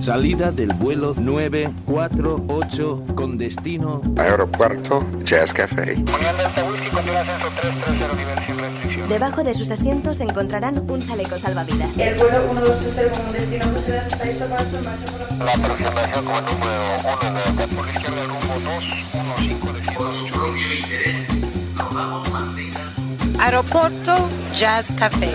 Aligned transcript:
Salida 0.00 0.50
del 0.50 0.72
vuelo 0.72 1.14
948 1.14 3.04
con 3.14 3.36
destino 3.36 4.00
Aeropuerto 4.16 5.06
Jazz 5.24 5.52
Café. 5.52 5.94
Debajo 9.06 9.44
de 9.44 9.52
sus 9.52 9.70
asientos 9.70 10.20
encontrarán 10.20 10.90
un 10.90 11.06
chaleco 11.06 11.36
salvavidas. 11.36 11.90
El 11.98 12.14
vuelo 12.14 12.38
1230 12.54 13.22
con 13.22 13.32
destino 13.32 13.66
José 13.74 14.00
está 14.06 14.24
listo 14.24 14.46
para 14.46 14.64
su 14.64 14.70
por 14.70 14.82
la... 14.82 14.96
La 15.44 15.52
aproximación 15.52 16.24
como 16.24 16.40
número 16.40 16.96
1 17.20 17.32
de 17.56 17.66
por 17.74 17.84
la 17.84 17.92
izquierda 17.92 18.24
rumbo 18.24 18.54
215 18.54 19.72
de 19.72 19.92
Por 19.96 20.10
su 20.10 20.26
propio 20.32 20.74
interés, 20.74 21.28
rogamos 21.76 22.30
mantengan 22.30 22.94
su... 22.94 23.00
Aeropuerto 23.38 24.14
Jazz 24.54 24.92
Café. 24.92 25.34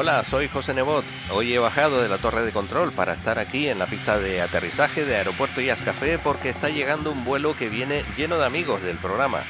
Hola, 0.00 0.22
soy 0.22 0.46
José 0.46 0.74
Nebot. 0.74 1.04
Hoy 1.32 1.52
he 1.52 1.58
bajado 1.58 2.00
de 2.00 2.08
la 2.08 2.18
torre 2.18 2.44
de 2.44 2.52
control 2.52 2.92
para 2.92 3.14
estar 3.14 3.40
aquí 3.40 3.66
en 3.66 3.80
la 3.80 3.86
pista 3.86 4.16
de 4.16 4.40
aterrizaje 4.40 5.04
de 5.04 5.16
Aeropuerto 5.16 5.60
Jazz 5.60 5.82
Café 5.82 6.20
porque 6.20 6.50
está 6.50 6.68
llegando 6.68 7.10
un 7.10 7.24
vuelo 7.24 7.56
que 7.56 7.68
viene 7.68 8.04
lleno 8.16 8.38
de 8.38 8.46
amigos 8.46 8.80
del 8.80 8.96
programa. 8.96 9.42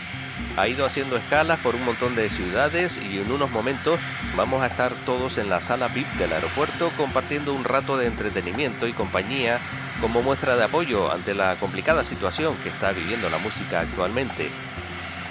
Ha 0.57 0.67
ido 0.67 0.87
haciendo 0.87 1.19
escalas 1.19 1.61
por 1.61 1.75
un 1.75 1.85
montón 1.85 2.15
de 2.15 2.31
ciudades 2.31 2.97
y 2.97 3.19
en 3.19 3.31
unos 3.31 3.51
momentos 3.51 4.01
vamos 4.39 4.63
a 4.63 4.69
estar 4.69 4.95
todos 5.05 5.37
en 5.37 5.51
la 5.51 5.61
sala 5.61 5.89
VIP 5.89 6.09
del 6.15 6.33
aeropuerto 6.33 6.91
compartiendo 6.97 7.53
un 7.53 7.65
rato 7.65 7.99
de 7.99 8.07
entretenimiento 8.07 8.89
y 8.89 8.95
compañía 8.95 9.59
como 10.01 10.23
muestra 10.23 10.57
de 10.57 10.65
apoyo 10.65 11.13
ante 11.13 11.35
la 11.35 11.57
complicada 11.57 12.05
situación 12.05 12.57
que 12.63 12.71
está 12.71 12.93
viviendo 12.93 13.29
la 13.29 13.37
música 13.37 13.81
actualmente. 13.81 14.51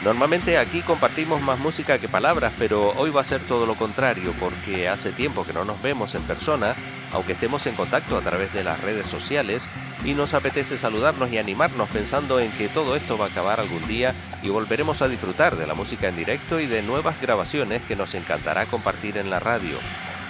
Normalmente 0.03 0.59
aquí 0.59 0.81
compartimos 0.81 1.42
más 1.42 1.58
música 1.58 1.98
que 1.98 2.08
palabras, 2.08 2.53
pero 2.59 2.94
hoy 2.98 3.09
va 3.09 3.22
a 3.22 3.26
ser 3.26 3.42
todo 3.42 3.66
lo 3.66 3.73
contrario 3.73 4.31
porque 4.39 4.88
hace 4.88 5.12
tiempo 5.12 5.44
que 5.44 5.54
no 5.54 5.66
nos 5.66 5.81
vemos 5.81 6.14
en 6.14 6.22
persona, 6.22 6.76
aunque 7.14 7.34
estemos 7.34 7.66
en 7.66 7.76
contacto 7.76 8.16
a 8.16 8.22
través 8.22 8.54
de 8.54 8.64
las 8.64 8.80
redes 8.81 9.08
sociales, 9.08 9.67
y 10.06 10.14
nos 10.14 10.36
apetece 10.36 10.78
saludarnos 10.78 11.31
y 11.31 11.39
animarnos 11.39 11.89
pensando 11.89 12.39
en 12.39 12.52
que 12.52 12.70
todo 12.70 12.95
esto 12.95 13.17
va 13.17 13.26
a 13.26 13.30
acabar 13.30 13.59
algún 13.59 13.86
día 13.88 14.14
y 14.44 14.50
volveremos 14.50 15.02
a 15.02 15.08
disfrutar 15.08 15.56
de 15.58 15.66
la 15.66 15.73
música 15.73 16.08
en 16.08 16.16
directo 16.16 16.59
y 16.59 16.67
de 16.67 16.84
nuevas 16.84 17.20
grabaciones 17.20 17.82
que 17.82 17.95
nos 17.95 18.14
encantará 18.14 18.67
compartir 18.67 19.17
en 19.17 19.32
la 19.32 19.39
radio. 19.39 19.78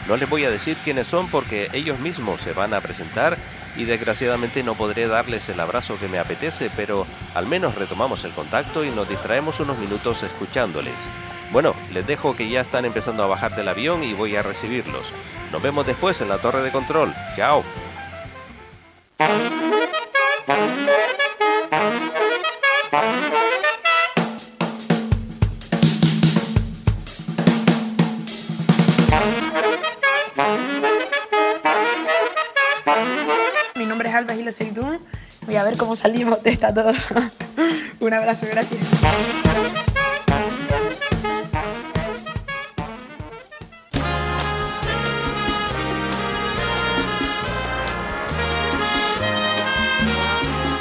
No 0.07 0.15
les 0.15 0.29
voy 0.29 0.45
a 0.45 0.49
decir 0.49 0.77
quiénes 0.85 1.07
son 1.07 1.27
porque 1.27 1.67
ellos 1.73 1.99
mismos 1.99 2.39
se 2.39 2.53
van 2.53 2.73
a 2.73 2.79
presentar 2.79 3.37
y 3.77 3.85
desgraciadamente 3.85 4.63
no 4.63 4.75
podré 4.75 5.07
darles 5.07 5.47
el 5.49 5.59
abrazo 5.59 5.97
que 5.99 6.07
me 6.07 6.19
apetece, 6.19 6.69
pero 6.75 7.05
al 7.35 7.45
menos 7.45 7.75
retomamos 7.75 8.23
el 8.23 8.31
contacto 8.31 8.83
y 8.83 8.89
nos 8.89 9.07
distraemos 9.07 9.59
unos 9.59 9.77
minutos 9.77 10.23
escuchándoles. 10.23 10.95
Bueno, 11.51 11.73
les 11.93 12.05
dejo 12.05 12.35
que 12.35 12.49
ya 12.49 12.61
están 12.61 12.85
empezando 12.85 13.23
a 13.23 13.27
bajar 13.27 13.55
del 13.55 13.67
avión 13.67 14.03
y 14.03 14.13
voy 14.13 14.35
a 14.35 14.43
recibirlos. 14.43 15.13
Nos 15.51 15.61
vemos 15.61 15.85
después 15.85 16.19
en 16.21 16.29
la 16.29 16.39
torre 16.39 16.61
de 16.61 16.71
control. 16.71 17.13
Chao. 17.35 17.63
Gil 34.47 34.53
Seidún. 34.53 34.99
Voy 35.45 35.55
a 35.55 35.63
ver 35.63 35.77
cómo 35.77 35.95
salimos 35.95 36.41
de 36.43 36.51
esta 36.51 36.73
todo. 36.73 36.93
Un 37.99 38.13
abrazo, 38.13 38.45
gracias. 38.49 38.81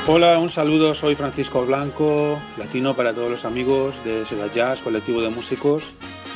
Hola, 0.08 0.38
un 0.38 0.50
saludo, 0.50 0.94
soy 0.94 1.16
Francisco 1.16 1.66
Blanco, 1.66 2.40
latino 2.58 2.94
para 2.94 3.12
todos 3.12 3.28
los 3.28 3.44
amigos 3.44 3.92
de 4.04 4.24
Seda 4.24 4.46
Jazz, 4.52 4.80
colectivo 4.80 5.20
de 5.20 5.30
músicos. 5.30 5.82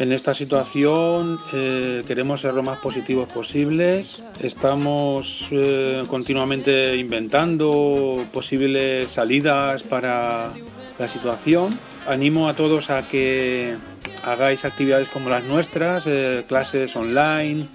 En 0.01 0.13
esta 0.13 0.33
situación 0.33 1.39
eh, 1.53 2.03
queremos 2.09 2.41
ser 2.41 2.55
lo 2.55 2.63
más 2.63 2.79
positivos 2.79 3.29
posibles. 3.29 4.23
Estamos 4.41 5.49
eh, 5.51 6.05
continuamente 6.09 6.97
inventando 6.97 8.25
posibles 8.33 9.11
salidas 9.11 9.83
para 9.83 10.53
la 10.99 11.07
situación. 11.07 11.79
Animo 12.09 12.49
a 12.49 12.55
todos 12.55 12.89
a 12.89 13.07
que 13.09 13.77
hagáis 14.25 14.65
actividades 14.65 15.11
como 15.11 15.29
las 15.29 15.45
nuestras, 15.45 16.05
eh, 16.07 16.47
clases 16.49 16.97
online, 16.97 17.69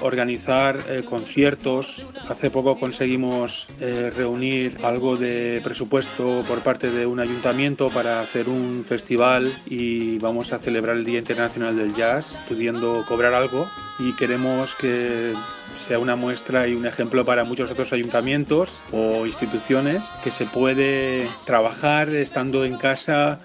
organizar 0.00 0.78
eh, 0.88 1.02
conciertos. 1.04 2.06
Hace 2.28 2.50
poco 2.50 2.78
conseguimos 2.78 3.66
eh, 3.80 4.10
reunir 4.14 4.78
algo 4.82 5.16
de 5.16 5.60
presupuesto 5.62 6.44
por 6.46 6.60
parte 6.60 6.90
de 6.90 7.06
un 7.06 7.20
ayuntamiento 7.20 7.88
para 7.90 8.20
hacer 8.20 8.48
un 8.48 8.84
festival 8.86 9.52
y 9.66 10.18
vamos 10.18 10.52
a 10.52 10.58
celebrar 10.58 10.96
el 10.96 11.04
Día 11.04 11.18
Internacional 11.18 11.76
del 11.76 11.94
Jazz 11.94 12.40
pudiendo 12.48 13.04
cobrar 13.06 13.34
algo. 13.34 13.68
Y 13.98 14.14
queremos 14.14 14.74
que 14.76 15.34
sea 15.86 15.98
una 15.98 16.16
muestra 16.16 16.66
y 16.66 16.74
un 16.74 16.86
ejemplo 16.86 17.24
para 17.24 17.44
muchos 17.44 17.70
otros 17.70 17.92
ayuntamientos 17.92 18.82
o 18.92 19.26
instituciones 19.26 20.04
que 20.22 20.30
se 20.30 20.44
puede 20.44 21.26
trabajar 21.44 22.10
estando 22.10 22.64
en 22.64 22.76
casa 22.76 23.40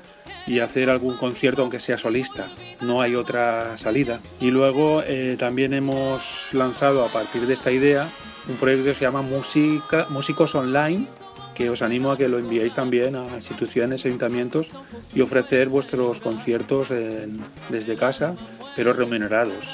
y 0.48 0.59
hacer 0.59 0.90
algún 0.90 1.18
concierto 1.18 1.62
aunque 1.62 1.80
sea 1.80 1.98
solista. 1.98 2.48
No 2.81 3.02
hay 3.02 3.16
otra 3.16 3.78
salida. 3.78 4.20
Y 4.40 4.52
luego 4.52 5.02
eh, 5.06 5.36
también 5.40 5.74
hemos 5.74 6.50
lanzado 6.54 7.04
a 7.06 7.08
partir 7.08 7.48
de 7.48 7.54
esta 7.54 7.72
idea 7.72 8.08
un 8.50 8.56
proyecto 8.58 8.86
que 8.86 8.94
se 8.96 9.02
llama 9.06 9.22
Música, 9.22 10.08
Músicos 10.09 10.54
Online 10.56 11.08
que 11.56 11.70
os 11.70 11.84
animo 11.84 12.12
a 12.12 12.18
que 12.18 12.28
lo 12.28 12.40
enviéis 12.40 12.74
también 12.74 13.16
a 13.16 13.26
instituciones, 13.36 14.04
ayuntamientos 14.06 14.72
y 15.14 15.22
ofrecer 15.22 15.70
vuestros 15.70 16.20
conciertos 16.20 16.90
en- 16.90 17.38
desde 17.70 17.94
casa, 17.96 18.36
pero 18.75 18.92
remunerados. 18.92 19.70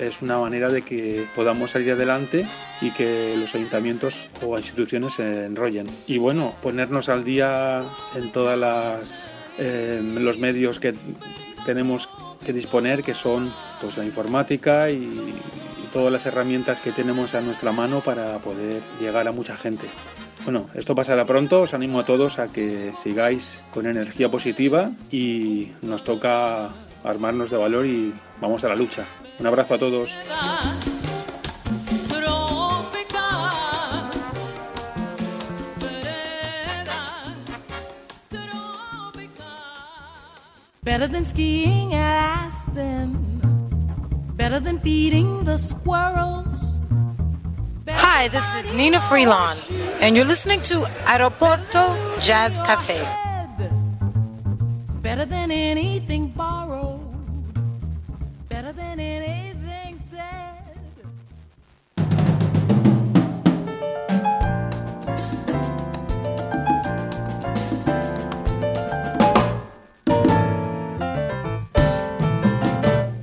Es 0.00 0.22
una 0.22 0.38
manera 0.38 0.70
de 0.70 0.82
que 0.82 1.24
podamos 1.36 1.70
salir 1.70 1.92
adelante 1.92 2.48
y 2.80 2.90
que 2.90 3.36
los 3.38 3.54
ayuntamientos 3.54 4.28
o 4.44 4.58
instituciones 4.58 5.12
se 5.14 5.44
enrollen. 5.44 5.86
Y 6.08 6.18
bueno, 6.18 6.52
ponernos 6.64 7.08
al 7.08 7.22
día 7.22 7.84
en 8.16 8.32
todas 8.32 8.58
las 8.58 9.32
eh, 9.60 10.02
los 10.02 10.38
medios 10.38 10.80
que 10.80 10.94
tenemos 11.64 12.08
que 12.44 12.52
disponer, 12.52 13.02
que 13.02 13.14
son 13.14 13.52
pues, 13.80 13.96
la 13.96 14.04
informática 14.04 14.90
y, 14.90 14.96
y 14.96 15.92
todas 15.92 16.12
las 16.12 16.26
herramientas 16.26 16.80
que 16.80 16.92
tenemos 16.92 17.34
a 17.34 17.40
nuestra 17.40 17.70
mano 17.70 18.00
para 18.00 18.38
poder 18.38 18.82
llegar 19.00 19.28
a 19.28 19.32
mucha 19.32 19.56
gente. 19.56 19.86
Bueno, 20.44 20.70
esto 20.74 20.94
pasará 20.94 21.26
pronto, 21.26 21.62
os 21.62 21.74
animo 21.74 22.00
a 22.00 22.04
todos 22.04 22.38
a 22.38 22.50
que 22.50 22.92
sigáis 23.02 23.64
con 23.72 23.86
energía 23.86 24.30
positiva 24.30 24.90
y 25.10 25.72
nos 25.82 26.02
toca 26.02 26.70
armarnos 27.04 27.50
de 27.50 27.56
valor 27.58 27.86
y 27.86 28.12
vamos 28.40 28.64
a 28.64 28.68
la 28.68 28.76
lucha. 28.76 29.04
Un 29.38 29.46
abrazo 29.46 29.74
a 29.74 29.78
todos. 29.78 30.10
Better 40.82 41.06
than 41.06 41.26
skiing 41.26 41.92
at 41.92 42.46
Aspen. 42.46 43.12
Better 44.34 44.58
than 44.58 44.78
feeding 44.78 45.44
the 45.44 45.58
squirrels. 45.58 46.78
Hi, 47.86 48.28
this 48.28 48.54
is 48.54 48.72
Nina 48.72 48.96
Freelon, 48.98 49.58
and 50.00 50.16
you're 50.16 50.24
listening 50.24 50.62
to 50.62 50.86
Aeroporto 51.04 51.84
Jazz 52.22 52.56
Cafe. 52.64 53.04
Better 55.02 55.26
than 55.26 55.50
anything 55.50 56.28
borrowed. 56.28 56.69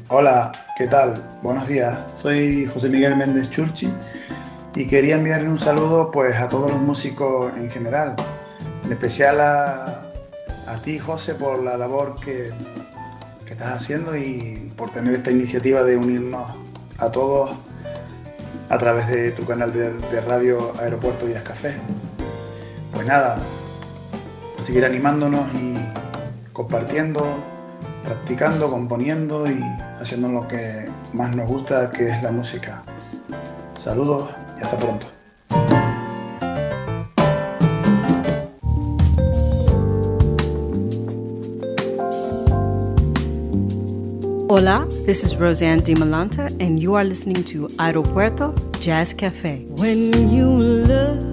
Hola, 0.09 0.53
¿qué 0.77 0.87
tal? 0.87 1.21
Buenos 1.43 1.67
días. 1.67 1.97
Soy 2.15 2.65
José 2.65 2.87
Miguel 2.87 3.17
Méndez 3.17 3.49
Churchi 3.49 3.91
y 4.73 4.87
quería 4.87 5.17
enviarle 5.17 5.49
un 5.49 5.59
saludo 5.59 6.11
pues 6.11 6.33
a 6.37 6.47
todos 6.47 6.71
los 6.71 6.79
músicos 6.79 7.51
en 7.57 7.69
general, 7.69 8.15
en 8.85 8.93
especial 8.93 9.41
a, 9.41 10.03
a 10.65 10.77
ti 10.81 10.97
José 10.97 11.33
por 11.35 11.61
la 11.61 11.75
labor 11.75 12.15
que, 12.23 12.51
que 13.45 13.51
estás 13.51 13.73
haciendo 13.73 14.15
y 14.15 14.71
por 14.77 14.91
tener 14.91 15.13
esta 15.13 15.29
iniciativa 15.29 15.83
de 15.83 15.97
unirnos 15.97 16.51
a 16.99 17.11
todos 17.11 17.51
a 18.69 18.77
través 18.77 19.09
de 19.09 19.31
tu 19.31 19.45
canal 19.45 19.73
de, 19.73 19.91
de 19.91 20.21
radio 20.21 20.71
Aeropuerto 20.79 21.27
y 21.27 21.33
Café. 21.33 21.75
Pues 22.93 23.05
nada, 23.05 23.39
seguir 24.61 24.85
animándonos 24.85 25.53
y 25.53 25.75
compartiendo, 26.53 27.56
practicando, 28.07 28.69
componiendo 28.69 29.51
y 29.51 29.61
haciendo 29.99 30.29
lo 30.29 30.47
que 30.47 30.85
más 31.11 31.35
nos 31.35 31.49
gusta, 31.49 31.91
que 31.91 32.07
es 32.07 32.23
la 32.23 32.31
música. 32.31 32.81
Saludos 33.79 34.29
y 34.57 34.63
hasta 34.63 34.77
pronto. 34.77 35.07
Hola, 44.49 44.87
this 45.05 45.25
is 45.25 45.35
Roseanne 45.35 45.81
DiMalanta, 45.81 46.47
and 46.61 46.79
you 46.79 46.95
are 46.95 47.03
listening 47.03 47.43
to 47.43 47.67
Aeropuerto 47.77 48.55
Jazz 48.79 49.13
Cafe. 49.13 49.65
When 49.75 50.31
you 50.31 50.47
love 50.47 51.26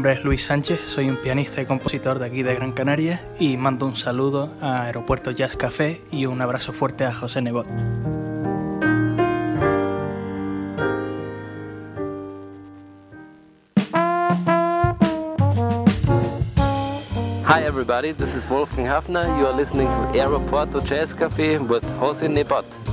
nombre 0.00 0.14
es 0.14 0.24
Luis 0.24 0.44
Sánchez, 0.44 0.80
soy 0.86 1.10
un 1.10 1.18
pianista 1.18 1.60
y 1.60 1.66
compositor 1.66 2.18
de 2.18 2.24
aquí 2.24 2.42
de 2.42 2.54
Gran 2.54 2.72
Canaria 2.72 3.22
y 3.38 3.58
mando 3.58 3.84
un 3.84 3.96
saludo 3.96 4.50
a 4.62 4.84
Aeropuerto 4.84 5.30
Jazz 5.30 5.56
Café 5.56 6.00
y 6.10 6.24
un 6.24 6.40
abrazo 6.40 6.72
fuerte 6.72 7.04
a 7.04 7.12
José 7.12 7.42
Nebot. 7.42 7.66
Hi 17.44 17.66
everybody, 17.66 18.14
this 18.14 18.34
is 18.34 18.48
Wolfgang 18.48 18.86
Hafner. 18.86 19.26
You 19.38 19.48
are 19.48 19.54
listening 19.54 19.88
to 19.88 20.18
Aeroporto 20.18 20.82
Jazz 20.82 21.12
Cafe 21.12 21.58
with 21.58 21.84
Jose 21.98 22.26
Nebot. 22.26 22.89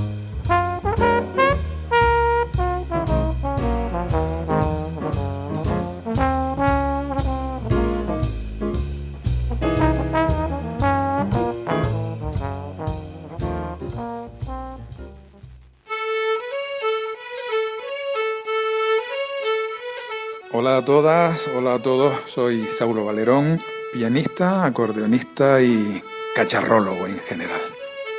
Todas, 20.88 21.50
hola 21.54 21.74
a 21.74 21.78
todos, 21.82 22.14
soy 22.24 22.66
Saulo 22.66 23.04
Valerón, 23.04 23.60
pianista, 23.92 24.64
acordeonista 24.64 25.60
y 25.60 26.02
cacharrólogo 26.34 27.06
en 27.06 27.18
general. 27.18 27.60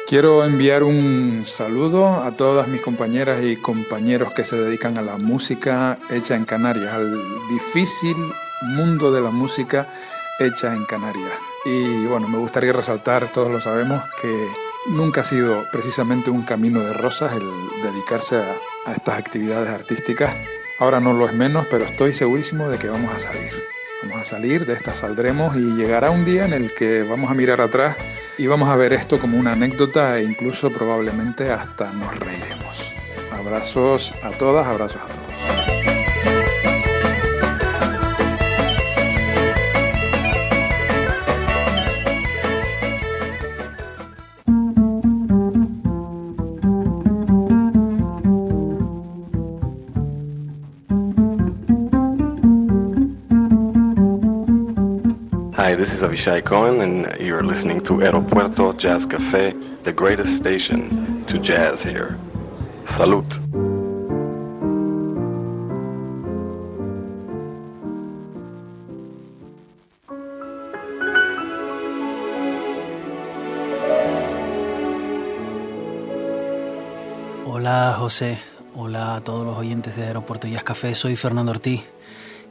Quiero 0.05 0.45
enviar 0.45 0.83
un 0.83 1.45
saludo 1.47 2.21
a 2.21 2.29
todas 2.37 2.67
mis 2.67 2.81
compañeras 2.81 3.43
y 3.43 3.55
compañeros 3.55 4.33
que 4.33 4.43
se 4.43 4.55
dedican 4.55 4.99
a 4.99 5.01
la 5.01 5.17
música 5.17 5.97
hecha 6.11 6.35
en 6.35 6.45
Canarias, 6.45 6.93
al 6.93 7.19
difícil 7.49 8.15
mundo 8.75 9.11
de 9.11 9.21
la 9.21 9.31
música 9.31 9.87
hecha 10.39 10.75
en 10.75 10.85
Canarias. 10.85 11.33
Y 11.65 12.05
bueno, 12.05 12.27
me 12.27 12.37
gustaría 12.37 12.71
resaltar, 12.71 13.31
todos 13.31 13.49
lo 13.49 13.59
sabemos, 13.59 13.99
que 14.21 14.47
nunca 14.91 15.21
ha 15.21 15.23
sido 15.23 15.65
precisamente 15.71 16.29
un 16.29 16.43
camino 16.43 16.81
de 16.81 16.93
rosas 16.93 17.33
el 17.33 17.49
dedicarse 17.81 18.37
a, 18.37 18.55
a 18.85 18.93
estas 18.93 19.17
actividades 19.17 19.69
artísticas. 19.71 20.35
Ahora 20.79 21.01
no 21.01 21.11
lo 21.11 21.27
es 21.27 21.33
menos, 21.33 21.67
pero 21.69 21.83
estoy 21.83 22.13
segurísimo 22.13 22.69
de 22.69 22.77
que 22.77 22.89
vamos 22.89 23.13
a 23.13 23.19
salir. 23.19 23.51
Vamos 24.01 24.21
a 24.21 24.23
salir, 24.23 24.65
de 24.65 24.73
esta 24.73 24.95
saldremos 24.95 25.57
y 25.57 25.75
llegará 25.75 26.09
un 26.09 26.23
día 26.23 26.45
en 26.45 26.53
el 26.53 26.73
que 26.73 27.03
vamos 27.03 27.29
a 27.29 27.33
mirar 27.33 27.59
atrás 27.59 27.97
y 28.37 28.47
vamos 28.47 28.69
a 28.69 28.77
ver 28.77 28.93
esto 28.93 29.19
como 29.19 29.37
una 29.37 29.51
anécdota 29.51 30.17
e 30.17 30.23
incluso 30.23 30.71
probablemente 30.71 31.51
hasta 31.51 31.91
nos 31.91 32.17
reiremos. 32.17 32.93
Abrazos 33.37 34.15
a 34.23 34.31
todas, 34.31 34.65
abrazos 34.65 35.01
a 35.01 35.07
todos. 35.07 35.18
This 55.79 55.93
is 55.93 56.03
Avishai 56.03 56.43
Cohen, 56.43 56.81
and 56.81 57.21
you're 57.21 57.41
listening 57.41 57.79
to 57.79 57.93
Aeropuerto 58.01 58.75
Jazz 58.77 59.05
Cafe, 59.05 59.53
the 59.83 59.93
greatest 59.93 60.35
station 60.35 61.23
to 61.25 61.39
jazz 61.39 61.81
here. 61.81 62.17
Salute. 62.83 63.39
Hola 77.45 77.95
José, 77.97 78.37
hola 78.75 79.15
a 79.15 79.21
todos 79.21 79.45
los 79.45 79.57
oyentes 79.57 79.95
de 79.95 80.07
Aeropuerto 80.07 80.45
Jazz 80.45 80.65
Café, 80.65 80.93
soy 80.93 81.15
Fernando 81.15 81.53
Ortiz. 81.53 81.83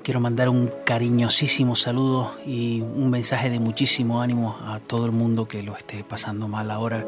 Quiero 0.08 0.20
mandar 0.20 0.48
un 0.48 0.72
cariñosísimo 0.86 1.76
saludo 1.76 2.32
y 2.46 2.80
un 2.80 3.10
mensaje 3.10 3.50
de 3.50 3.60
muchísimo 3.60 4.22
ánimo 4.22 4.56
a 4.64 4.80
todo 4.80 5.04
el 5.04 5.12
mundo 5.12 5.46
que 5.46 5.62
lo 5.62 5.76
esté 5.76 6.02
pasando 6.02 6.48
mal 6.48 6.70
ahora, 6.70 7.06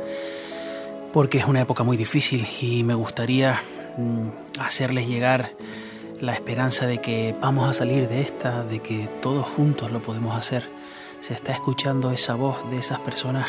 porque 1.10 1.38
es 1.38 1.46
una 1.46 1.62
época 1.62 1.82
muy 1.82 1.96
difícil 1.96 2.46
y 2.60 2.84
me 2.84 2.92
gustaría 2.92 3.58
mm, 3.96 4.60
hacerles 4.60 5.08
llegar 5.08 5.52
la 6.20 6.34
esperanza 6.34 6.86
de 6.86 7.00
que 7.00 7.34
vamos 7.40 7.70
a 7.70 7.72
salir 7.72 8.06
de 8.06 8.20
esta, 8.20 8.64
de 8.64 8.80
que 8.80 9.08
todos 9.22 9.46
juntos 9.46 9.90
lo 9.90 10.02
podemos 10.02 10.36
hacer. 10.36 10.68
Se 11.20 11.32
está 11.32 11.52
escuchando 11.52 12.10
esa 12.10 12.34
voz 12.34 12.70
de 12.70 12.76
esas 12.76 12.98
personas 12.98 13.46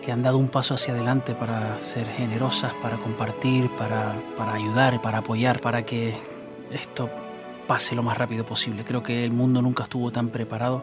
que 0.00 0.10
han 0.10 0.22
dado 0.22 0.38
un 0.38 0.48
paso 0.48 0.72
hacia 0.72 0.94
adelante 0.94 1.34
para 1.34 1.78
ser 1.80 2.06
generosas, 2.06 2.72
para 2.80 2.96
compartir, 2.96 3.68
para, 3.72 4.14
para 4.38 4.54
ayudar, 4.54 5.02
para 5.02 5.18
apoyar, 5.18 5.60
para 5.60 5.84
que 5.84 6.14
esto 6.72 7.10
pase 7.70 7.94
lo 7.94 8.02
más 8.02 8.18
rápido 8.18 8.44
posible. 8.44 8.84
Creo 8.84 9.04
que 9.04 9.24
el 9.24 9.30
mundo 9.30 9.62
nunca 9.62 9.84
estuvo 9.84 10.10
tan 10.10 10.30
preparado 10.30 10.82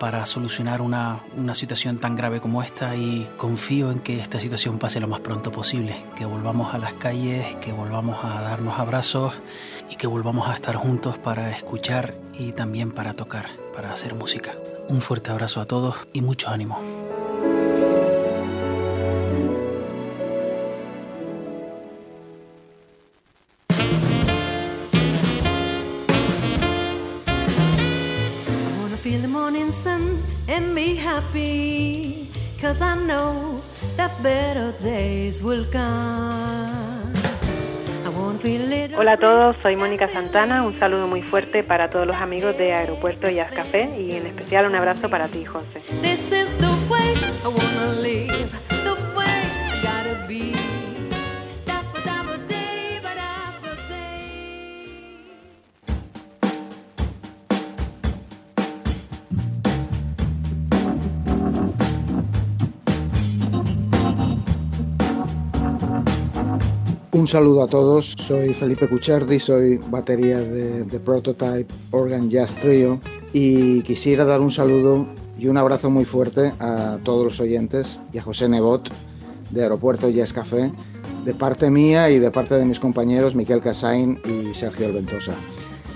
para 0.00 0.24
solucionar 0.24 0.80
una, 0.80 1.22
una, 1.36 1.54
situación 1.54 1.98
tan 1.98 2.16
grave 2.16 2.40
como 2.40 2.62
esta 2.62 2.96
y 2.96 3.28
confío 3.36 3.90
en 3.90 4.00
que 4.00 4.20
esta 4.20 4.40
situación 4.40 4.78
pase 4.78 5.00
lo 5.00 5.06
más 5.06 5.20
pronto 5.20 5.52
posible, 5.52 5.94
que 6.16 6.24
volvamos 6.24 6.72
a 6.72 6.78
las 6.78 6.94
calles, 6.94 7.56
que 7.56 7.72
volvamos 7.72 8.24
a 8.24 8.40
darnos 8.40 8.78
abrazos 8.78 9.34
y 9.90 9.96
que 9.96 10.06
volvamos 10.06 10.48
a 10.48 10.54
estar 10.54 10.76
juntos 10.76 11.18
para 11.18 11.50
escuchar 11.50 12.14
y 12.32 12.52
también 12.52 12.90
para 12.92 13.12
tocar, 13.12 13.50
para 13.74 13.92
hacer 13.92 14.14
música. 14.14 14.52
Un 14.88 15.02
fuerte 15.02 15.30
abrazo 15.30 15.60
a 15.60 15.66
todos 15.66 16.08
y 16.14 16.22
mucho 16.22 16.48
ánimo. 16.48 17.03
And 30.54 30.72
be 30.72 30.94
happy 30.94 32.28
cause 32.60 32.80
I 32.80 32.94
know 32.94 33.60
that 33.96 34.12
better 34.22 34.72
days 34.80 35.42
will 35.42 35.64
come 35.72 37.12
I 38.04 38.08
wanna 38.16 38.38
feel 38.38 38.62
a 38.62 38.68
little 38.68 38.98
Hola 39.00 39.14
a 39.14 39.16
todos, 39.16 39.56
soy 39.62 39.74
Mónica 39.74 40.08
Santana. 40.12 40.62
Un 40.62 40.78
saludo 40.78 41.08
muy 41.08 41.22
fuerte 41.22 41.64
para 41.64 41.90
todos 41.90 42.06
los 42.06 42.16
amigos 42.16 42.56
de 42.56 42.72
Aeropuerto 42.72 43.28
Jazz 43.28 43.50
Café 43.50 43.90
y 43.98 44.12
en 44.12 44.26
especial 44.26 44.66
un 44.66 44.76
abrazo 44.76 45.08
para 45.10 45.26
ti, 45.26 45.44
José. 45.44 45.80
This 46.02 46.30
is 46.30 46.56
the 46.58 46.70
way 46.88 47.14
I 47.42 47.48
wanna 47.48 48.00
Un 67.14 67.28
saludo 67.28 67.62
a 67.62 67.68
todos, 67.68 68.12
soy 68.18 68.54
Felipe 68.54 68.88
Cuchardi, 68.88 69.38
soy 69.38 69.76
batería 69.76 70.40
de, 70.40 70.82
de, 70.82 70.98
Prototype 70.98 71.72
Organ 71.92 72.28
Jazz 72.28 72.56
Trio. 72.56 73.00
Y 73.32 73.82
quisiera 73.82 74.24
dar 74.24 74.40
un 74.40 74.50
saludo 74.50 75.06
y 75.38 75.46
un 75.46 75.56
abrazo 75.56 75.90
muy 75.90 76.06
fuerte 76.06 76.52
a 76.58 76.98
todos 77.04 77.24
los 77.24 77.38
oyentes 77.38 78.00
y 78.12 78.18
a 78.18 78.22
José 78.22 78.48
Nebot 78.48 78.90
de 79.50 79.62
Aeropuerto 79.62 80.10
Jazz 80.10 80.32
Café, 80.32 80.72
de 81.24 81.34
parte 81.34 81.70
mía 81.70 82.10
y 82.10 82.18
de 82.18 82.32
parte 82.32 82.56
de 82.56 82.64
mis 82.64 82.80
compañeros 82.80 83.36
Miquel 83.36 83.60
Casain 83.60 84.20
y 84.24 84.52
Sergio 84.52 84.86
Alventosa. 84.86 85.34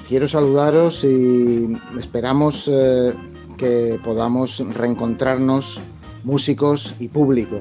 Quiero 0.08 0.28
saludaros 0.28 1.02
y 1.02 1.68
esperamos 1.98 2.70
eh, 2.72 3.12
que 3.56 3.98
podamos 4.04 4.62
reencontrarnos 4.72 5.80
músicos 6.22 6.94
y 7.00 7.08
público 7.08 7.60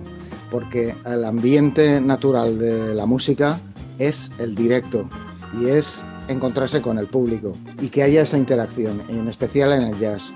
porque 0.51 0.95
el 1.05 1.25
ambiente 1.25 2.01
natural 2.01 2.57
de 2.57 2.93
la 2.93 3.05
música 3.05 3.59
es 3.99 4.31
el 4.39 4.55
directo 4.55 5.09
y 5.59 5.67
es 5.67 6.03
encontrarse 6.27 6.81
con 6.81 6.97
el 6.97 7.07
público 7.07 7.55
y 7.79 7.87
que 7.87 8.03
haya 8.03 8.21
esa 8.21 8.37
interacción, 8.37 9.01
en 9.07 9.27
especial 9.27 9.71
en 9.73 9.83
el 9.83 9.99
jazz. 9.99 10.33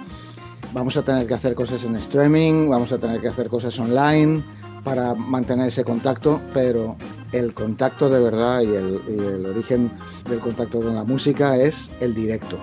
Vamos 0.73 0.95
a 0.95 1.03
tener 1.03 1.27
que 1.27 1.33
hacer 1.33 1.53
cosas 1.53 1.83
en 1.83 1.95
streaming, 1.95 2.69
vamos 2.69 2.91
a 2.91 2.97
tener 2.97 3.19
que 3.19 3.27
hacer 3.27 3.49
cosas 3.49 3.77
online 3.79 4.43
para 4.83 5.13
mantener 5.13 5.67
ese 5.67 5.83
contacto, 5.83 6.41
pero 6.53 6.95
el 7.31 7.53
contacto 7.53 8.09
de 8.09 8.19
verdad 8.19 8.61
y 8.61 8.73
el, 8.73 9.45
origen 9.45 9.91
del 10.27 10.39
contacto 10.39 10.81
con 10.81 10.95
la 10.95 11.03
música 11.03 11.57
es 11.57 11.91
el 11.99 12.15
directo. 12.15 12.57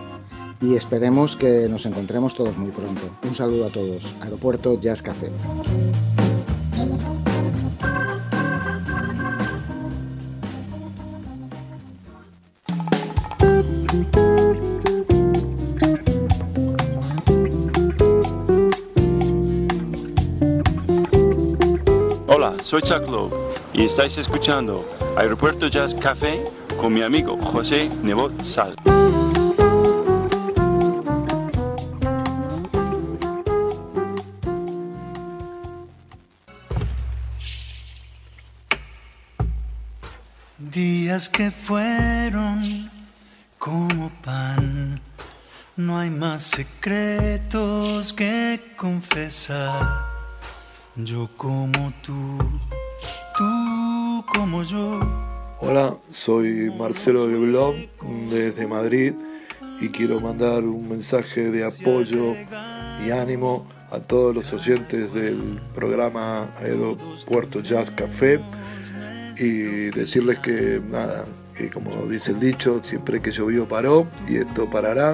Y 0.60 0.74
esperemos 0.74 1.36
que 1.36 1.68
nos 1.68 1.86
encontremos 1.86 2.34
todos 2.34 2.56
muy 2.56 2.72
pronto. 2.72 3.02
Un 3.22 3.34
saludo 3.34 3.66
a 3.66 3.70
todos. 3.70 4.02
Aeropuerto 4.20 4.80
Jazz 4.80 5.02
Café. 5.02 5.30
Hola, 22.28 22.54
soy 22.62 22.82
Chuck 22.82 23.02
y 23.72 23.84
estáis 23.84 24.16
escuchando 24.18 24.84
Aeropuerto 25.16 25.66
Jazz 25.66 25.94
Café 25.94 26.44
con 26.80 26.92
mi 26.92 27.02
amigo 27.02 27.36
José 27.42 27.90
Nebot 28.02 28.44
Sal. 28.44 28.76
Días 40.58 41.28
que 41.28 41.50
fueron 41.50 42.77
como 43.58 44.10
pan, 44.22 45.00
no 45.76 45.98
hay 45.98 46.10
más 46.10 46.42
secretos 46.42 48.12
que 48.12 48.60
confesar. 48.76 50.06
Yo 50.94 51.28
como 51.36 51.92
tú, 52.02 52.38
tú 53.36 54.24
como 54.32 54.62
yo. 54.62 55.00
Hola, 55.60 55.96
soy 56.12 56.72
Marcelo 56.78 57.26
Leblon 57.26 57.88
desde 58.30 58.66
Madrid 58.66 59.12
y 59.80 59.88
quiero 59.88 60.20
mandar 60.20 60.62
un 60.62 60.88
mensaje 60.88 61.50
de 61.50 61.64
apoyo 61.64 62.34
y 63.04 63.10
ánimo 63.10 63.66
a 63.90 63.98
todos 63.98 64.34
los 64.34 64.52
oyentes 64.52 65.12
del 65.12 65.60
programa 65.74 66.50
Aeropuerto 66.60 67.60
Jazz 67.60 67.90
Café 67.90 68.40
y 69.36 69.90
decirles 69.90 70.38
que 70.40 70.80
nada, 70.90 71.24
que 71.58 71.70
como 71.70 72.06
dice 72.06 72.30
el 72.30 72.40
dicho, 72.40 72.80
siempre 72.84 73.20
que 73.20 73.32
llovió 73.32 73.66
paró 73.66 74.06
y 74.28 74.36
esto 74.36 74.70
parará 74.70 75.12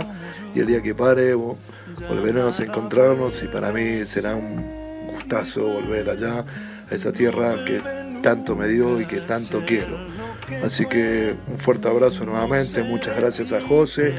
y 0.54 0.60
el 0.60 0.66
día 0.66 0.82
que 0.82 0.94
pare 0.94 1.34
volveremos 1.34 2.60
a 2.60 2.64
encontrarnos 2.64 3.42
y 3.42 3.48
para 3.48 3.72
mí 3.72 4.04
será 4.04 4.36
un 4.36 4.62
gustazo 5.12 5.66
volver 5.66 6.10
allá 6.10 6.44
a 6.90 6.94
esa 6.94 7.12
tierra 7.12 7.64
que 7.64 7.80
tanto 8.22 8.54
me 8.54 8.68
dio 8.68 9.00
y 9.00 9.06
que 9.06 9.20
tanto 9.22 9.62
quiero. 9.66 9.96
Así 10.64 10.84
que 10.86 11.34
un 11.48 11.58
fuerte 11.58 11.88
abrazo 11.88 12.24
nuevamente, 12.24 12.82
muchas 12.82 13.16
gracias 13.16 13.52
a 13.52 13.60
José 13.62 14.14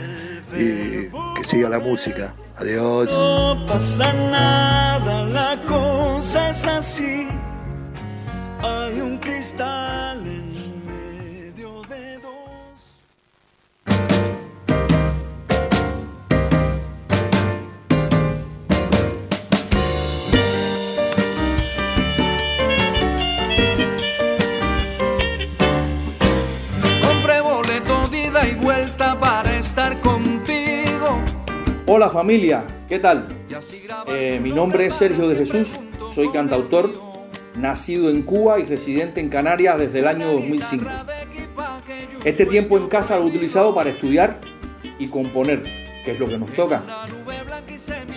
y 0.53 1.09
que 1.09 1.43
siga 1.47 1.69
la 1.69 1.79
música. 1.79 2.33
Adiós. 2.57 3.11
No 3.11 3.65
pasa 3.67 4.13
nada, 4.13 5.25
la 5.25 5.61
cosa 5.67 6.49
es 6.49 6.65
así. 6.65 7.27
Hay 8.63 8.99
un 9.01 9.17
cristal 9.17 10.25
en 10.25 10.44
Hola 31.87 32.09
familia, 32.09 32.65
¿qué 32.89 32.97
tal? 32.97 33.27
Eh, 34.07 34.39
mi 34.41 34.49
nombre 34.49 34.87
es 34.87 34.95
Sergio 34.95 35.27
de 35.27 35.35
Jesús, 35.35 35.79
soy 36.15 36.31
cantautor, 36.31 36.91
nacido 37.57 38.09
en 38.09 38.23
Cuba 38.23 38.59
y 38.59 38.65
residente 38.65 39.21
en 39.21 39.29
Canarias 39.29 39.77
desde 39.77 39.99
el 39.99 40.07
año 40.07 40.31
2005. 40.31 40.89
Este 42.23 42.47
tiempo 42.47 42.79
en 42.79 42.87
casa 42.87 43.17
lo 43.17 43.25
he 43.25 43.27
utilizado 43.27 43.75
para 43.75 43.91
estudiar 43.91 44.39
y 44.97 45.09
componer, 45.09 45.61
que 46.03 46.13
es 46.13 46.19
lo 46.19 46.27
que 46.27 46.39
nos 46.39 46.51
toca. 46.53 46.81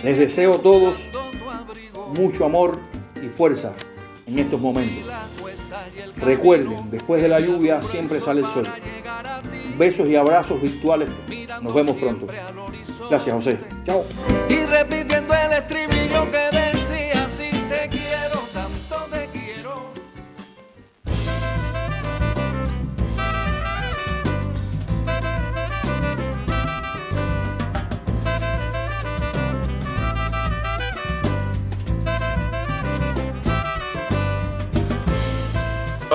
Les 0.03 0.17
deseo 0.17 0.55
a 0.55 0.61
todos 0.63 0.97
mucho 2.17 2.45
amor 2.45 2.79
y 3.23 3.27
fuerza 3.27 3.73
en 4.25 4.39
estos 4.39 4.59
momentos. 4.59 5.13
Recuerden, 6.17 6.89
después 6.89 7.21
de 7.21 7.27
la 7.27 7.39
lluvia 7.39 7.83
siempre 7.83 8.19
sale 8.19 8.41
el 8.41 8.47
sol. 8.47 8.67
Besos 9.79 10.09
y 10.09 10.15
abrazos 10.17 10.61
virtuales. 10.61 11.07
Nos 11.61 11.73
vemos 11.73 11.95
pronto. 11.95 12.27
Gracias, 13.09 13.33
José. 13.33 13.57
Chao. 13.85 14.03
Y 14.49 14.65
repitiendo 14.65 15.33
el 15.33 15.53
estribillo 15.53 16.29
que 16.29 16.58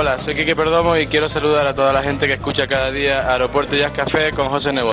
Hola, 0.05 0.19
soy 0.19 0.35
Kike 0.35 0.55
Perdomo 0.55 0.99
y 0.99 1.07
quiero 1.07 1.31
saludar 1.31 1.67
a 1.67 1.75
toda 1.75 1.91
la 1.91 2.03
gente 2.03 2.27
que 2.27 2.35
escucha 2.35 2.69
cada 2.69 2.91
día 2.91 3.27
Aeropuerto 3.33 3.75
Jazz 3.75 3.93
Café 3.93 4.33
con 4.33 4.51
José 4.51 4.71
Nebo. 4.71 4.93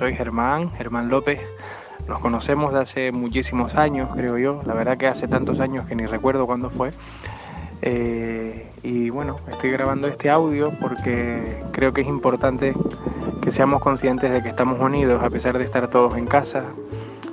Soy 0.00 0.16
Germán, 0.16 0.72
Germán 0.78 1.10
López. 1.10 1.38
Nos 2.08 2.20
conocemos 2.20 2.72
de 2.72 2.80
hace 2.80 3.12
muchísimos 3.12 3.74
años, 3.74 4.08
creo 4.16 4.38
yo. 4.38 4.62
La 4.64 4.72
verdad 4.72 4.96
que 4.96 5.06
hace 5.06 5.28
tantos 5.28 5.60
años 5.60 5.86
que 5.86 5.94
ni 5.94 6.06
recuerdo 6.06 6.46
cuándo 6.46 6.70
fue. 6.70 6.90
Eh, 7.82 8.66
y 8.82 9.10
bueno, 9.10 9.36
estoy 9.50 9.70
grabando 9.70 10.08
este 10.08 10.30
audio 10.30 10.70
porque 10.80 11.62
creo 11.72 11.92
que 11.92 12.00
es 12.00 12.06
importante 12.06 12.72
que 13.42 13.50
seamos 13.50 13.82
conscientes 13.82 14.32
de 14.32 14.42
que 14.42 14.48
estamos 14.48 14.80
unidos 14.80 15.22
a 15.22 15.28
pesar 15.28 15.58
de 15.58 15.64
estar 15.64 15.90
todos 15.90 16.16
en 16.16 16.26
casa, 16.26 16.64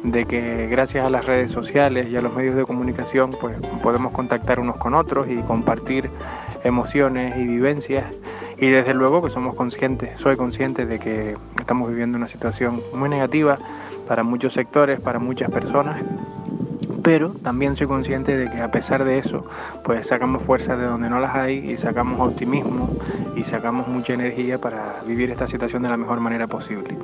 de 0.04 0.26
que 0.26 0.68
gracias 0.68 1.08
a 1.08 1.10
las 1.10 1.24
redes 1.24 1.52
sociales 1.52 2.10
y 2.10 2.18
a 2.18 2.22
los 2.22 2.34
medios 2.34 2.56
de 2.56 2.66
comunicación 2.66 3.30
pues 3.40 3.56
podemos 3.82 4.12
contactar 4.12 4.60
unos 4.60 4.76
con 4.76 4.94
otros 4.94 5.28
y 5.30 5.38
compartir 5.44 6.10
emociones 6.66 7.34
y 7.38 7.46
vivencias 7.46 8.04
y 8.58 8.70
desde 8.70 8.94
luego 8.94 9.22
que 9.22 9.30
somos 9.30 9.56
conscientes, 9.56 10.20
soy 10.20 10.36
consciente 10.36 10.86
de 10.86 11.00
que 11.00 11.36
estamos 11.60 11.90
viviendo 11.90 12.18
una 12.18 12.28
situación 12.28 12.82
muy 12.94 13.10
negativa 13.10 13.58
para 14.08 14.24
muchos 14.24 14.54
sectores, 14.54 15.00
para 15.00 15.20
muchas 15.20 15.52
personas 15.52 16.02
pero 17.08 17.30
también 17.30 17.78
soy 17.78 17.88
consciente 17.88 18.36
de 18.36 18.52
que 18.52 18.60
a 18.60 18.70
pesar 18.70 19.06
de 19.06 19.18
eso, 19.18 19.46
pues 19.86 20.08
sacamos 20.08 20.44
fuerzas 20.44 20.78
de 20.78 20.84
donde 20.84 21.10
no 21.10 21.22
las 21.22 21.36
hay 21.36 21.72
y 21.72 21.78
sacamos 21.78 22.20
optimismo 22.20 22.90
y 23.34 23.44
sacamos 23.44 23.88
mucha 23.88 24.14
energía 24.14 24.60
para 24.60 24.96
vivir 25.08 25.32
esta 25.32 25.48
situación 25.48 25.84
de 25.84 25.88
la 25.88 25.96
mejor 25.96 26.20
manera 26.20 26.48
posible. 26.48 26.98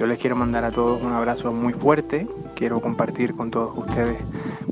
Yo 0.00 0.08
les 0.08 0.18
quiero 0.18 0.34
mandar 0.34 0.64
a 0.64 0.72
todos 0.72 1.00
un 1.00 1.12
abrazo 1.12 1.52
muy 1.52 1.72
fuerte, 1.72 2.26
quiero 2.56 2.80
compartir 2.80 3.36
con 3.36 3.52
todos 3.52 3.78
ustedes 3.78 4.18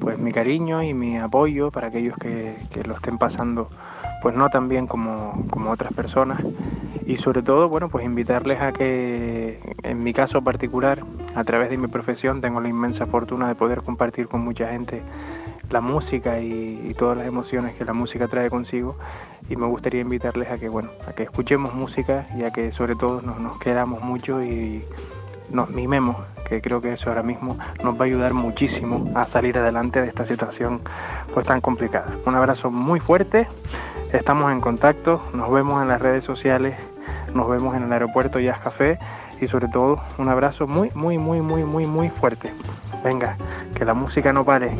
pues 0.01 0.19
mi 0.19 0.33
cariño 0.33 0.83
y 0.83 0.95
mi 0.95 1.17
apoyo 1.17 1.71
para 1.71 1.87
aquellos 1.87 2.17
que, 2.17 2.57
que 2.73 2.83
lo 2.83 2.97
estén 2.97 3.19
pasando 3.19 3.69
pues 4.23 4.37
no 4.37 4.49
tan 4.49 4.69
bien 4.69 4.87
como, 4.87 5.45
como 5.51 5.71
otras 5.71 5.93
personas 5.93 6.41
y 7.05 7.17
sobre 7.17 7.43
todo, 7.43 7.69
bueno, 7.69 7.89
pues 7.89 8.05
invitarles 8.05 8.61
a 8.61 8.73
que, 8.73 9.59
en 9.83 10.05
mi 10.05 10.13
caso 10.13 10.43
particular, 10.43 11.03
a 11.35 11.43
través 11.43 11.71
de 11.71 11.77
mi 11.77 11.89
profesión, 11.89 12.41
tengo 12.41 12.61
la 12.61 12.69
inmensa 12.69 13.07
fortuna 13.07 13.49
de 13.49 13.55
poder 13.55 13.83
compartir 13.83 14.29
con 14.29 14.43
mucha 14.43 14.69
gente 14.69 15.03
la 15.71 15.81
música 15.81 16.41
y, 16.41 16.95
todas 16.97 17.17
las 17.17 17.27
emociones 17.27 17.75
que 17.75 17.85
la 17.85 17.95
música 17.95 18.29
trae 18.29 18.51
consigo 18.51 18.97
y 19.49 19.57
me 19.57 19.67
gustaría 19.67 20.03
invitarles 20.03 20.51
a 20.51 20.59
que, 20.59 20.69
bueno, 20.69 20.91
a 21.09 21.13
que 21.13 21.25
escuchemos 21.25 21.75
música 21.75 22.27
y 22.39 22.45
a 22.45 22.53
que 22.53 22.71
sobre 22.71 22.95
todo 22.95 23.23
nos, 23.23 23.41
nos 23.41 23.59
queramos 23.59 24.03
mucho 24.03 24.43
y 24.43 24.85
nos 25.51 25.71
mimemos, 25.71 26.17
que 26.49 26.61
creo 26.61 26.81
que 26.81 26.93
eso 26.93 27.09
ahora 27.09 27.23
mismo 27.23 27.59
nos 27.83 27.97
va 27.97 28.03
a 28.03 28.05
ayudar 28.05 28.35
muchísimo 28.35 29.11
a 29.15 29.27
salir 29.27 29.59
adelante 29.59 30.01
de 30.01 30.09
esta 30.09 30.27
situación 30.27 30.81
pues 31.33 31.47
tan 31.47 31.61
complicada. 31.61 32.15
Un 32.27 32.35
abrazo 32.35 32.71
muy 32.71 33.01
fuerte, 33.01 33.49
estamos 34.13 34.53
en 34.53 34.61
contacto, 34.61 35.23
nos 35.33 35.51
vemos 35.51 35.83
en 35.83 35.89
las 35.89 36.01
redes 36.01 36.25
sociales 36.25 36.77
nos 37.35 37.49
vemos 37.49 37.75
en 37.77 37.85
el 37.85 37.93
aeropuerto 37.93 38.39
Jazz 38.39 38.61
Café 38.61 38.99
y 39.41 39.49
sobre 39.49 39.69
todo 39.69 40.01
un 40.19 40.29
abrazo 40.29 40.67
muy, 40.67 40.91
muy, 40.95 41.19
muy, 41.19 41.41
muy, 41.41 41.65
muy, 41.65 41.87
muy 41.87 42.11
fuerte. 42.11 42.53
Venga, 43.03 43.37
que 43.75 43.85
la 43.85 43.95
música 43.95 44.33
no 44.33 44.45
pare. 44.45 44.71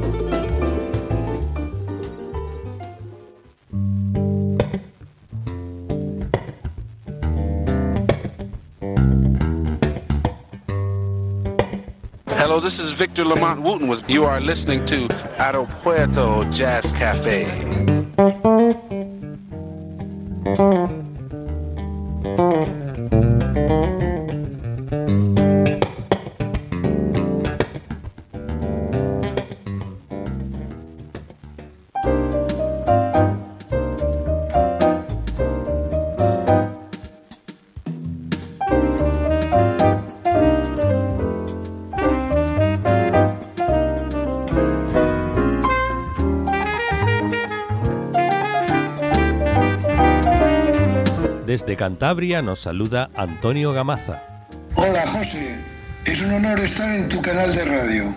Hello, 12.39 12.61
this 12.61 12.79
is 12.79 12.93
Victor 12.93 13.25
Lamont 13.25 13.63
Wooten 13.63 13.89
with 13.89 14.09
you 14.09 14.25
are 14.25 14.41
listening 14.41 14.85
to 14.87 15.09
Aeropuerto 15.39 16.45
Jazz 16.53 16.93
Cafe. 16.93 17.82
Desde 51.73 51.85
Cantabria 51.85 52.43
nos 52.43 52.61
saluda 52.61 53.09
Antonio 53.17 53.73
Gamaza. 53.73 54.21
Hola 54.75 55.07
José, 55.07 55.57
es 56.05 56.21
un 56.21 56.35
honor 56.35 56.61
estar 56.61 56.95
en 56.95 57.09
tu 57.09 57.23
canal 57.23 57.51
de 57.55 57.65
radio. 57.65 58.15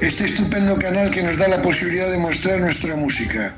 Este 0.00 0.24
estupendo 0.24 0.76
canal 0.80 1.08
que 1.12 1.22
nos 1.22 1.38
da 1.38 1.46
la 1.46 1.62
posibilidad 1.62 2.10
de 2.10 2.18
mostrar 2.18 2.58
nuestra 2.58 2.96
música. 2.96 3.54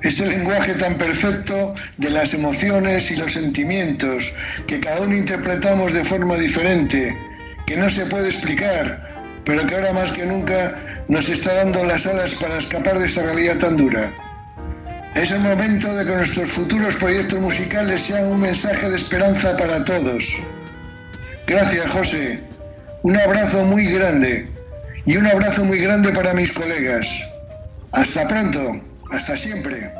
Este 0.00 0.28
lenguaje 0.28 0.74
tan 0.74 0.96
perfecto 0.96 1.74
de 1.96 2.08
las 2.08 2.34
emociones 2.34 3.10
y 3.10 3.16
los 3.16 3.32
sentimientos 3.32 4.32
que 4.68 4.78
cada 4.78 5.00
uno 5.00 5.16
interpretamos 5.16 5.92
de 5.92 6.04
forma 6.04 6.36
diferente, 6.36 7.18
que 7.66 7.76
no 7.76 7.90
se 7.90 8.06
puede 8.06 8.28
explicar, 8.28 9.42
pero 9.44 9.66
que 9.66 9.74
ahora 9.74 9.92
más 9.92 10.12
que 10.12 10.24
nunca 10.24 11.04
nos 11.08 11.28
está 11.28 11.52
dando 11.52 11.82
las 11.82 12.06
alas 12.06 12.36
para 12.36 12.58
escapar 12.58 12.96
de 13.00 13.06
esta 13.06 13.24
realidad 13.24 13.58
tan 13.58 13.76
dura. 13.76 14.12
Es 15.26 15.32
el 15.32 15.40
momento 15.40 15.92
de 15.92 16.06
que 16.06 16.14
nuestros 16.14 16.48
futuros 16.52 16.94
proyectos 16.94 17.40
musicales 17.40 18.00
sean 18.00 18.26
un 18.26 18.38
mensaje 18.38 18.88
de 18.88 18.94
esperanza 18.94 19.56
para 19.56 19.84
todos. 19.84 20.24
Gracias, 21.48 21.90
José. 21.90 22.38
Un 23.02 23.16
abrazo 23.16 23.64
muy 23.64 23.86
grande. 23.86 24.48
Y 25.04 25.16
un 25.16 25.26
abrazo 25.26 25.64
muy 25.64 25.78
grande 25.78 26.12
para 26.12 26.32
mis 26.32 26.52
colegas. 26.52 27.08
Hasta 27.90 28.28
pronto. 28.28 28.80
Hasta 29.10 29.36
siempre. 29.36 29.90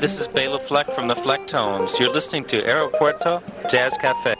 This 0.00 0.18
is 0.18 0.26
Bela 0.28 0.58
Fleck 0.58 0.90
from 0.92 1.08
the 1.08 1.14
Flecktones. 1.14 1.98
You're 2.00 2.12
listening 2.12 2.46
to 2.46 2.62
Aeropuerto 2.62 3.42
Jazz 3.70 3.98
Cafe. 3.98 4.34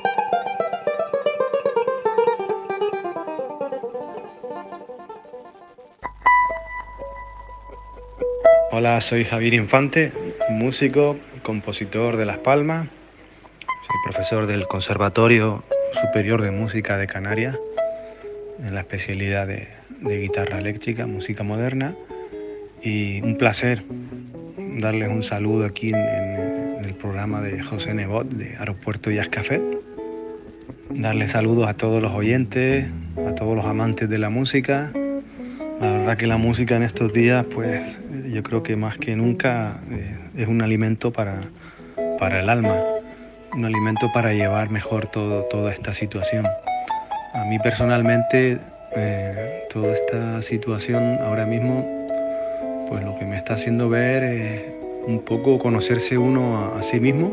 Hola, 8.72 9.02
soy 9.02 9.26
Javier 9.26 9.52
Infante, 9.52 10.12
músico, 10.48 11.18
compositor 11.42 12.16
de 12.16 12.24
Las 12.24 12.38
Palmas. 12.38 12.88
Soy 13.58 14.12
profesor 14.12 14.46
del 14.46 14.66
Conservatorio 14.66 15.62
Superior 16.00 16.40
de 16.40 16.52
Música 16.52 16.96
de 16.96 17.06
Canarias 17.06 17.58
en 18.64 18.74
la 18.74 18.80
especialidad 18.80 19.46
de, 19.46 19.68
de 19.90 20.20
guitarra 20.20 20.58
eléctrica, 20.58 21.06
música 21.06 21.42
moderna. 21.42 21.94
Y 22.82 23.20
un 23.20 23.36
placer 23.36 23.84
darles 24.78 25.08
un 25.08 25.22
saludo 25.22 25.64
aquí 25.64 25.90
en, 25.90 26.84
el 26.84 26.94
programa 26.94 27.40
de 27.40 27.62
José 27.62 27.94
Nebot 27.94 28.28
de 28.28 28.56
Aeropuerto 28.56 29.10
Jazz 29.10 29.28
Café. 29.28 29.60
Darles 30.90 31.32
saludos 31.32 31.68
a 31.68 31.74
todos 31.74 32.02
los 32.02 32.12
oyentes, 32.12 32.86
a 33.28 33.34
todos 33.34 33.56
los 33.56 33.66
amantes 33.66 34.08
de 34.08 34.18
la 34.18 34.30
música. 34.30 34.90
La 35.80 35.92
verdad 35.92 36.16
que 36.16 36.26
la 36.26 36.36
música 36.36 36.76
en 36.76 36.82
estos 36.82 37.12
días, 37.12 37.44
pues 37.54 37.82
yo 38.30 38.42
creo 38.42 38.62
que 38.62 38.76
más 38.76 38.98
que 38.98 39.16
nunca 39.16 39.80
eh, 39.90 40.16
es 40.36 40.48
un 40.48 40.62
alimento 40.62 41.12
para, 41.12 41.40
para 42.18 42.40
el 42.40 42.48
alma, 42.48 42.76
un 43.54 43.64
alimento 43.64 44.10
para 44.12 44.32
llevar 44.32 44.70
mejor 44.70 45.06
todo, 45.06 45.44
toda 45.44 45.72
esta 45.72 45.94
situación. 45.94 46.46
A 47.34 47.44
mí 47.44 47.58
personalmente, 47.58 48.58
eh, 48.96 49.64
toda 49.72 49.94
esta 49.94 50.42
situación 50.42 51.18
ahora 51.20 51.46
mismo 51.46 51.99
pues 52.90 53.04
lo 53.04 53.14
que 53.14 53.24
me 53.24 53.36
está 53.36 53.54
haciendo 53.54 53.88
ver 53.88 54.24
es 54.24 54.62
un 55.06 55.20
poco 55.24 55.60
conocerse 55.60 56.18
uno 56.18 56.74
a, 56.76 56.82
sí 56.82 56.98
mismo 56.98 57.32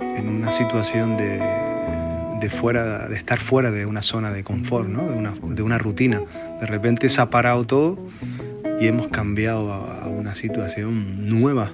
en 0.00 0.28
una 0.28 0.52
situación 0.52 1.16
de, 1.16 1.40
de, 2.40 2.48
fuera, 2.48 3.08
de 3.08 3.16
estar 3.16 3.40
fuera 3.40 3.72
de 3.72 3.86
una 3.86 4.02
zona 4.02 4.32
de 4.32 4.44
confort, 4.44 4.88
¿no? 4.88 5.10
de, 5.10 5.18
una, 5.18 5.34
de 5.42 5.62
una 5.62 5.78
rutina. 5.78 6.22
De 6.60 6.66
repente 6.66 7.08
se 7.08 7.20
ha 7.20 7.28
parado 7.28 7.64
todo 7.64 7.98
y 8.80 8.86
hemos 8.86 9.08
cambiado 9.08 9.72
a, 9.72 10.04
a 10.04 10.06
una 10.06 10.36
situación 10.36 11.28
nueva, 11.28 11.72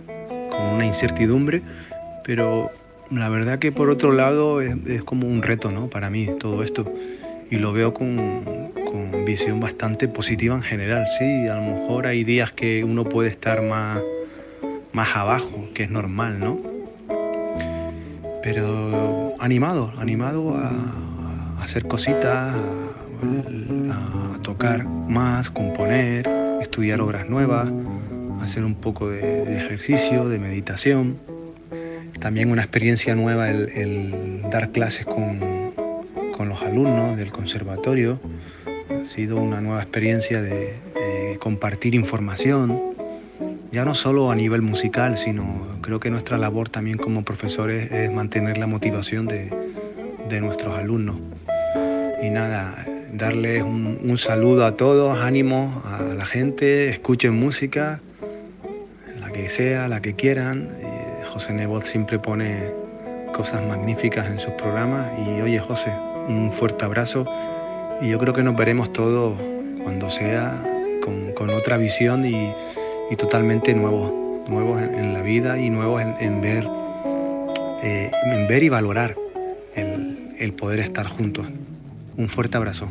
con 0.51 0.75
una 0.75 0.87
incertidumbre, 0.87 1.61
pero 2.25 2.71
la 3.11 3.29
verdad 3.29 3.59
que 3.59 3.71
por 3.71 3.91
otro 3.91 4.13
lado 4.13 4.63
es, 4.63 4.75
es 4.87 5.03
como 5.03 5.29
un 5.29 5.43
reto 5.43 5.71
¿no? 5.71 5.89
para 5.89 6.09
mí 6.09 6.27
todo 6.41 6.63
esto 6.63 6.91
y 7.51 7.57
lo 7.57 7.73
veo 7.73 7.93
con, 7.93 8.73
con, 8.91 9.25
visión 9.25 9.61
bastante 9.61 10.09
positiva 10.09 10.55
en 10.55 10.63
general. 10.63 11.07
Sí, 11.19 11.47
a 11.47 11.55
lo 11.55 11.63
mejor 11.63 12.07
hay 12.07 12.25
días 12.25 12.53
que 12.53 12.83
uno 12.85 13.05
puede 13.05 13.29
estar 13.29 13.63
más, 13.63 14.01
más 14.93 15.17
abajo, 15.17 15.69
que 15.75 15.85
es 15.85 15.91
normal, 15.91 16.41
¿no? 16.41 16.59
Pero 18.43 19.35
animado, 19.39 19.93
animado 19.99 20.57
a, 20.57 21.63
hacer 21.63 21.87
cositas, 21.87 22.55
a, 23.91 24.43
tocar 24.43 24.85
más, 24.85 25.51
componer, 25.51 26.27
estudiar 26.63 27.01
obras 27.01 27.29
nuevas, 27.29 27.69
hacer 28.43 28.65
un 28.65 28.75
poco 28.75 29.11
de, 29.11 29.45
de 29.45 29.59
ejercicio, 29.59 30.29
de 30.29 30.39
meditación. 30.39 31.19
También 32.19 32.51
una 32.51 32.63
experiencia 32.63 33.15
nueva 33.15 33.51
el, 33.51 33.69
el 33.71 34.43
dar 34.51 34.71
clases 34.73 35.07
con 35.07 35.61
con 36.41 36.49
los 36.49 36.63
alumnos 36.63 37.19
del 37.19 37.33
conservatorio. 37.33 38.19
Ha 39.11 39.13
sido 39.13 39.39
una 39.39 39.61
nueva 39.61 39.83
experiencia 39.83 40.41
de, 40.41 41.37
compartir 41.41 41.97
información, 41.97 42.81
ya 43.73 43.85
no 43.85 43.97
solo 43.97 44.31
a 44.31 44.37
nivel 44.37 44.63
musical, 44.63 45.19
sino 45.19 45.79
creo 45.81 45.99
que 45.99 46.11
nuestra 46.11 46.39
labor 46.39 46.69
también 46.69 46.97
como 46.97 47.25
profesores 47.25 47.91
es 47.91 48.13
mantener 48.13 48.57
la 48.57 48.69
motivación 48.69 49.27
de, 49.27 49.53
de 50.29 50.41
nuestros 50.41 50.79
alumnos. 50.79 51.17
Y 52.23 52.31
nada, 52.31 52.87
darles 53.13 53.65
un, 53.65 53.99
un, 54.01 54.17
saludo 54.17 54.65
a 54.65 54.77
todos, 54.77 55.19
ánimo 55.19 55.83
a 55.85 56.15
la 56.15 56.25
gente, 56.25 56.91
escuchen 56.91 57.35
música, 57.35 57.99
la 59.19 59.33
que 59.33 59.51
sea, 59.51 59.89
la 59.89 60.01
que 60.01 60.15
quieran. 60.15 60.69
Y 60.83 61.27
José 61.33 61.53
Nebot 61.53 61.85
siempre 61.85 62.21
pone 62.21 62.71
cosas 63.35 63.61
magníficas 63.67 64.31
en 64.31 64.39
sus 64.39 64.53
programas. 64.53 65.09
Y 65.19 65.41
oye 65.41 65.59
José, 65.59 65.91
un 66.29 66.53
fuerte 66.53 66.85
abrazo 66.85 67.27
y 68.01 68.09
yo 68.09 68.19
creo 68.19 68.35
que 68.35 68.43
nos 68.43 68.57
veremos 68.57 68.93
todos 68.93 69.39
cuando 69.83 70.11
sea 70.11 70.63
con, 71.35 71.51
otra 71.51 71.77
visión 71.77 72.25
y, 72.25 72.53
totalmente 73.17 73.75
nuevos, 73.75 74.13
nuevos 74.49 74.81
en, 74.83 75.15
la 75.15 75.23
vida 75.23 75.59
y 75.59 75.69
nuevos 75.71 76.03
en, 76.03 76.41
ver, 76.41 76.69
eh, 77.83 78.11
en 78.25 78.49
ver 78.49 78.63
y 78.63 78.69
valorar 78.69 79.17
el 79.75 80.53
poder 80.53 80.81
estar 80.81 81.07
juntos. 81.07 81.47
Un 82.17 82.29
fuerte 82.29 82.57
abrazo. 82.57 82.89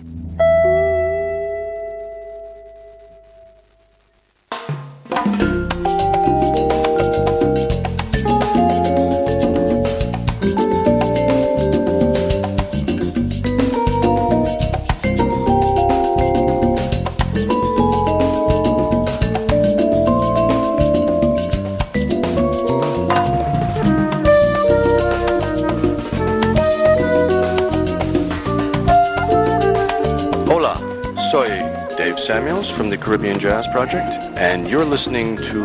Caribbean 33.10 33.40
Jazz 33.40 33.68
Project, 33.70 34.22
and 34.38 34.68
you're 34.68 34.86
listening 34.86 35.36
to 35.38 35.64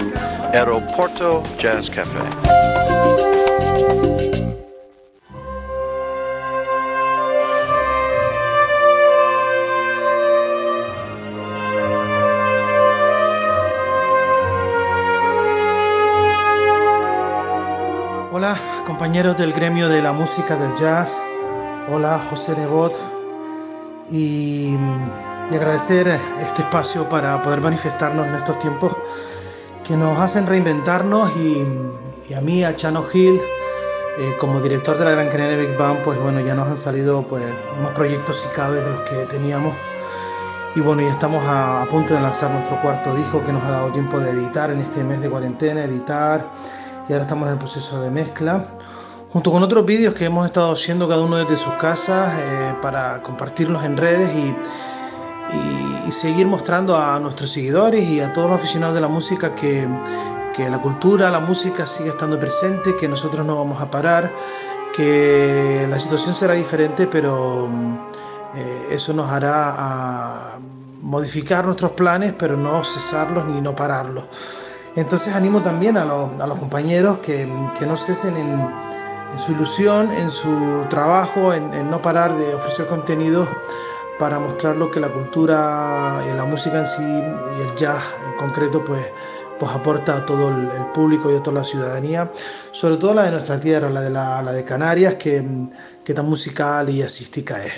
Aeroporto 0.54 1.44
Jazz 1.59 1.90
Cafe. 1.90 2.18
Hola, 18.33 18.59
compañeros 18.87 19.37
del 19.37 19.52
gremio 19.52 19.90
de 19.90 20.00
la 20.00 20.12
música 20.12 20.57
del 20.57 20.74
jazz. 20.76 21.20
Hola, 21.90 22.18
José 22.30 22.57
Nebot. 22.57 22.98
Y 24.11 24.78
y 25.50 25.57
agradecer 25.57 26.09
este 26.40 26.62
espacio 26.62 27.09
para 27.09 27.42
poder 27.42 27.61
manifestarnos 27.61 28.26
en 28.26 28.35
estos 28.35 28.59
tiempos 28.59 28.92
que 29.87 29.96
nos 29.96 30.18
hacen 30.18 30.46
reinventarnos 30.46 31.30
y, 31.37 31.66
y 32.28 32.35
a 32.35 32.40
mí, 32.40 32.64
a 32.64 32.74
Chano 32.74 33.04
Hill, 33.12 33.40
eh, 34.18 34.37
como 34.38 34.61
director 34.61 34.96
de 34.96 35.04
la 35.04 35.11
Gran 35.11 35.28
Canaria 35.28 35.57
Big 35.57 35.76
Band, 35.76 36.02
pues 36.02 36.18
bueno, 36.18 36.40
ya 36.40 36.54
nos 36.54 36.68
han 36.68 36.76
salido 36.76 37.22
pues 37.22 37.42
más 37.83 37.92
proyectos 37.92 38.37
si 38.37 38.48
cabe 38.54 38.80
de 38.80 38.90
los 38.90 39.00
que 39.02 39.26
teníamos. 39.26 39.74
Y 40.74 40.80
bueno, 40.80 41.02
ya 41.02 41.12
estamos 41.12 41.44
a, 41.46 41.83
a, 41.83 41.87
punto 41.87 42.14
de 42.14 42.20
lanzar 42.20 42.50
nuestro 42.50 42.80
cuarto 42.80 43.14
disco 43.14 43.44
que 43.44 43.52
nos 43.52 43.62
ha 43.64 43.70
dado 43.70 43.92
tiempo 43.92 44.18
de 44.18 44.30
editar 44.30 44.70
en 44.70 44.80
este 44.80 45.04
mes 45.04 45.20
de 45.20 45.30
cuarentena, 45.30 45.85
editar, 45.85 46.44
y 47.09 47.12
ahora 47.12 47.24
estamos 47.24 47.46
en 47.46 47.52
el 47.52 47.59
proceso 47.59 48.00
de 48.00 48.11
mezcla 48.11 48.66
junto 49.35 49.50
con 49.50 49.64
otros 49.64 49.85
vídeos 49.85 50.14
que 50.14 50.26
hemos 50.26 50.46
estado 50.46 50.74
haciendo 50.74 51.09
cada 51.09 51.20
uno 51.20 51.37
desde 51.37 51.57
sus 51.57 51.74
casas 51.74 52.33
eh, 52.38 52.72
para 52.80 53.20
compartirlos 53.20 53.83
en 53.83 53.96
redes 53.96 54.33
y, 54.33 54.54
y, 55.52 56.09
y, 56.09 56.12
seguir 56.12 56.46
mostrando 56.46 56.96
a 56.96 57.18
nuestros 57.18 57.50
seguidores 57.52 58.04
y 58.04 58.20
a 58.20 58.33
todos 58.33 58.50
los 58.50 58.59
aficionados 58.59 58.94
de 58.94 59.00
la 59.00 59.09
música 59.09 59.54
que, 59.54 59.87
que, 60.54 60.70
la 60.70 60.80
cultura, 60.80 61.30
la 61.30 61.40
música 61.40 61.87
sigue 61.87 62.11
estando 62.11 62.38
presente, 62.38 62.96
que 62.96 63.09
nosotros 63.09 63.46
no 63.46 63.57
vamos 63.57 63.80
a 63.80 63.90
parar, 63.90 64.33
que 64.94 65.87
la 65.88 65.98
situación 65.98 66.35
será 66.35 66.54
diferente, 66.54 67.07
pero 67.07 67.68
eh, 68.54 68.88
eso 68.90 69.12
nos 69.12 69.30
hará 69.30 69.74
a 69.76 70.59
modificar 71.02 71.64
nuestros 71.64 71.92
planes, 71.92 72.33
pero 72.38 72.57
no 72.57 72.85
cesarlos 72.85 73.44
ni 73.46 73.61
no 73.61 73.74
pararlos. 73.74 74.24
Entonces 74.96 75.35
animo 75.35 75.61
también 75.61 75.96
a, 75.96 76.04
los, 76.04 76.40
a 76.40 76.46
los 76.46 76.59
compañeros 76.59 77.18
que, 77.18 77.48
que, 77.78 77.85
no 77.85 77.96
cesen 77.96 78.37
en, 78.37 78.52
en, 79.33 79.38
su 79.38 79.52
ilusión, 79.52 80.11
en 80.12 80.30
su 80.30 80.87
trabajo, 80.88 81.52
en, 81.52 81.74
en 81.74 81.90
no 81.90 82.00
parar 82.00 82.38
de 82.38 82.54
ofrecer 82.54 82.87
contenidos 82.87 83.48
para 84.18 84.38
mostrar 84.38 84.77
lo 84.77 84.90
que 84.90 85.00
la 85.00 85.09
cultura 85.09 86.22
y 86.31 86.37
la 86.37 86.44
música 86.44 86.81
en 86.81 86.87
sí 86.87 87.03
y 87.03 87.62
el 87.62 87.74
jazz 87.74 88.03
en 88.27 88.38
concreto 88.38 88.85
pues, 88.85 89.05
pues 89.59 89.70
aporta 89.72 90.18
a 90.18 90.27
todo 90.27 90.48
el, 90.48 90.68
público 90.94 91.31
y 91.31 91.37
a 91.37 91.42
toda 91.42 91.61
la 91.61 91.64
ciudadanía, 91.64 92.31
sobre 92.70 92.96
todo 92.96 93.14
la 93.14 93.24
de 93.24 93.33
nuestra 93.33 93.59
tierra, 93.59 93.90
la 93.90 94.00
de, 94.00 94.11
la, 94.11 94.42
la 94.42 94.53
de 94.53 94.64
Canarias, 94.64 95.14
que, 95.14 95.44
que 96.05 96.14
tan 96.14 96.29
musical 96.29 96.88
y 96.88 96.98
jazzística 96.98 97.64
es. 97.64 97.72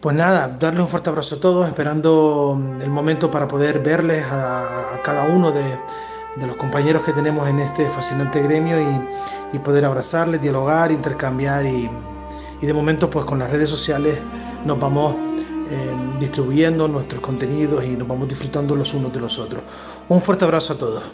Pues 0.00 0.14
nada, 0.14 0.56
darles 0.60 0.82
un 0.82 0.88
fuerte 0.88 1.10
abrazo 1.10 1.34
a 1.34 1.40
todos, 1.40 1.66
esperando 1.66 2.56
el 2.80 2.88
momento 2.88 3.32
para 3.32 3.48
poder 3.48 3.80
verles 3.80 4.24
a, 4.26 4.94
a 4.94 5.02
cada 5.02 5.26
uno 5.26 5.50
de, 5.50 5.76
de, 6.36 6.46
los 6.46 6.54
compañeros 6.54 7.04
que 7.04 7.12
tenemos 7.12 7.48
en 7.48 7.58
este 7.58 7.88
fascinante 7.90 8.40
gremio 8.40 8.80
y, 8.80 9.56
y 9.56 9.58
poder 9.58 9.84
abrazarles, 9.84 10.40
dialogar, 10.40 10.92
intercambiar 10.92 11.66
y, 11.66 11.90
y 12.60 12.66
de 12.66 12.72
momento 12.72 13.10
pues 13.10 13.24
con 13.24 13.40
las 13.40 13.50
redes 13.50 13.70
sociales 13.70 14.20
nos 14.64 14.78
vamos 14.78 15.14
eh, 15.70 15.94
distribuyendo 16.18 16.88
nuestros 16.88 17.20
contenidos 17.20 17.84
y 17.84 17.90
nos 17.90 18.08
vamos 18.08 18.26
disfrutando 18.26 18.74
los 18.74 18.94
unos 18.94 19.12
de 19.12 19.20
los 19.20 19.38
otros. 19.38 19.62
Un 20.08 20.22
fuerte 20.22 20.46
abrazo 20.46 20.72
a 20.72 20.78
todos. 20.78 21.04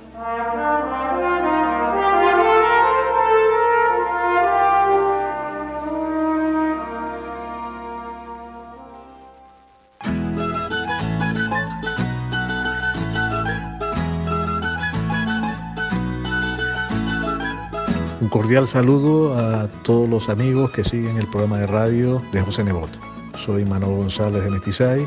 Un 18.21 18.29
cordial 18.31 18.69
saludo 18.69 19.37
a 19.37 19.67
todos 19.83 20.09
los 20.09 20.29
amigos 20.29 20.71
que 20.71 20.85
siguen 20.85 21.19
el 21.19 21.27
programa 21.27 21.59
de 21.59 21.67
radio 21.67 22.23
de 22.33 22.41
José 22.41 22.63
Nebot. 22.63 23.13
Soy 23.45 23.67
Manuel 23.67 23.97
González 23.97 24.43
de 24.43 24.51
Mestizay 24.51 25.07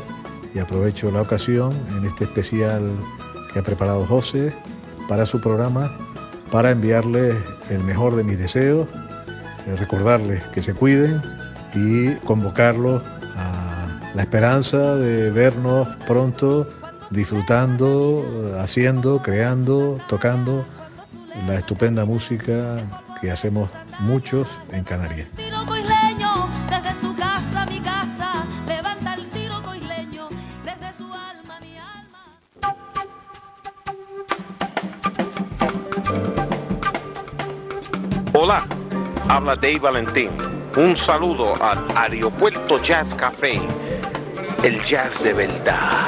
y 0.54 0.60
aprovecho 0.60 1.10
la 1.10 1.22
ocasión 1.22 1.72
en 1.96 2.04
este 2.04 2.22
especial 2.22 2.88
que 3.52 3.58
ha 3.58 3.62
preparado 3.62 4.06
José 4.06 4.52
para 5.08 5.26
su 5.26 5.40
programa 5.40 5.90
para 6.52 6.70
enviarles 6.70 7.34
el 7.68 7.82
mejor 7.82 8.14
de 8.14 8.22
mis 8.22 8.38
deseos, 8.38 8.86
eh, 9.66 9.74
recordarles 9.76 10.44
que 10.48 10.62
se 10.62 10.72
cuiden 10.72 11.20
y 11.74 12.14
convocarlos 12.26 13.02
a 13.36 14.00
la 14.14 14.22
esperanza 14.22 14.94
de 14.94 15.30
vernos 15.30 15.88
pronto 16.06 16.68
disfrutando, 17.10 18.24
haciendo, 18.60 19.20
creando, 19.20 19.98
tocando 20.08 20.64
la 21.48 21.56
estupenda 21.56 22.04
música 22.04 22.76
que 23.20 23.32
hacemos 23.32 23.68
muchos 23.98 24.48
en 24.70 24.84
Canarias. 24.84 25.28
Hola, 38.40 38.64
habla 39.28 39.56
Dave 39.56 39.80
Valentín. 39.80 40.30
Un 40.76 40.96
saludo 40.96 41.60
al 41.60 41.84
Aeropuerto 41.96 42.80
Jazz 42.80 43.12
Café, 43.16 43.60
el 44.62 44.80
jazz 44.84 45.20
de 45.24 45.32
verdad. 45.32 46.07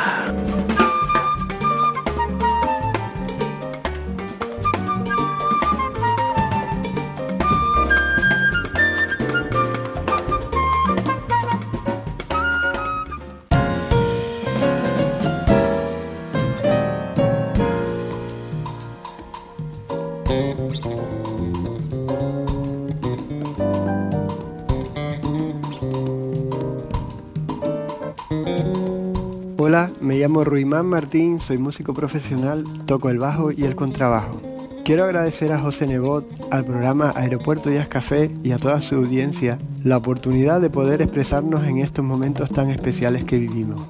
Llamo 30.21 30.45
Ruimán 30.45 30.85
Martín, 30.85 31.41
soy 31.41 31.57
músico 31.57 31.95
profesional, 31.95 32.65
toco 32.85 33.09
el 33.09 33.19
bajo 33.19 33.53
y 33.53 33.65
el 33.65 33.75
contrabajo. 33.75 34.39
Quiero 34.85 35.05
agradecer 35.05 35.51
a 35.51 35.59
José 35.59 35.87
Nebot, 35.87 36.27
al 36.51 36.67
programa 36.67 37.13
Aeropuerto 37.17 37.71
Jazz 37.71 37.89
Café 37.89 38.31
y 38.43 38.53
a 38.53 38.59
toda 38.59 38.83
su 38.83 38.97
audiencia 38.97 39.59
la 39.83 39.97
oportunidad 39.97 40.61
de 40.61 40.69
poder 40.69 41.01
expresarnos 41.01 41.67
en 41.67 41.79
estos 41.79 42.05
momentos 42.05 42.51
tan 42.51 42.71
especiales 42.71 43.25
que 43.25 43.39
vivimos. 43.39 43.81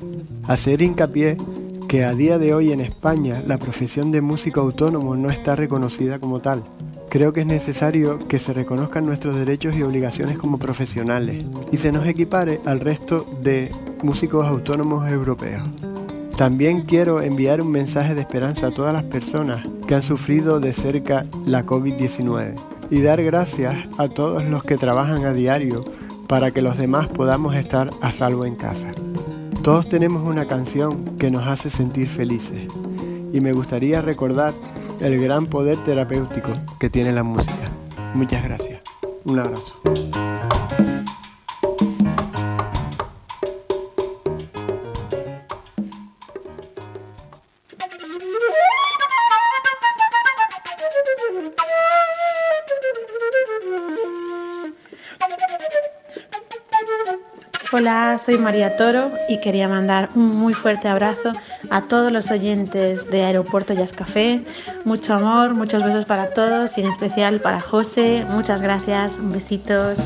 Hacer 0.46 0.82
hincapié 0.82 1.36
que 1.88 2.04
a 2.04 2.12
día 2.12 2.38
de 2.38 2.54
hoy 2.54 2.70
en 2.70 2.80
España 2.80 3.42
la 3.44 3.58
profesión 3.58 4.12
de 4.12 4.20
músico 4.20 4.60
autónomo 4.60 5.16
no 5.16 5.30
está 5.30 5.56
reconocida 5.56 6.20
como 6.20 6.38
tal. 6.38 6.62
Creo 7.08 7.32
que 7.32 7.40
es 7.40 7.46
necesario 7.46 8.20
que 8.28 8.38
se 8.38 8.52
reconozcan 8.52 9.04
nuestros 9.04 9.34
derechos 9.34 9.74
y 9.74 9.82
obligaciones 9.82 10.38
como 10.38 10.58
profesionales 10.58 11.44
y 11.72 11.76
se 11.78 11.90
nos 11.90 12.06
equipare 12.06 12.60
al 12.66 12.78
resto 12.78 13.26
de 13.42 13.72
músicos 14.04 14.46
autónomos 14.46 15.10
europeos. 15.10 15.64
También 16.40 16.80
quiero 16.80 17.20
enviar 17.20 17.60
un 17.60 17.70
mensaje 17.70 18.14
de 18.14 18.22
esperanza 18.22 18.68
a 18.68 18.70
todas 18.70 18.94
las 18.94 19.02
personas 19.02 19.60
que 19.86 19.94
han 19.94 20.02
sufrido 20.02 20.58
de 20.58 20.72
cerca 20.72 21.26
la 21.44 21.66
COVID-19 21.66 22.54
y 22.88 23.02
dar 23.02 23.22
gracias 23.22 23.74
a 23.98 24.08
todos 24.08 24.46
los 24.46 24.64
que 24.64 24.78
trabajan 24.78 25.26
a 25.26 25.34
diario 25.34 25.84
para 26.28 26.50
que 26.50 26.62
los 26.62 26.78
demás 26.78 27.08
podamos 27.08 27.54
estar 27.54 27.90
a 28.00 28.10
salvo 28.10 28.46
en 28.46 28.56
casa. 28.56 28.90
Todos 29.62 29.90
tenemos 29.90 30.26
una 30.26 30.48
canción 30.48 31.04
que 31.18 31.30
nos 31.30 31.46
hace 31.46 31.68
sentir 31.68 32.08
felices 32.08 32.72
y 33.34 33.40
me 33.42 33.52
gustaría 33.52 34.00
recordar 34.00 34.54
el 35.00 35.20
gran 35.20 35.44
poder 35.44 35.76
terapéutico 35.84 36.52
que 36.78 36.88
tiene 36.88 37.12
la 37.12 37.22
música. 37.22 37.70
Muchas 38.14 38.42
gracias. 38.42 38.80
Un 39.26 39.40
abrazo. 39.40 39.78
Hola, 57.80 58.18
soy 58.18 58.36
María 58.36 58.76
Toro 58.76 59.10
y 59.26 59.40
quería 59.40 59.66
mandar 59.66 60.10
un 60.14 60.36
muy 60.36 60.52
fuerte 60.52 60.86
abrazo 60.86 61.32
a 61.70 61.80
todos 61.80 62.12
los 62.12 62.30
oyentes 62.30 63.10
de 63.10 63.22
Aeropuerto 63.22 63.72
Jazz 63.72 63.94
Café. 63.94 64.44
Mucho 64.84 65.14
amor, 65.14 65.54
muchos 65.54 65.82
besos 65.82 66.04
para 66.04 66.28
todos 66.28 66.76
y 66.76 66.82
en 66.82 66.88
especial 66.88 67.40
para 67.40 67.58
José. 67.58 68.26
Muchas 68.28 68.60
gracias, 68.60 69.16
besitos. 69.18 69.98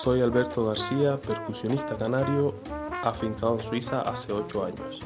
Soy 0.00 0.22
Alberto 0.22 0.66
García, 0.66 1.20
percusionista 1.20 1.96
canario, 1.96 2.54
afincado 3.02 3.54
en 3.54 3.60
Suiza 3.64 4.02
hace 4.02 4.32
8 4.32 4.66
años. 4.66 5.00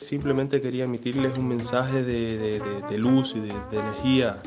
Simplemente 0.00 0.62
quería 0.62 0.84
emitirles 0.84 1.36
un 1.36 1.48
mensaje 1.48 2.02
de, 2.02 2.98
luz 2.98 3.34
y 3.36 3.40
de, 3.40 3.52
energía 3.72 4.38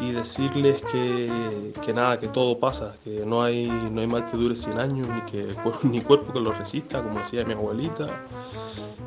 y 0.00 0.10
decirles 0.10 0.82
que, 0.90 1.72
que 1.84 1.94
nada, 1.94 2.18
que 2.18 2.28
todo 2.28 2.58
pasa, 2.58 2.96
que 3.04 3.24
no 3.24 3.42
hay, 3.44 3.68
no 3.68 4.00
hay 4.00 4.08
mal 4.08 4.24
que 4.24 4.36
dure 4.36 4.56
100 4.56 4.80
años, 4.80 5.08
ni, 5.08 5.20
que, 5.30 5.54
ni 5.84 6.00
cuerpo 6.00 6.32
que 6.32 6.40
lo 6.40 6.52
resista, 6.52 7.00
como 7.00 7.20
decía 7.20 7.44
mi 7.44 7.52
abuelita. 7.52 8.06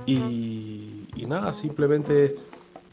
Y, 0.05 1.07
y 1.13 1.25
nada, 1.25 1.53
simplemente 1.53 2.37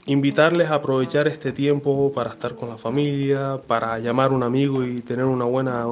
invitarles 0.06 0.70
a 0.70 0.76
aprovechar 0.76 1.28
este 1.28 1.52
tiempo 1.52 2.12
para 2.12 2.30
estar 2.30 2.56
con 2.56 2.68
la 2.68 2.76
familia, 2.76 3.60
para 3.64 4.00
llamar 4.00 4.30
a 4.30 4.34
un 4.34 4.42
amigo 4.42 4.84
y 4.84 5.00
tener 5.02 5.26
una 5.26 5.44
buena 5.44 5.86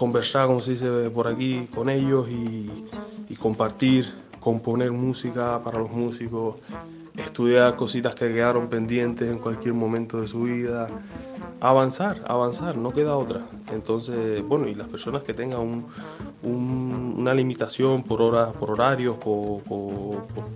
conversada, 0.00 0.46
como 0.46 0.62
se 0.62 0.70
dice 0.70 1.10
por 1.10 1.28
aquí, 1.28 1.68
con 1.74 1.90
ellos 1.90 2.26
y, 2.30 2.86
compartir, 3.38 4.10
componer 4.40 4.92
música 4.92 5.60
para 5.62 5.78
los 5.78 5.90
músicos, 5.90 6.56
estudiar 7.18 7.76
cositas 7.76 8.14
que 8.14 8.32
quedaron 8.32 8.68
pendientes 8.68 9.30
en 9.30 9.38
cualquier 9.38 9.74
momento 9.74 10.22
de 10.22 10.26
su 10.26 10.44
vida, 10.44 10.88
avanzar, 11.60 12.24
avanzar, 12.26 12.78
no 12.78 12.94
queda 12.94 13.14
otra. 13.14 13.42
Entonces, 13.74 14.42
bueno, 14.48 14.66
y 14.68 14.74
las 14.74 14.88
personas 14.88 15.22
que 15.22 15.34
tengan 15.34 15.60
un- 15.60 15.86
un- 16.42 17.14
una 17.18 17.34
limitación 17.34 18.02
por 18.02 18.22
horas, 18.22 18.54
por 18.54 18.70
horarios, 18.70 19.18
por, 19.18 19.60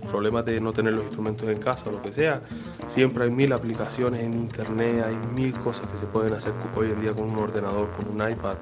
problemas 0.09 0.45
de 0.45 0.59
no 0.59 0.73
tener 0.73 0.93
los 0.93 1.03
instrumentos 1.03 1.47
en 1.49 1.59
casa, 1.59 1.91
lo 1.91 2.01
que 2.01 2.11
sea, 2.11 2.41
siempre 2.87 3.25
hay 3.25 3.29
mil 3.29 3.53
aplicaciones 3.53 4.21
en 4.21 4.33
internet, 4.33 5.03
hay 5.05 5.17
mil 5.35 5.53
cosas 5.53 5.87
que 5.91 5.97
se 5.97 6.07
pueden 6.07 6.33
hacer 6.33 6.53
hoy 6.75 6.87
en 6.91 7.01
día 7.01 7.13
con 7.13 7.29
un 7.29 7.37
ordenador, 7.37 7.91
con 7.91 8.19
un 8.19 8.27
iPad. 8.31 8.57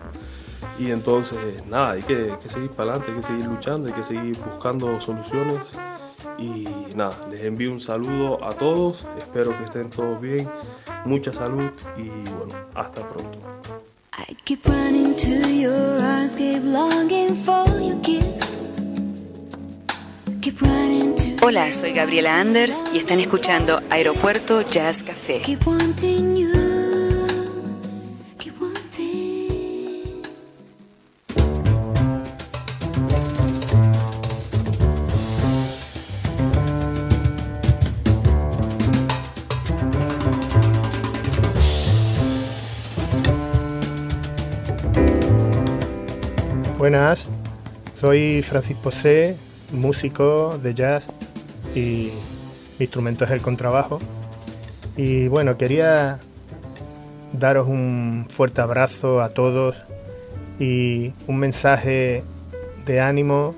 Y 0.79 0.91
entonces, 0.91 1.65
nada, 1.67 1.91
hay 1.91 2.01
que, 2.01 2.31
hay 2.31 2.37
que 2.41 2.49
seguir 2.49 2.69
para 2.71 2.91
adelante, 2.91 3.11
hay 3.11 3.17
que 3.17 3.23
seguir 3.23 3.45
luchando, 3.45 3.87
hay 3.87 3.93
que 3.93 4.03
seguir 4.03 4.37
buscando 4.39 4.99
soluciones. 4.99 5.73
Y 6.37 6.67
nada, 6.95 7.15
les 7.29 7.43
envío 7.43 7.71
un 7.71 7.79
saludo 7.79 8.43
a 8.43 8.53
todos, 8.53 9.07
espero 9.17 9.57
que 9.57 9.65
estén 9.65 9.89
todos 9.89 10.19
bien, 10.19 10.49
mucha 11.05 11.31
salud 11.31 11.69
y 11.97 12.09
bueno, 12.09 12.55
hasta 12.73 13.07
pronto. 13.07 13.39
I 14.17 14.35
keep 14.45 14.65
running 14.65 15.15
to 15.15 15.49
your 15.49 16.01
arms, 16.01 16.35
keep 16.35 16.63
longing 16.63 17.35
for 17.43 17.65
your 17.81 17.99
kiss. 18.01 18.57
Keep 20.41 20.61
running 20.61 21.15
to 21.15 21.45
Hola, 21.45 21.71
soy 21.73 21.93
Gabriela 21.93 22.39
Anders 22.39 22.77
y 22.93 22.97
están 22.97 23.19
escuchando 23.19 23.81
Aeropuerto 23.89 24.61
Jazz 24.61 25.03
Café. 25.03 25.41
keep 25.41 25.65
wanting 25.65 26.35
you. 26.37 26.72
Buenas, 46.83 47.29
soy 47.95 48.41
Francisco 48.41 48.91
C., 48.91 49.37
músico 49.71 50.59
de 50.61 50.73
jazz 50.73 51.07
y 51.73 52.11
mi 52.77 52.83
instrumento 52.87 53.23
es 53.23 53.31
el 53.31 53.41
contrabajo. 53.41 53.99
Y 54.97 55.29
bueno, 55.29 55.57
quería 55.57 56.19
daros 57.31 57.69
un 57.69 58.27
fuerte 58.29 58.59
abrazo 58.59 59.21
a 59.21 59.29
todos 59.29 59.81
y 60.59 61.13
un 61.25 61.37
mensaje 61.37 62.25
de 62.85 62.99
ánimo 62.99 63.55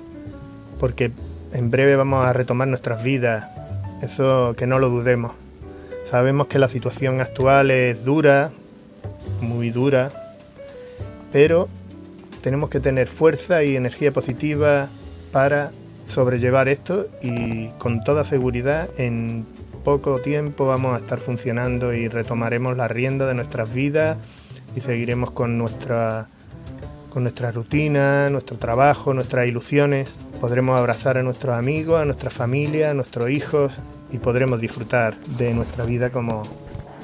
porque 0.78 1.10
en 1.52 1.68
breve 1.72 1.96
vamos 1.96 2.24
a 2.24 2.32
retomar 2.32 2.68
nuestras 2.68 3.02
vidas, 3.02 3.48
eso 4.02 4.54
que 4.56 4.68
no 4.68 4.78
lo 4.78 4.88
dudemos. 4.88 5.32
Sabemos 6.04 6.46
que 6.46 6.60
la 6.60 6.68
situación 6.68 7.20
actual 7.20 7.72
es 7.72 8.04
dura, 8.04 8.52
muy 9.40 9.70
dura, 9.70 10.12
pero 11.32 11.68
tenemos 12.46 12.70
que 12.70 12.78
tener 12.78 13.08
fuerza 13.08 13.64
y 13.64 13.74
energía 13.74 14.12
positiva 14.12 14.88
para 15.32 15.72
sobrellevar 16.06 16.68
esto 16.68 17.08
y 17.20 17.70
con 17.70 18.04
toda 18.04 18.24
seguridad 18.24 18.88
en 18.98 19.44
poco 19.82 20.20
tiempo 20.20 20.64
vamos 20.64 20.94
a 20.94 20.98
estar 20.98 21.18
funcionando 21.18 21.92
y 21.92 22.06
retomaremos 22.06 22.76
la 22.76 22.86
rienda 22.86 23.26
de 23.26 23.34
nuestras 23.34 23.74
vidas 23.74 24.18
y 24.76 24.80
seguiremos 24.80 25.32
con 25.32 25.58
nuestra 25.58 26.28
con 27.10 27.24
nuestra 27.24 27.50
rutina, 27.50 28.30
nuestro 28.30 28.58
trabajo, 28.58 29.12
nuestras 29.12 29.48
ilusiones. 29.48 30.16
Podremos 30.40 30.78
abrazar 30.78 31.18
a 31.18 31.24
nuestros 31.24 31.56
amigos, 31.56 32.00
a 32.00 32.04
nuestra 32.04 32.30
familia, 32.30 32.90
a 32.90 32.94
nuestros 32.94 33.28
hijos 33.28 33.72
y 34.12 34.18
podremos 34.18 34.60
disfrutar 34.60 35.18
de 35.36 35.52
nuestra 35.52 35.84
vida 35.84 36.10
como, 36.10 36.44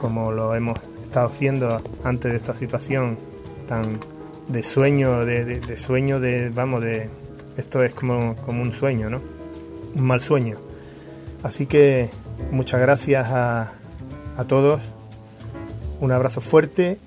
como 0.00 0.30
lo 0.30 0.54
hemos 0.54 0.78
estado 1.02 1.26
haciendo 1.26 1.82
antes 2.04 2.30
de 2.30 2.36
esta 2.36 2.54
situación 2.54 3.18
tan 3.66 4.11
de 4.52 4.62
sueño, 4.62 5.24
de, 5.24 5.44
de- 5.44 5.76
sueño 5.76 6.20
de, 6.20 6.50
vamos, 6.50 6.82
de, 6.82 7.08
esto 7.56 7.82
es 7.82 7.92
como, 7.94 8.36
como 8.36 8.62
un 8.62 8.72
sueño, 8.72 9.10
¿no? 9.10 9.20
Un 9.94 10.02
mal 10.06 10.20
sueño. 10.20 10.58
Así 11.42 11.66
que 11.66 12.10
muchas 12.50 12.80
gracias 12.80 13.28
a, 13.30 13.72
a 14.36 14.44
todos, 14.44 14.80
un 16.00 16.12
abrazo 16.12 16.40
fuerte 16.40 16.98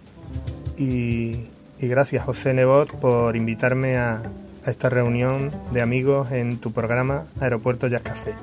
y, 0.78 1.48
y 1.80 1.88
gracias 1.88 2.26
José 2.26 2.54
Nebot 2.54 2.92
por 2.92 3.36
invitarme 3.36 3.98
a, 3.98 4.22
a 4.66 4.70
esta 4.70 4.90
reunión 4.90 5.52
de 5.72 5.82
amigos 5.82 6.32
en 6.32 6.58
tu 6.60 6.72
programa 6.74 7.26
Aeropuerto 7.40 7.88
Jazz 7.88 8.02
Café. 8.02 8.34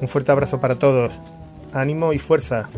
Un 0.00 0.08
fuerte 0.08 0.32
abrazo 0.32 0.60
para 0.60 0.78
todos, 0.78 1.20
ánimo 1.72 2.12
y 2.12 2.18
fuerza. 2.18 2.68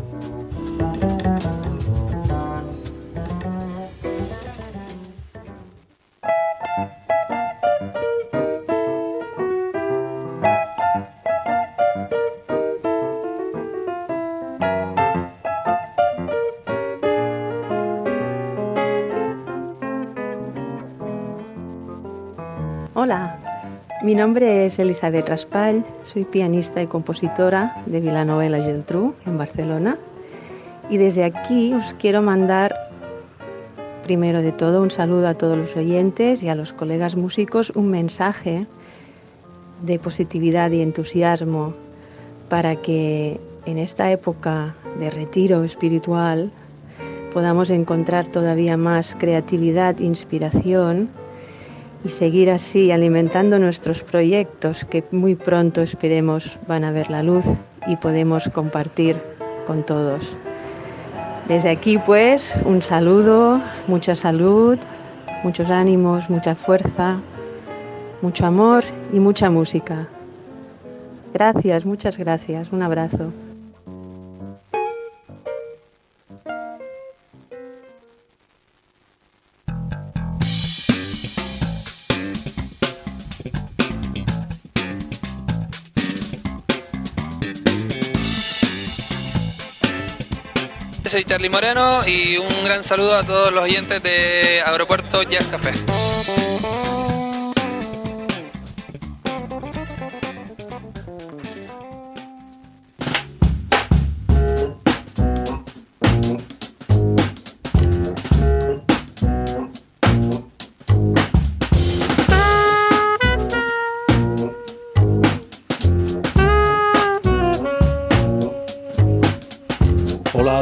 Es 24.69 24.77
Elizabeth 24.77 25.27
Raspall, 25.27 25.83
soy 26.03 26.25
pianista 26.25 26.79
y 26.79 26.85
compositora 26.85 27.81
de 27.87 27.99
Vilanova 27.99 28.45
y 28.45 28.49
la 28.49 28.61
Geltrú 28.61 29.15
en 29.25 29.35
Barcelona. 29.35 29.97
Y 30.91 30.97
desde 30.97 31.23
aquí 31.23 31.73
os 31.73 31.95
quiero 31.95 32.21
mandar, 32.21 32.75
primero 34.03 34.43
de 34.43 34.51
todo, 34.51 34.83
un 34.83 34.91
saludo 34.91 35.27
a 35.27 35.33
todos 35.33 35.57
los 35.57 35.75
oyentes 35.75 36.43
y 36.43 36.49
a 36.49 36.55
los 36.55 36.71
colegas 36.71 37.15
músicos, 37.15 37.71
un 37.71 37.89
mensaje 37.89 38.67
de 39.81 39.97
positividad 39.97 40.69
y 40.69 40.81
entusiasmo 40.81 41.73
para 42.47 42.75
que 42.75 43.39
en 43.65 43.79
esta 43.79 44.11
época 44.11 44.75
de 44.99 45.09
retiro 45.09 45.63
espiritual 45.63 46.51
podamos 47.33 47.71
encontrar 47.71 48.27
todavía 48.27 48.77
más 48.77 49.15
creatividad, 49.15 49.97
inspiración 49.97 51.09
y 52.03 52.09
seguir 52.09 52.49
así 52.49 52.91
alimentando 52.91 53.59
nuestros 53.59 54.03
proyectos 54.03 54.85
que 54.85 55.03
muy 55.11 55.35
pronto 55.35 55.81
esperemos 55.81 56.57
van 56.67 56.83
a 56.83 56.91
ver 56.91 57.09
la 57.09 57.23
luz 57.23 57.45
y 57.87 57.95
podemos 57.97 58.49
compartir 58.53 59.17
con 59.67 59.85
todos. 59.85 60.37
Desde 61.47 61.69
aquí 61.69 61.97
pues 61.97 62.53
un 62.65 62.81
saludo, 62.81 63.61
mucha 63.87 64.15
salud, 64.15 64.77
muchos 65.43 65.71
ánimos, 65.71 66.29
mucha 66.29 66.55
fuerza, 66.55 67.19
mucho 68.21 68.45
amor 68.45 68.83
y 69.11 69.19
mucha 69.19 69.49
música. 69.49 70.07
Gracias, 71.33 71.85
muchas 71.85 72.17
gracias. 72.17 72.71
Un 72.71 72.83
abrazo. 72.83 73.31
Soy 91.09 91.25
Charlie 91.25 91.49
Moreno 91.49 92.07
y 92.07 92.37
un 92.37 92.63
gran 92.63 92.83
saludo 92.83 93.15
a 93.15 93.23
todos 93.23 93.51
los 93.51 93.63
oyentes 93.63 94.03
de 94.03 94.61
Aeropuerto 94.63 95.23
Jazz 95.23 95.47
Café. 95.47 95.73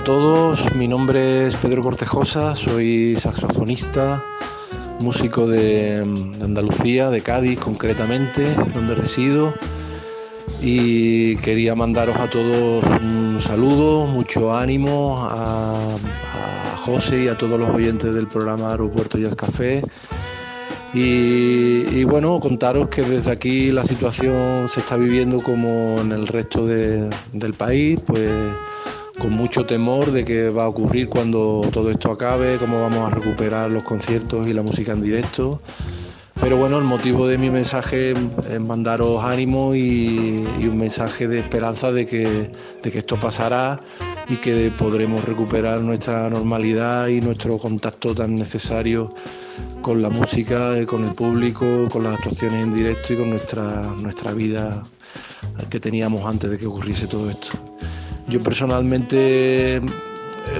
Todos, 0.08 0.74
mi 0.74 0.88
nombre 0.88 1.48
es 1.48 1.58
Pedro 1.58 1.82
Cortejosa, 1.84 2.56
soy 2.56 3.18
saxofonista, 3.20 4.24
músico 5.02 5.46
de, 5.48 6.02
de 6.02 6.46
Andalucía, 6.46 7.10
de 7.10 7.20
Cádiz 7.20 7.60
concretamente, 7.60 8.54
donde 8.74 8.96
resido. 8.96 9.54
Y 10.62 11.36
quería 11.36 11.76
mandaros 11.76 12.16
a 12.22 12.30
todos 12.30 12.86
un 13.02 13.38
saludo, 13.42 14.08
mucho 14.08 14.56
ánimo 14.56 15.28
a, 15.30 15.76
a 15.76 16.78
José 16.78 17.26
y 17.26 17.28
a 17.28 17.38
todos 17.38 17.60
los 17.60 17.70
oyentes 17.70 18.16
del 18.16 18.28
programa 18.28 18.72
Aeropuerto 18.72 19.18
Jazz 19.18 19.36
Café. 19.36 19.82
Y, 20.94 21.84
y 21.92 22.06
bueno, 22.06 22.40
contaros 22.40 22.88
que 22.88 23.02
desde 23.02 23.30
aquí 23.32 23.74
la 23.74 23.84
situación 23.84 24.70
se 24.70 24.80
está 24.80 24.96
viviendo 24.96 25.44
como 25.44 26.00
en 26.00 26.14
el 26.14 26.28
resto 26.28 26.66
de- 26.66 27.10
del 27.34 27.54
país, 27.54 28.00
pues 28.06 28.32
con 29.20 29.34
mucho 29.34 29.66
temor 29.66 30.12
de 30.12 30.24
qué 30.24 30.50
va 30.50 30.64
a 30.64 30.68
ocurrir 30.68 31.10
cuando 31.10 31.62
todo 31.72 31.90
esto 31.90 32.12
acabe, 32.12 32.58
cómo 32.58 32.82
vamos 32.82 33.12
a 33.12 33.14
recuperar 33.14 33.72
los 33.72 33.84
conciertos 33.84 34.48
y 34.48 34.54
la 34.54 34.62
música 34.62 34.94
en 34.94 35.02
directo. 35.02 35.62
Pero 36.40 36.58
bueno, 36.58 36.78
el 36.78 36.84
motivo 36.84 37.28
de 37.28 37.38
mi 37.38 37.50
mensaje 37.50 38.12
es 38.12 38.60
mandaros 38.60 39.24
ánimo 39.24 39.74
y, 39.74 40.44
y 40.60 40.68
un 40.68 40.78
mensaje 40.78 41.28
de 41.28 41.40
esperanza 41.40 41.92
de 41.92 42.06
que, 42.06 42.52
de 42.84 42.92
que 42.92 43.00
esto 43.00 43.20
pasará 43.20 43.80
y 44.30 44.36
que 44.36 44.72
podremos 44.78 45.26
recuperar 45.26 45.82
nuestra 45.82 46.30
normalidad 46.30 47.08
y 47.08 47.22
nuestro 47.22 47.58
contacto 47.58 48.14
tan 48.14 48.36
necesario 48.36 49.10
con 49.82 50.02
la 50.02 50.10
música, 50.10 50.86
con 50.86 51.06
el 51.06 51.16
público, 51.16 51.88
con 51.90 52.04
las 52.04 52.16
actuaciones 52.16 52.62
en 52.62 52.72
directo 52.72 53.14
y 53.14 53.18
con 53.18 53.30
nuestra, 53.32 53.82
nuestra 54.00 54.34
vida 54.34 54.84
que 55.70 55.80
teníamos 55.80 56.26
antes 56.26 56.52
de 56.52 56.58
que 56.58 56.68
ocurriese 56.68 57.08
todo 57.08 57.30
esto. 57.30 57.58
Yo 58.28 58.42
personalmente 58.42 59.78
eh, 59.78 59.82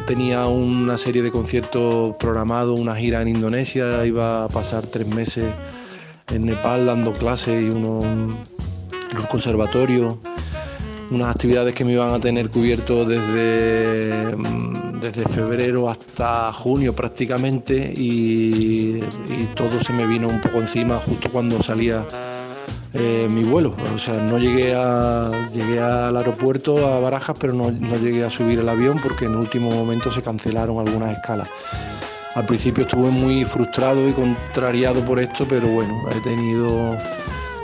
tenía 0.06 0.46
una 0.46 0.98
serie 0.98 1.22
de 1.22 1.32
conciertos 1.32 2.16
programados, 2.16 2.80
una 2.80 2.96
gira 2.96 3.22
en 3.22 3.28
Indonesia, 3.28 4.06
iba 4.06 4.46
a 4.46 4.48
pasar 4.48 4.88
tres 4.88 5.06
meses 5.06 5.54
en 6.34 6.46
Nepal 6.46 6.86
dando 6.86 7.12
clases 7.12 7.62
y 7.62 7.70
uno 7.70 8.00
en 8.04 8.38
los 9.14 9.28
conservatorios, 9.28 10.16
unas 11.12 11.30
actividades 11.30 11.76
que 11.76 11.84
me 11.84 11.92
iban 11.92 12.14
a 12.14 12.20
tener 12.22 12.50
cubierto 12.50 13.04
desde, 13.04 14.34
mm, 14.36 15.00
desde 15.02 15.26
febrero 15.28 15.90
hasta 15.90 16.54
junio 16.54 16.96
prácticamente 16.96 17.94
y, 17.96 19.02
y 19.30 19.50
todo 19.56 19.82
se 19.82 19.92
me 19.92 20.08
vino 20.08 20.30
un 20.30 20.40
poco 20.40 20.60
encima 20.60 21.00
justo 21.00 21.30
cuando 21.30 21.62
salía 21.62 22.06
eh, 22.98 23.28
mi 23.30 23.44
vuelo. 23.44 23.76
O 23.94 23.98
sea, 23.98 24.16
no 24.16 24.38
llegué 24.38 24.74
a 24.76 25.32
llegué 25.54 25.80
al 25.80 26.18
aeropuerto 26.18 26.88
a 26.88 27.00
Barajas, 27.00 27.36
pero 27.40 27.54
no, 27.54 27.70
llegué 27.70 28.26
a 28.26 28.30
subir 28.30 28.60
el 28.60 28.70
avión 28.70 29.00
porque 29.02 29.26
en 29.26 29.36
último 29.36 29.70
momento 29.72 30.12
se 30.12 30.22
cancelaron 30.22 30.80
algunas 30.80 31.16
escalas. 31.16 31.48
Al 32.36 32.46
principio 32.46 32.84
estuve 32.84 33.10
muy 33.10 33.46
frustrado 33.46 34.08
y 34.08 34.14
contrariado 34.14 35.04
por 35.06 35.20
esto, 35.20 35.46
pero 35.48 35.68
bueno, 35.70 36.06
he 36.12 36.20
tenido 36.22 36.98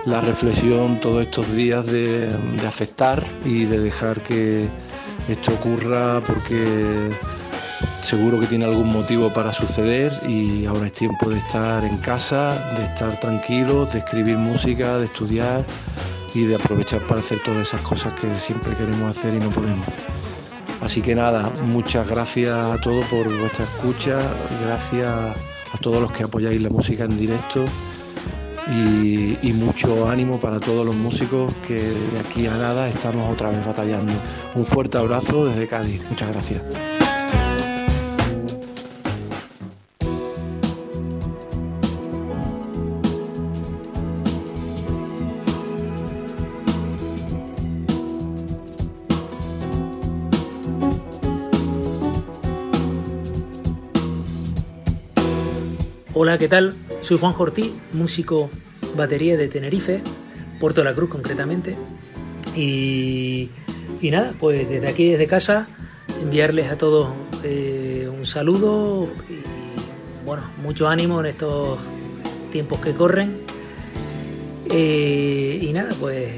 la 0.05 0.21
reflexión 0.21 0.99
todos 0.99 1.21
estos 1.21 1.53
días 1.53 1.85
de 1.85 2.27
aceptar 2.67 3.23
y 3.45 3.65
de 3.65 3.79
dejar 3.79 4.21
que 4.21 4.69
esto 5.29 5.53
ocurra 5.53 6.21
porque 6.25 7.09
seguro 8.01 8.39
que 8.39 8.47
tiene 8.47 8.65
algún 8.65 8.91
motivo 8.91 9.31
para 9.31 9.53
suceder 9.53 10.11
y 10.27 10.65
ahora 10.65 10.87
es 10.87 10.93
tiempo 10.93 11.29
de 11.29 11.37
estar 11.37 11.83
en 11.83 11.97
casa, 11.97 12.71
de 12.77 12.83
estar 12.85 13.19
tranquilos, 13.19 13.93
de 13.93 13.99
escribir 13.99 14.37
música, 14.37 14.97
de 14.97 15.05
estudiar 15.05 15.65
y 16.33 16.45
de 16.45 16.55
aprovechar 16.55 17.05
para 17.07 17.21
hacer 17.21 17.41
todas 17.43 17.67
esas 17.67 17.81
cosas 17.81 18.13
que 18.19 18.33
siempre 18.35 18.73
queremos 18.75 19.17
hacer 19.17 19.33
y 19.33 19.39
no 19.39 19.49
podemos. 19.49 19.85
Así 20.81 21.01
que 21.01 21.15
nada, 21.15 21.49
muchas 21.65 22.09
gracias 22.09 22.53
a 22.53 22.77
todos 22.81 23.05
por 23.05 23.33
vuestra 23.39 23.63
escucha, 23.63 24.19
gracias 24.65 25.07
a 25.07 25.77
todos 25.79 26.01
los 26.01 26.11
que 26.11 26.23
apoyáis 26.23 26.61
la 26.61 26.69
música 26.69 27.05
en 27.05 27.17
directo 27.17 27.63
y, 28.69 29.37
y 29.41 29.53
mucho 29.53 30.09
ánimo 30.09 30.39
para 30.39 30.59
todos 30.59 30.85
los 30.85 30.95
músicos 30.95 31.53
que 31.65 31.75
de 31.75 32.19
aquí 32.19 32.47
a 32.47 32.57
nada 32.57 32.89
estamos 32.89 33.31
otra 33.31 33.49
vez 33.49 33.65
batallando. 33.65 34.13
Un 34.55 34.65
fuerte 34.65 34.97
abrazo 34.97 35.45
desde 35.45 35.67
Cádiz, 35.67 36.03
muchas 36.09 36.29
gracias. 36.31 36.92
Hola, 56.26 56.38
¿qué 56.38 56.47
tal? 56.47 56.74
Soy 57.01 57.17
Juan 57.17 57.36
Ortiz, 57.38 57.69
músico 57.91 58.49
batería 58.95 59.36
de 59.36 59.49
Tenerife, 59.49 60.01
Puerto 60.57 60.80
de 60.80 60.86
la 60.86 60.93
Cruz 60.93 61.09
concretamente. 61.09 61.76
Y, 62.55 63.49
nada, 64.03 64.32
pues 64.39 64.69
desde 64.69 64.88
aquí, 64.88 65.11
desde 65.11 65.28
casa, 65.28 65.67
enviarles 66.21 66.71
a 66.71 66.78
todos 66.78 67.09
eh, 67.43 68.09
un 68.09 68.26
saludo 68.26 69.09
y 69.30 70.26
bueno, 70.26 70.43
mucho 70.61 70.88
ánimo 70.88 71.19
en 71.19 71.26
estos 71.26 71.78
tiempos 72.53 72.80
que 72.80 72.93
corren. 72.93 73.38
Eh, 74.69 75.59
y 75.61 75.74
nada, 75.74 75.93
pues 75.99 76.36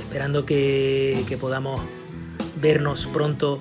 esperando 0.00 0.46
que 0.46 1.36
podamos 1.40 1.80
vernos 2.60 3.08
pronto 3.12 3.58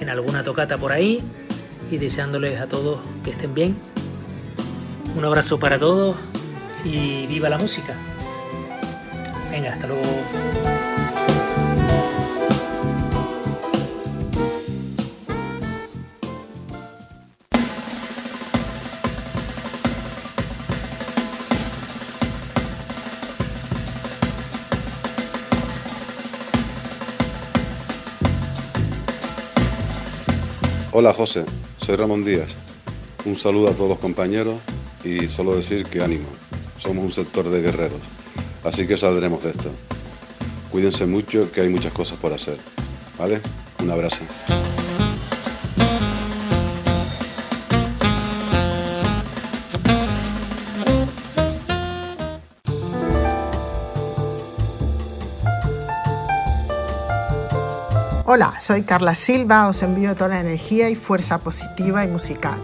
en 0.00 0.08
alguna 0.08 0.42
tocata 0.42 0.78
por 0.78 0.90
ahí 0.90 1.22
y 1.92 1.98
deseándoles 1.98 2.60
a 2.60 2.66
todos 2.66 2.98
que 3.22 3.30
estén 3.30 3.54
bien. 3.54 3.91
Un 5.14 5.26
abrazo 5.26 5.58
para 5.58 5.78
todos 5.78 6.16
y 6.84 7.26
viva 7.26 7.48
la 7.50 7.58
música. 7.58 7.94
Venga, 9.50 9.72
hasta 9.72 9.86
luego. 9.86 10.02
Hola 30.94 31.12
José, 31.12 31.44
soy 31.78 31.96
Ramón 31.96 32.24
Díaz. 32.24 32.50
Un 33.24 33.36
saludo 33.36 33.68
a 33.68 33.72
todos 33.72 33.90
los 33.90 33.98
compañeros 33.98 34.56
y 35.04 35.28
solo 35.28 35.56
decir 35.56 35.86
que 35.86 36.02
ánimo. 36.02 36.28
Somos 36.78 37.04
un 37.04 37.12
sector 37.12 37.48
de 37.48 37.62
guerreros, 37.62 38.00
así 38.64 38.86
que 38.86 38.96
saldremos 38.96 39.42
de 39.44 39.50
esto. 39.50 39.70
Cuídense 40.70 41.06
mucho 41.06 41.50
que 41.52 41.60
hay 41.60 41.68
muchas 41.68 41.92
cosas 41.92 42.18
por 42.18 42.32
hacer. 42.32 42.58
¿Vale? 43.18 43.40
Un 43.80 43.90
abrazo. 43.90 44.20
Hola, 58.24 58.58
soy 58.60 58.82
Carla 58.84 59.14
Silva, 59.14 59.68
os 59.68 59.82
envío 59.82 60.16
toda 60.16 60.30
la 60.30 60.40
energía 60.40 60.88
y 60.88 60.94
fuerza 60.94 61.36
positiva 61.36 62.02
y 62.02 62.08
musical. 62.08 62.58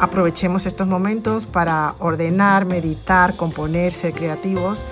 Aprovechemos 0.00 0.64
estos 0.66 0.86
momentos 0.86 1.44
para 1.46 1.94
ordenar, 1.98 2.64
meditar, 2.64 3.36
componer, 3.36 3.92
ser 3.92 4.12
creativos, 4.12 4.84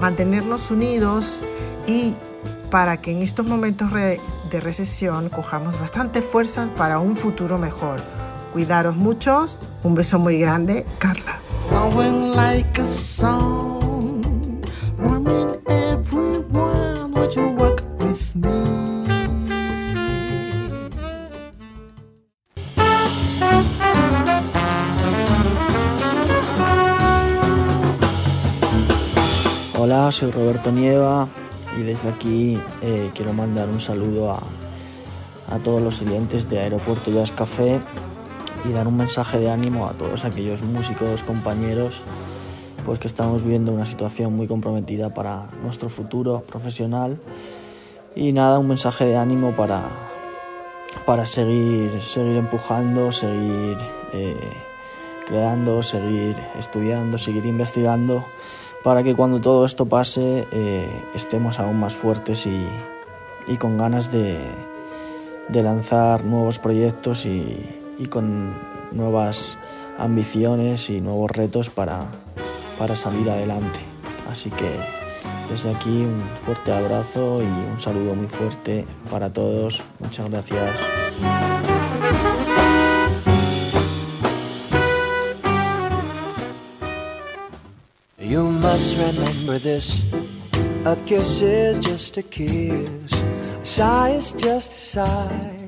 mantenernos 0.00 0.70
unidos 0.70 1.40
y 1.86 2.14
para 2.70 2.96
que 2.98 3.12
en 3.12 3.22
estos 3.22 3.46
momentos 3.46 3.90
de 3.92 4.60
recesión 4.60 5.28
cojamos 5.28 5.78
bastante 5.80 6.22
fuerzas 6.22 6.70
para 6.70 6.98
un 6.98 7.16
futuro 7.16 7.56
mejor. 7.58 8.00
Cuidaros 8.52 8.96
muchos, 8.96 9.58
un 9.82 9.94
beso 9.94 10.18
muy 10.18 10.38
grande, 10.38 10.84
Carla. 10.98 11.38
Soy 30.10 30.30
Roberto 30.30 30.72
Nieva 30.72 31.28
y 31.78 31.82
desde 31.82 32.08
aquí 32.08 32.58
eh, 32.80 33.10
quiero 33.14 33.34
mandar 33.34 33.68
un 33.68 33.78
saludo 33.78 34.30
a, 34.32 34.40
a 35.50 35.58
todos 35.58 35.82
los 35.82 36.00
oyentes 36.00 36.48
de 36.48 36.60
Aeropuerto 36.60 37.10
Jazz 37.10 37.30
Café 37.30 37.78
y 38.64 38.72
dar 38.72 38.88
un 38.88 38.96
mensaje 38.96 39.38
de 39.38 39.50
ánimo 39.50 39.86
a 39.86 39.92
todos 39.92 40.24
aquellos 40.24 40.62
músicos, 40.62 41.22
compañeros, 41.22 42.02
pues 42.86 42.98
que 42.98 43.06
estamos 43.06 43.42
viviendo 43.42 43.70
una 43.70 43.84
situación 43.84 44.34
muy 44.34 44.46
comprometida 44.46 45.12
para 45.12 45.46
nuestro 45.62 45.90
futuro 45.90 46.40
profesional. 46.40 47.18
Y 48.16 48.32
nada, 48.32 48.58
un 48.58 48.68
mensaje 48.68 49.04
de 49.04 49.16
ánimo 49.16 49.52
para, 49.52 49.82
para 51.04 51.26
seguir, 51.26 52.00
seguir 52.02 52.36
empujando, 52.36 53.12
seguir 53.12 53.76
eh, 54.14 54.36
creando, 55.26 55.82
seguir 55.82 56.34
estudiando, 56.58 57.18
seguir 57.18 57.44
investigando 57.44 58.24
para 58.88 59.02
que 59.02 59.14
cuando 59.14 59.38
todo 59.38 59.66
esto 59.66 59.84
pase 59.84 60.48
eh, 60.50 60.88
estemos 61.14 61.60
aún 61.60 61.78
más 61.78 61.94
fuertes 61.94 62.46
y, 62.46 62.66
y 63.46 63.56
con 63.58 63.76
ganas 63.76 64.10
de, 64.10 64.40
de 65.48 65.62
lanzar 65.62 66.24
nuevos 66.24 66.58
proyectos 66.58 67.26
y, 67.26 67.66
y 67.98 68.06
con 68.06 68.54
nuevas 68.92 69.58
ambiciones 69.98 70.88
y 70.88 71.02
nuevos 71.02 71.30
retos 71.30 71.68
para, 71.68 72.06
para 72.78 72.96
salir 72.96 73.28
adelante. 73.28 73.78
Así 74.32 74.48
que 74.48 74.70
desde 75.50 75.70
aquí 75.70 76.06
un 76.06 76.22
fuerte 76.46 76.72
abrazo 76.72 77.42
y 77.42 77.44
un 77.44 77.78
saludo 77.82 78.14
muy 78.14 78.28
fuerte 78.28 78.86
para 79.10 79.30
todos. 79.30 79.84
Muchas 79.98 80.30
gracias. 80.30 81.67
You 88.28 88.50
must 88.50 88.94
remember 88.98 89.58
this. 89.58 90.02
A 90.84 90.94
kiss 91.06 91.40
is 91.40 91.78
just 91.78 92.18
a 92.18 92.22
kiss. 92.22 92.86
A 93.22 93.64
sigh 93.64 94.10
is 94.10 94.34
just 94.34 94.70
a 94.70 94.74
sigh. 94.74 95.66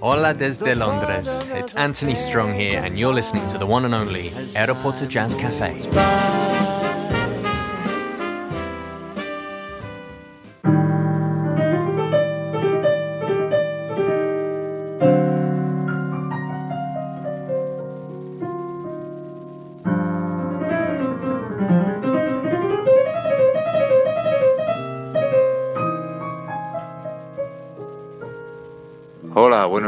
Hola 0.00 0.34
desde 0.34 0.74
Londres. 0.74 1.28
It's 1.54 1.74
Anthony 1.76 2.14
Strong 2.14 2.52
here, 2.52 2.82
and 2.84 2.98
you're 2.98 3.14
listening 3.14 3.48
to 3.48 3.56
the 3.56 3.64
one 3.64 3.86
and 3.86 3.94
only 3.94 4.32
Aeroporto 4.54 5.08
Jazz 5.08 5.34
Cafe. 5.34 5.80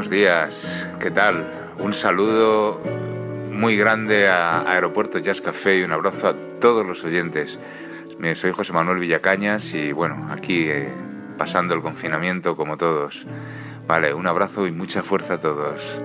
Buenos 0.04 0.10
días. 0.10 0.88
¿Qué 1.00 1.10
tal? 1.10 1.72
Un 1.78 1.94
saludo 1.94 2.78
muy 3.50 3.76
grande 3.76 4.28
a 4.28 4.70
Aeropuerto 4.70 5.18
Jazz 5.18 5.40
Café 5.40 5.78
y 5.78 5.82
un 5.82 5.92
abrazo 5.92 6.28
a 6.28 6.34
todos 6.60 6.84
los 6.84 7.04
oyentes. 7.04 7.58
Soy 8.34 8.52
José 8.52 8.74
Manuel 8.74 8.98
Villacañas 8.98 9.72
y 9.72 9.92
bueno, 9.92 10.28
aquí 10.30 10.68
eh, 10.68 10.92
pasando 11.38 11.72
el 11.74 11.80
confinamiento 11.80 12.54
como 12.54 12.76
todos. 12.76 13.26
Vale, 13.86 14.12
un 14.12 14.26
abrazo 14.26 14.66
y 14.66 14.72
mucha 14.72 15.02
fuerza 15.02 15.34
a 15.34 15.40
todos. 15.40 15.98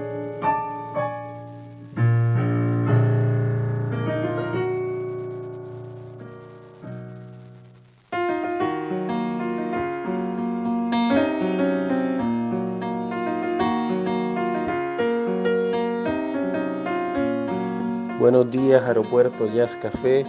Buenos 18.50 18.68
días, 18.68 18.84
Aeropuerto 18.84 19.46
Jazz 19.54 19.76
Café. 19.76 20.26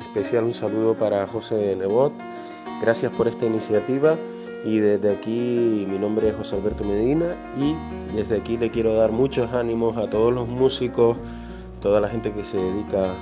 Especial 0.00 0.44
un 0.44 0.54
saludo 0.54 0.96
para 0.96 1.26
José 1.26 1.76
Nebot. 1.76 2.14
Gracias 2.80 3.12
por 3.12 3.28
esta 3.28 3.44
iniciativa. 3.44 4.16
Y 4.64 4.78
desde 4.78 5.10
aquí, 5.10 5.86
mi 5.86 5.98
nombre 5.98 6.30
es 6.30 6.34
José 6.34 6.56
Alberto 6.56 6.82
Medina. 6.82 7.36
Y 7.58 7.76
desde 8.16 8.38
aquí 8.38 8.56
le 8.56 8.70
quiero 8.70 8.94
dar 8.94 9.12
muchos 9.12 9.52
ánimos 9.52 9.98
a 9.98 10.08
todos 10.08 10.32
los 10.32 10.48
músicos, 10.48 11.18
toda 11.82 12.00
la 12.00 12.08
gente 12.08 12.32
que 12.32 12.42
se 12.42 12.56
dedica 12.56 13.12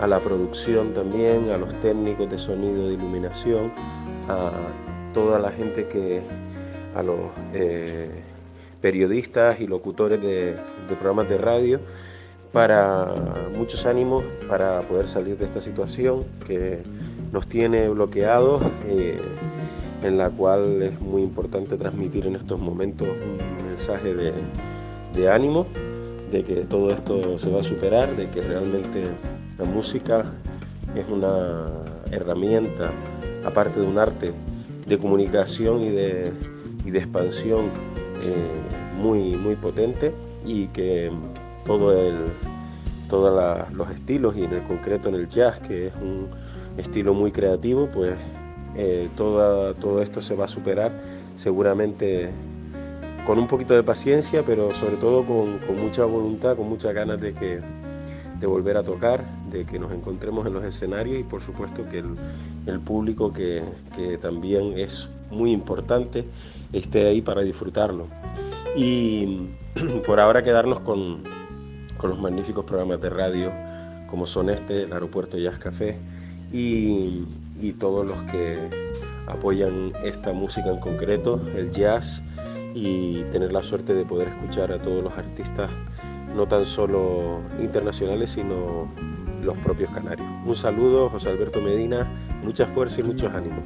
a 0.00 0.06
la 0.06 0.20
producción 0.20 0.92
también, 0.92 1.48
a 1.48 1.56
los 1.56 1.72
técnicos 1.80 2.28
de 2.28 2.36
sonido, 2.36 2.88
de 2.88 2.92
iluminación, 2.92 3.72
a 4.28 4.52
toda 5.14 5.38
la 5.38 5.50
gente 5.50 5.88
que, 5.88 6.20
a 6.94 7.02
los 7.02 7.20
eh, 7.54 8.22
periodistas 8.82 9.58
y 9.62 9.66
locutores 9.66 10.20
de, 10.20 10.56
de 10.88 10.96
programas 11.00 11.30
de 11.30 11.38
radio 11.38 11.80
para 12.52 13.06
muchos 13.56 13.86
ánimos 13.86 14.24
para 14.48 14.80
poder 14.82 15.08
salir 15.08 15.36
de 15.36 15.44
esta 15.44 15.60
situación 15.60 16.24
que 16.46 16.82
nos 17.32 17.46
tiene 17.46 17.88
bloqueados, 17.88 18.62
eh, 18.86 19.18
en 20.02 20.16
la 20.16 20.30
cual 20.30 20.82
es 20.82 21.00
muy 21.00 21.22
importante 21.22 21.76
transmitir 21.76 22.26
en 22.26 22.36
estos 22.36 22.58
momentos 22.58 23.08
un 23.08 23.66
mensaje 23.66 24.14
de, 24.14 25.30
ánimo, 25.30 25.66
de 26.30 26.44
que 26.44 26.64
todo 26.64 26.90
esto 26.90 27.38
se 27.38 27.50
va 27.50 27.60
a 27.60 27.64
superar, 27.64 28.14
de 28.16 28.30
que 28.30 28.40
realmente 28.40 29.04
la 29.58 29.64
música 29.64 30.24
es 30.94 31.04
una 31.10 31.66
herramienta, 32.12 32.90
aparte 33.44 33.80
de 33.80 33.86
un 33.86 33.98
arte, 33.98 34.32
de 34.86 34.98
comunicación 34.98 35.82
y 35.82 35.90
de, 35.90 36.32
y 36.84 36.90
de 36.90 36.98
expansión 36.98 37.66
eh, 38.22 39.00
muy, 39.00 39.36
muy 39.36 39.56
potente 39.56 40.14
y 40.46 40.68
que 40.68 41.10
todo 41.68 41.92
el, 41.92 42.16
todos 43.08 43.68
los 43.72 43.90
estilos 43.90 44.36
y 44.36 44.44
en 44.44 44.54
el 44.54 44.62
concreto 44.64 45.08
en 45.10 45.14
el 45.14 45.28
jazz, 45.28 45.60
que 45.60 45.86
es 45.88 45.92
un 46.02 46.26
estilo 46.78 47.14
muy 47.14 47.30
creativo, 47.30 47.86
pues 47.92 48.16
eh, 48.76 49.08
toda- 49.16 49.74
todo 49.74 50.02
esto 50.02 50.20
se 50.20 50.34
va 50.34 50.46
a 50.46 50.48
superar 50.48 50.92
seguramente 51.36 52.30
con 53.26 53.38
un 53.38 53.46
poquito 53.46 53.74
de 53.74 53.82
paciencia, 53.82 54.42
pero 54.44 54.72
sobre 54.74 54.96
todo 54.96 55.22
con, 55.24 55.58
con 55.58 55.78
mucha 55.78 56.04
voluntad, 56.06 56.56
con 56.56 56.68
muchas 56.68 56.94
ganas 56.94 57.20
de, 57.20 57.34
que, 57.34 57.60
de 58.40 58.46
volver 58.46 58.76
a 58.78 58.82
tocar, 58.82 59.22
de 59.50 59.66
que 59.66 59.78
nos 59.78 59.92
encontremos 59.92 60.46
en 60.46 60.54
los 60.54 60.64
escenarios 60.64 61.20
y 61.20 61.22
por 61.24 61.42
supuesto 61.42 61.86
que 61.90 61.98
el, 61.98 62.14
el 62.66 62.80
público 62.80 63.32
que, 63.32 63.62
que 63.94 64.16
también 64.16 64.78
es 64.78 65.10
muy 65.30 65.52
importante 65.52 66.24
esté 66.72 67.06
ahí 67.08 67.20
para 67.20 67.42
disfrutarlo. 67.42 68.06
Y 68.76 69.48
por 70.06 70.20
ahora 70.20 70.42
quedarnos 70.42 70.80
con, 70.80 71.22
con 71.98 72.10
los 72.10 72.18
magníficos 72.18 72.64
programas 72.64 73.00
de 73.00 73.10
radio 73.10 73.52
como 74.08 74.26
son 74.26 74.50
este, 74.50 74.84
el 74.84 74.92
Aeropuerto 74.92 75.36
Jazz 75.36 75.58
Café 75.58 75.98
y, 76.52 77.24
y 77.60 77.72
todos 77.78 78.06
los 78.06 78.20
que 78.22 78.58
apoyan 79.26 79.92
esta 80.02 80.32
música 80.32 80.70
en 80.70 80.80
concreto, 80.80 81.40
el 81.54 81.70
jazz 81.70 82.22
y 82.74 83.22
tener 83.24 83.52
la 83.52 83.62
suerte 83.62 83.94
de 83.94 84.04
poder 84.04 84.28
escuchar 84.28 84.72
a 84.72 84.80
todos 84.80 85.04
los 85.04 85.12
artistas, 85.14 85.70
no 86.34 86.46
tan 86.46 86.64
solo 86.64 87.40
internacionales, 87.60 88.30
sino 88.30 88.88
los 89.42 89.56
propios 89.58 89.90
canarios. 89.90 90.26
Un 90.44 90.54
saludo, 90.54 91.10
José 91.10 91.28
Alberto 91.28 91.60
Medina, 91.60 92.06
mucha 92.42 92.66
fuerza 92.66 93.00
y 93.00 93.04
muchos 93.04 93.32
ánimos. 93.32 93.64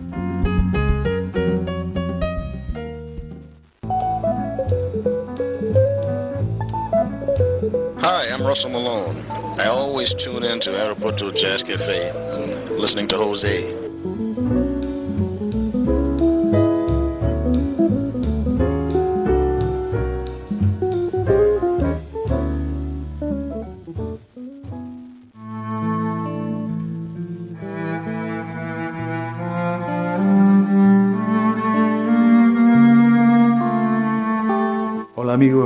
Russell 8.53 8.71
Malone. 8.71 9.17
I 9.59 9.69
always 9.69 10.13
tune 10.13 10.45
in 10.45 10.61
to 10.61 10.73
Aeroporto 10.73 11.35
Jazz 11.35 11.65
Cafe, 11.65 12.11
and 12.11 12.79
listening 12.79 13.09
to 13.09 13.17
Jose. 13.17 13.82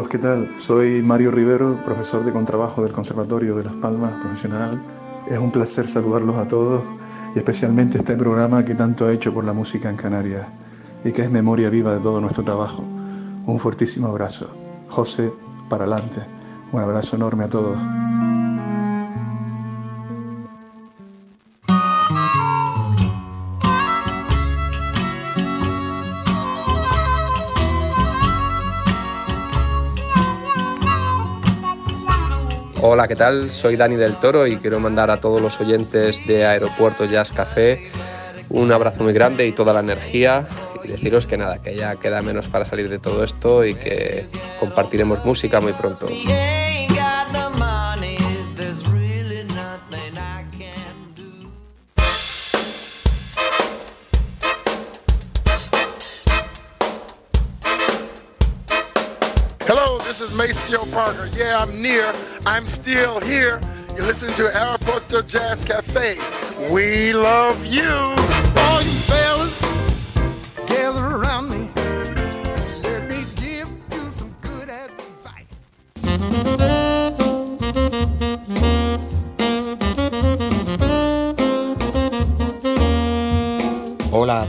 ¿Qué 0.09 0.19
tal? 0.19 0.55
Soy 0.57 1.03
Mario 1.03 1.31
Rivero, 1.31 1.83
profesor 1.85 2.25
de 2.25 2.33
contrabajo 2.33 2.83
del 2.83 2.93
Conservatorio 2.93 3.57
de 3.57 3.65
Las 3.65 3.75
Palmas 3.77 4.13
Profesional. 4.21 4.81
Es 5.29 5.39
un 5.39 5.51
placer 5.51 5.89
saludarlos 5.89 6.37
a 6.37 6.47
todos 6.47 6.83
y 7.35 7.39
especialmente 7.39 7.99
este 7.99 8.15
programa 8.15 8.65
que 8.65 8.75
tanto 8.75 9.07
ha 9.07 9.13
hecho 9.13 9.35
por 9.35 9.45
la 9.45 9.53
música 9.53 9.91
en 9.91 9.97
Canarias 9.97 10.47
y 11.05 11.13
que 11.13 11.23
es 11.23 11.31
memoria 11.31 11.71
viva 11.71 11.95
de 11.95 12.01
todo 12.01 12.21
nuestro 12.21 12.45
trabajo. 12.45 12.85
Un 13.47 13.59
fuertísimo 13.59 14.09
abrazo. 14.09 14.49
José, 14.89 15.33
para 15.69 15.85
adelante. 15.85 16.21
Un 16.73 16.83
abrazo 16.83 17.17
enorme 17.17 17.45
a 17.45 17.49
todos. 17.49 17.79
¿Qué 33.09 33.17
tal? 33.17 33.51
Soy 33.51 33.77
Dani 33.77 33.97
del 33.97 34.17
Toro 34.17 34.47
y 34.47 34.57
quiero 34.57 34.81
mandar 34.81 35.11
a 35.11 35.21
todos 35.21 35.41
los 35.41 35.61
oyentes 35.61 36.27
de 36.27 36.45
Aeropuerto 36.45 37.05
Jazz 37.05 37.31
Café 37.31 37.89
un 38.49 38.73
abrazo 38.73 39.05
muy 39.05 39.13
grande 39.13 39.47
y 39.47 39.53
toda 39.53 39.73
la 39.73 39.81
energía 39.81 40.47
y 40.83 40.89
deciros 40.89 41.27
que 41.27 41.37
nada, 41.37 41.63
que 41.63 41.77
ya 41.77 41.97
queda 41.97 42.23
menos 42.23 42.49
para 42.49 42.65
salir 42.65 42.89
de 42.89 42.99
todo 42.99 43.23
esto 43.23 43.65
y 43.65 43.75
que 43.75 44.27
compartiremos 44.59 45.25
música 45.25 45.61
muy 45.61 45.73
pronto. 45.73 46.09
Yeah, 61.37 61.59
I'm 61.59 61.83
near. 61.83 62.15
I'm 62.47 62.67
still 62.67 63.21
here. 63.21 63.61
You're 63.95 64.07
listening 64.07 64.35
to 64.37 64.45
Aeroporto 64.45 65.21
Jazz 65.27 65.67
Cafe. 65.67 66.17
We 66.73 67.13
love 67.13 67.67
you. 67.67 68.17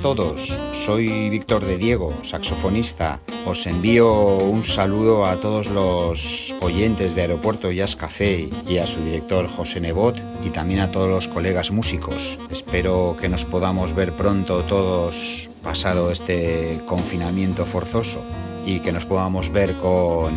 Todos, 0.02 0.58
soy 0.74 1.30
Víctor 1.30 1.66
de 1.66 1.78
Diego, 1.78 2.14
saxofonista. 2.24 3.20
Os 3.46 3.66
envío 3.66 4.38
un 4.38 4.64
saludo 4.64 5.26
a 5.26 5.38
todos 5.38 5.68
los 5.68 6.56
oyentes 6.62 7.16
de 7.16 7.22
Aeropuerto 7.22 7.72
Jazz 7.72 7.96
Café 7.96 8.50
y 8.68 8.78
a 8.78 8.88
su 8.88 9.02
director 9.02 9.48
José 9.48 9.80
Nebot 9.80 10.22
y 10.44 10.50
también 10.50 10.82
a 10.82 10.92
todos 10.92 11.10
los 11.10 11.28
colegas 11.28 11.72
músicos. 11.72 12.38
Espero 12.52 13.16
que 13.20 13.30
nos 13.30 13.46
podamos 13.46 13.94
ver 13.94 14.14
pronto 14.14 14.62
todos 14.64 15.50
pasado 15.64 16.12
este 16.12 16.80
confinamiento 16.86 17.66
forzoso 17.66 18.22
y 18.66 18.80
que 18.80 18.92
nos 18.92 19.06
podamos 19.06 19.52
ver 19.52 19.74
con, 19.76 20.34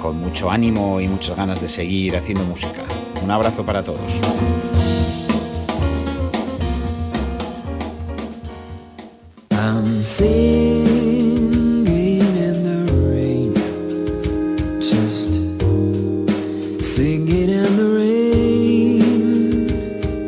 con 0.00 0.18
mucho 0.18 0.50
ánimo 0.50 1.00
y 1.00 1.08
muchas 1.08 1.36
ganas 1.36 1.60
de 1.60 1.68
seguir 1.68 2.16
haciendo 2.16 2.44
música. 2.44 2.82
Un 3.22 3.30
abrazo 3.30 3.64
para 3.64 3.82
todos. 3.82 4.20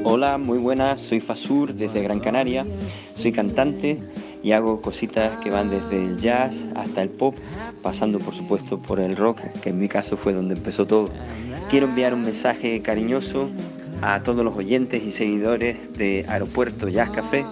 Hola, 0.05 0.39
muy 0.39 0.59
buenas, 0.59 1.01
soy 1.01 1.21
Fasur 1.21 1.75
desde 1.75 2.05
Gran 2.05 2.21
Canaria, 2.21 2.65
soy 3.17 3.33
cantante 3.33 3.99
y 4.45 4.53
hago 4.53 4.81
cositas 4.81 5.41
que 5.41 5.51
van 5.51 5.69
desde 5.71 6.05
el 6.05 6.19
jazz 6.19 6.55
hasta 6.77 7.03
el 7.03 7.09
pop, 7.09 7.35
pasando 7.83 8.21
por 8.21 8.33
supuesto 8.33 8.81
por 8.81 9.01
el 9.01 9.17
rock, 9.17 9.41
que 9.61 9.71
en 9.71 9.81
mi 9.81 9.89
caso 9.89 10.17
fue 10.17 10.33
donde 10.33 10.55
empezó 10.55 10.87
todo. 10.87 11.11
Quiero 11.69 11.89
enviar 11.89 12.15
un 12.15 12.23
mensaje 12.23 12.81
cariñoso 12.81 13.51
a 14.03 14.23
todos 14.23 14.45
los 14.45 14.55
oyentes 14.55 15.03
y 15.03 15.11
seguidores 15.11 15.93
de 15.95 16.25
Aeropuerto 16.29 16.89
Jazz 16.89 17.11
Café 17.11 17.45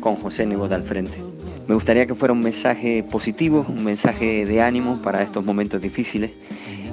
con 0.00 0.16
José 0.16 0.44
Nebot 0.44 0.72
al 0.72 0.82
frente. 0.82 1.29
Me 1.68 1.74
gustaría 1.74 2.06
que 2.06 2.14
fuera 2.14 2.32
un 2.32 2.42
mensaje 2.42 3.02
positivo, 3.02 3.64
un 3.68 3.84
mensaje 3.84 4.44
de 4.44 4.62
ánimo 4.62 5.00
para 5.02 5.22
estos 5.22 5.44
momentos 5.44 5.80
difíciles 5.80 6.32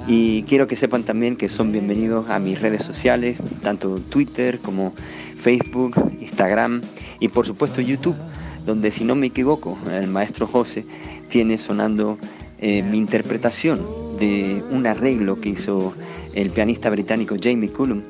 y 0.08 0.42
quiero 0.44 0.66
que 0.66 0.74
sepan 0.74 1.04
también 1.04 1.36
que 1.36 1.48
son 1.48 1.70
bienvenidos 1.70 2.30
a 2.30 2.38
mis 2.38 2.60
redes 2.60 2.82
sociales, 2.82 3.36
tanto 3.62 4.00
Twitter 4.00 4.58
como 4.60 4.94
Facebook, 5.42 5.96
Instagram 6.20 6.80
y 7.20 7.28
por 7.28 7.46
supuesto 7.46 7.82
YouTube, 7.82 8.16
donde 8.64 8.90
si 8.90 9.04
no 9.04 9.14
me 9.14 9.26
equivoco, 9.26 9.76
el 9.92 10.06
maestro 10.06 10.46
José 10.46 10.86
tiene 11.28 11.58
sonando 11.58 12.18
eh, 12.58 12.82
mi 12.82 12.96
interpretación 12.96 13.80
de 14.18 14.64
un 14.70 14.86
arreglo 14.86 15.40
que 15.40 15.50
hizo 15.50 15.92
el 16.34 16.50
pianista 16.50 16.88
británico 16.88 17.36
Jamie 17.40 17.70
Cullum 17.70 18.02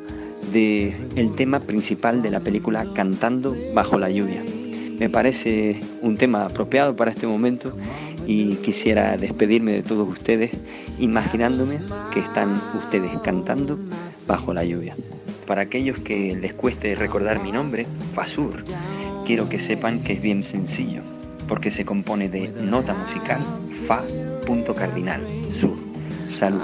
de 0.53 0.95
el 1.17 1.35
tema 1.35 1.61
principal 1.61 2.23
de 2.23 2.31
la 2.31 2.41
película 2.41 2.87
Cantando 2.95 3.55
bajo 3.75 3.99
la 3.99 4.09
lluvia. 4.09 4.43
Me 4.99 5.09
parece 5.09 5.81
un 6.03 6.17
tema 6.17 6.47
apropiado 6.47 6.97
para 6.97 7.11
este 7.11 7.27
momento 7.27 7.77
y 8.27 8.57
quisiera 8.57 9.17
despedirme 9.17 9.73
de 9.73 9.83
todos 9.83 10.09
ustedes 10.09 10.51
imaginándome 10.99 11.81
que 12.13 12.21
están 12.21 12.61
ustedes 12.77 13.11
cantando 13.23 13.79
bajo 14.27 14.53
la 14.53 14.65
lluvia. 14.65 14.95
Para 15.47 15.63
aquellos 15.63 15.99
que 15.99 16.37
les 16.37 16.53
cueste 16.53 16.95
recordar 16.95 17.43
mi 17.43 17.53
nombre, 17.53 17.87
Fasur, 18.13 18.65
quiero 19.25 19.49
que 19.49 19.59
sepan 19.59 20.03
que 20.03 20.15
es 20.15 20.21
bien 20.21 20.45
sencillo, 20.45 21.03
porque 21.47 21.71
se 21.71 21.85
compone 21.85 22.29
de 22.29 22.49
nota 22.49 22.93
musical, 22.95 23.41
Fa, 23.87 24.03
punto 24.47 24.75
cardinal, 24.75 25.23
Sur. 25.59 25.79
Salud. 26.29 26.61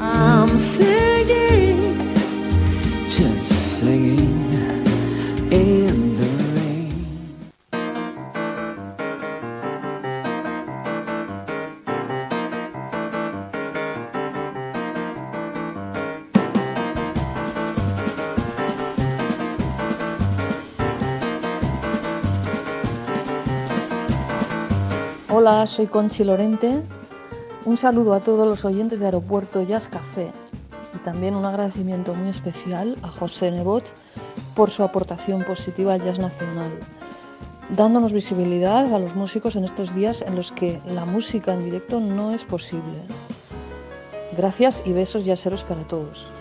Hola, 25.47 25.67
soy 25.67 25.89
Conchi 25.89 26.25
Lorente. 26.25 26.81
Un 27.67 27.77
saludo 27.77 28.15
a 28.15 28.21
todos 28.21 28.49
los 28.49 28.65
oyentes 28.65 28.99
de 28.99 29.05
Aeropuerto 29.05 29.63
Jazz 29.63 29.89
Café 29.89 30.33
y 30.95 30.99
también 31.01 31.35
un 31.37 31.45
agradecimiento 31.45 32.15
muy 32.15 32.31
especial 32.31 32.97
a 33.03 33.09
José 33.09 33.51
Nebot 33.51 33.85
por 34.57 34.71
su 34.71 34.83
aportación 34.83 35.45
positiva 35.45 35.93
al 35.93 36.03
jazz 36.03 36.19
nacional, 36.19 36.71
dándonos 37.77 38.15
visibilidad 38.15 38.91
a 38.95 38.99
los 38.99 39.17
músicos 39.17 39.55
en 39.57 39.65
estos 39.65 39.95
días 39.95 40.23
en 40.23 40.35
los 40.35 40.51
que 40.51 40.81
la 40.87 41.05
música 41.05 41.53
en 41.53 41.63
directo 41.63 42.01
no 42.01 42.31
es 42.31 42.47
posible. 42.47 43.03
Gracias 44.39 44.83
y 44.87 44.95
besos 44.95 45.27
yaceros 45.27 45.63
para 45.65 45.87
todos. 45.87 46.33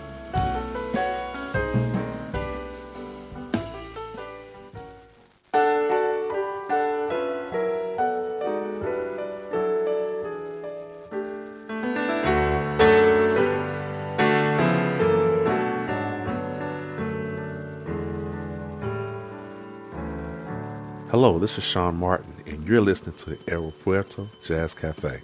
This 21.44 21.58
is 21.58 21.64
Sean 21.64 21.94
Martin, 21.96 22.42
and 22.46 22.66
you're 22.66 22.80
listening 22.80 23.14
to 23.16 23.36
Aeropuerto 23.44 24.30
Jazz 24.40 24.72
Cafe. 24.72 25.20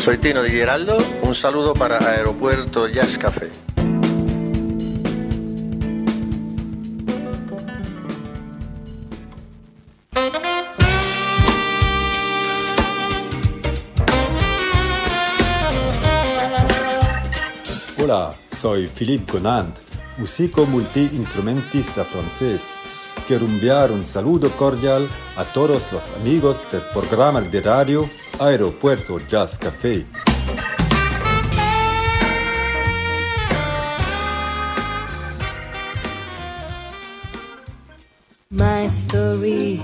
Soy 0.00 0.16
Tino 0.16 0.42
Di 0.42 0.48
Giraldo, 0.50 0.96
un 1.20 1.34
saludo 1.34 1.74
para 1.74 1.98
Aeropuerto 1.98 2.88
Jazz 2.88 3.18
Café. 3.18 3.50
Hola, 18.02 18.30
soy 18.50 18.86
Philippe 18.86 19.30
Conant, 19.30 19.80
músico 20.16 20.64
multiinstrumentista 20.64 22.06
francés. 22.06 22.78
Quiero 23.26 23.44
enviar 23.44 23.92
un 23.92 24.06
saludo 24.06 24.48
cordial 24.52 25.06
a 25.36 25.44
todos 25.44 25.92
los 25.92 26.10
amigos 26.12 26.64
del 26.72 26.80
programa 26.94 27.42
de 27.42 27.60
radio 27.60 28.08
Aeropuerto 28.40 29.18
Jazz 29.28 29.58
Café. 29.58 30.06
My 38.48 38.86
story 38.86 39.82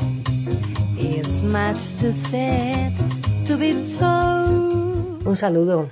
is 0.98 1.42
much 1.42 2.00
too 2.00 2.10
sad 2.10 2.92
to 3.46 3.58
be 3.58 3.74
told. 3.98 5.26
Un 5.26 5.36
saludo 5.36 5.90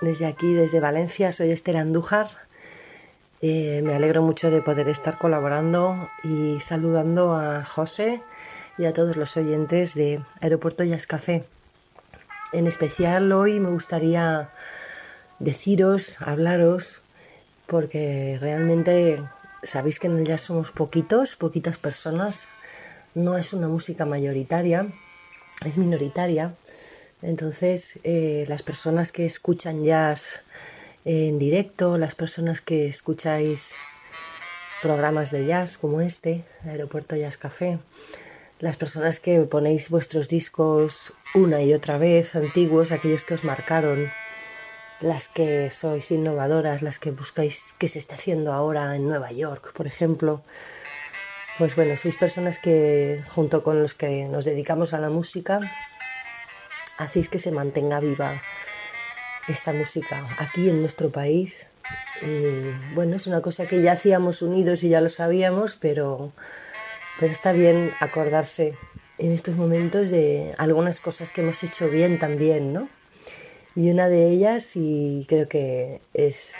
desde 0.00 0.26
aquí, 0.26 0.54
desde 0.54 0.78
Valencia. 0.78 1.32
Soy 1.32 1.50
Esther 1.50 1.76
Andújar. 1.76 2.28
Eh, 3.42 3.82
me 3.82 3.94
alegro 3.94 4.22
mucho 4.22 4.52
de 4.52 4.62
poder 4.62 4.88
estar 4.88 5.18
colaborando 5.18 6.08
y 6.22 6.60
saludando 6.60 7.34
a 7.34 7.64
José 7.64 8.22
y 8.78 8.84
a 8.84 8.92
todos 8.92 9.16
los 9.16 9.36
oyentes 9.36 9.96
de 9.96 10.22
Aeropuerto 10.40 10.84
Jazz 10.84 11.08
Café. 11.08 11.44
En 12.52 12.66
especial 12.66 13.30
hoy 13.30 13.60
me 13.60 13.70
gustaría 13.70 14.50
deciros, 15.38 16.20
hablaros, 16.20 17.02
porque 17.66 18.38
realmente 18.40 19.22
sabéis 19.62 20.00
que 20.00 20.08
en 20.08 20.18
el 20.18 20.26
jazz 20.26 20.42
somos 20.42 20.72
poquitos, 20.72 21.36
poquitas 21.36 21.78
personas. 21.78 22.48
No 23.14 23.38
es 23.38 23.52
una 23.52 23.68
música 23.68 24.04
mayoritaria, 24.04 24.86
es 25.64 25.78
minoritaria. 25.78 26.56
Entonces, 27.22 28.00
eh, 28.02 28.44
las 28.48 28.64
personas 28.64 29.12
que 29.12 29.26
escuchan 29.26 29.84
jazz 29.84 30.42
en 31.04 31.38
directo, 31.38 31.98
las 31.98 32.16
personas 32.16 32.60
que 32.60 32.88
escucháis 32.88 33.74
programas 34.82 35.30
de 35.30 35.46
jazz 35.46 35.78
como 35.78 36.00
este, 36.00 36.44
Aeropuerto 36.64 37.14
Jazz 37.14 37.36
Café, 37.36 37.78
las 38.60 38.76
personas 38.76 39.20
que 39.20 39.40
ponéis 39.40 39.88
vuestros 39.88 40.28
discos 40.28 41.14
una 41.34 41.62
y 41.62 41.72
otra 41.72 41.96
vez, 41.96 42.34
antiguos, 42.34 42.92
aquellos 42.92 43.24
que 43.24 43.34
os 43.34 43.44
marcaron, 43.44 44.10
las 45.00 45.28
que 45.28 45.70
sois 45.70 46.10
innovadoras, 46.10 46.82
las 46.82 46.98
que 46.98 47.10
buscáis 47.10 47.62
qué 47.78 47.88
se 47.88 47.98
está 47.98 48.16
haciendo 48.16 48.52
ahora 48.52 48.94
en 48.94 49.08
Nueva 49.08 49.32
York, 49.32 49.72
por 49.72 49.86
ejemplo. 49.86 50.42
Pues 51.56 51.74
bueno, 51.74 51.96
sois 51.96 52.16
personas 52.16 52.58
que 52.58 53.24
junto 53.28 53.62
con 53.62 53.80
los 53.80 53.94
que 53.94 54.28
nos 54.28 54.44
dedicamos 54.44 54.92
a 54.92 55.00
la 55.00 55.08
música, 55.08 55.60
hacéis 56.98 57.30
que 57.30 57.38
se 57.38 57.52
mantenga 57.52 57.98
viva 57.98 58.30
esta 59.48 59.72
música 59.72 60.22
aquí 60.38 60.68
en 60.68 60.80
nuestro 60.80 61.10
país. 61.10 61.68
Y 62.20 62.94
bueno, 62.94 63.16
es 63.16 63.26
una 63.26 63.40
cosa 63.40 63.66
que 63.66 63.80
ya 63.80 63.92
hacíamos 63.92 64.42
unidos 64.42 64.84
y 64.84 64.90
ya 64.90 65.00
lo 65.00 65.08
sabíamos, 65.08 65.76
pero 65.76 66.30
pero 67.20 67.32
está 67.32 67.52
bien 67.52 67.92
acordarse 68.00 68.74
en 69.18 69.32
estos 69.32 69.56
momentos 69.56 70.08
de 70.08 70.54
algunas 70.56 71.00
cosas 71.00 71.30
que 71.30 71.42
hemos 71.42 71.62
hecho 71.62 71.90
bien 71.90 72.18
también, 72.18 72.72
¿no? 72.72 72.88
Y 73.76 73.90
una 73.90 74.08
de 74.08 74.30
ellas, 74.30 74.72
y 74.74 75.26
creo 75.28 75.46
que 75.46 76.00
es 76.14 76.54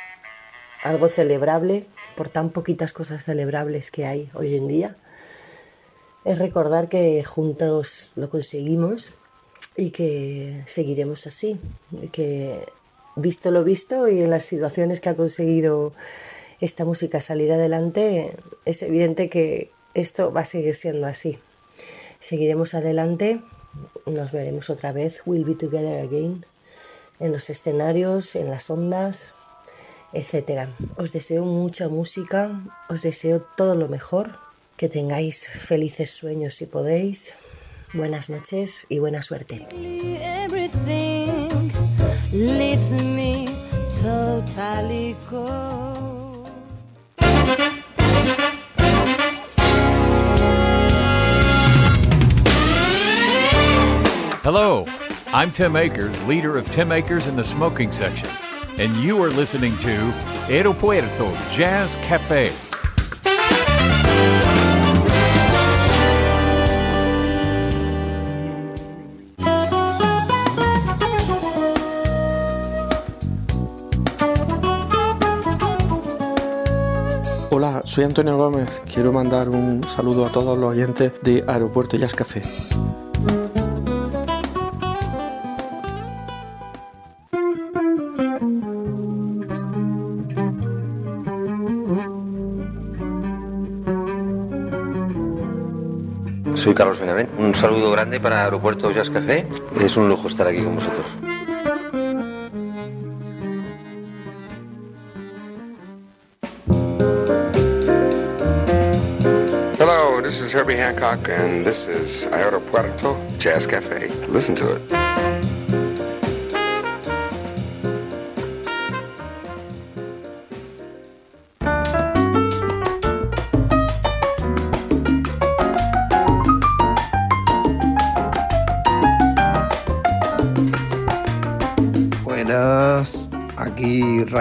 algo 0.85 1.09
celebrable 1.09 1.87
por 2.15 2.29
tan 2.29 2.51
poquitas 2.51 2.93
cosas 2.93 3.25
celebrables 3.25 3.91
que 3.91 4.05
hay 4.05 4.31
hoy 4.35 4.55
en 4.55 4.69
día, 4.69 4.97
es 6.27 6.39
recordar 6.39 6.91
que 6.91 7.25
juntos 7.25 8.13
lo 8.17 8.29
conseguimos 8.29 9.15
y 9.77 9.93
que 9.93 10.63
seguiremos 10.67 11.27
así, 11.27 11.59
que 12.13 12.67
visto 13.17 13.51
lo 13.51 13.65
visto 13.65 14.09
y 14.09 14.23
en 14.23 14.31
las 14.31 14.45
situaciones 14.45 15.01
que 15.01 15.09
ha 15.09 15.17
conseguido 15.17 15.95
esta 16.61 16.85
música 16.85 17.23
salir 17.23 17.51
adelante, 17.51 18.37
es 18.67 18.83
evidente 18.83 19.31
que 19.31 19.71
esto 19.95 20.33
va 20.33 20.43
a 20.43 20.45
seguir 20.45 20.75
siendo 20.75 21.07
así. 21.07 21.39
Seguiremos 22.21 22.75
adelante, 22.75 23.41
nos 24.07 24.33
veremos 24.33 24.71
otra 24.71 24.93
vez, 24.93 25.23
we'll 25.27 25.45
be 25.45 25.55
together 25.55 26.03
again, 26.03 26.45
en 27.19 27.33
los 27.33 27.51
escenarios, 27.51 28.37
en 28.37 28.51
las 28.51 28.71
ondas, 28.71 29.35
etc. 30.13 30.69
Os 30.97 31.13
deseo 31.13 31.45
mucha 31.45 31.89
música, 31.89 32.61
os 32.89 33.03
deseo 33.03 33.41
todo 33.57 33.75
lo 33.75 33.89
mejor, 33.89 34.31
que 34.77 34.89
tengáis 34.89 35.47
felices 35.47 36.11
sueños 36.11 36.55
si 36.55 36.67
podéis. 36.67 37.35
Buenas 37.93 38.31
noches 38.31 38.87
y 38.89 38.99
buena 38.99 39.23
suerte. 39.23 39.67
Hello, 54.43 54.87
I'm 55.35 55.53
Tim 55.53 55.77
Akers, 55.77 56.19
leader 56.23 56.57
of 56.57 56.65
Tim 56.71 56.93
Akers 56.93 57.27
in 57.27 57.37
the 57.37 57.45
Smoking 57.45 57.93
Section, 57.93 58.27
and 58.79 58.97
you 58.97 59.23
are 59.23 59.29
listening 59.29 59.77
to 59.81 60.15
Aeropuerto 60.49 61.37
Jazz 61.55 61.95
Cafe. 61.97 62.51
Hola, 77.51 77.83
soy 77.85 78.05
Antonio 78.05 78.39
Gómez. 78.39 78.81
Quiero 78.91 79.13
mandar 79.13 79.51
un 79.51 79.85
saludo 79.85 80.25
a 80.25 80.31
todos 80.31 80.57
los 80.57 80.71
oyentes 80.71 81.13
de 81.21 81.45
Aeropuerto 81.47 81.99
Jazz 81.99 82.15
Café. 82.15 82.41
Soy 96.71 96.77
Carlos 96.77 97.01
Benavén. 97.01 97.29
Un 97.37 97.53
saludo 97.53 97.91
grande 97.91 98.21
para 98.21 98.45
Aeropuerto 98.45 98.93
Jazz 98.93 99.11
Café. 99.11 99.45
Es 99.81 99.97
un 99.97 100.09
lujo 100.09 100.29
estar 100.29 100.47
aquí 100.47 100.63
con 100.63 100.77
vosotros. 100.77 101.05
Hello, 109.81 110.23
this 110.23 110.41
is 110.41 110.55
Herbie 110.55 110.77
Hancock, 110.77 111.29
and 111.29 111.67
this 111.67 111.89
is 111.89 112.29
Aeropuerto 112.29 113.17
Jazz 113.41 113.67
Cafe. 113.67 114.09
Listen 114.29 114.55
to 114.55 114.77
it. 114.77 115.00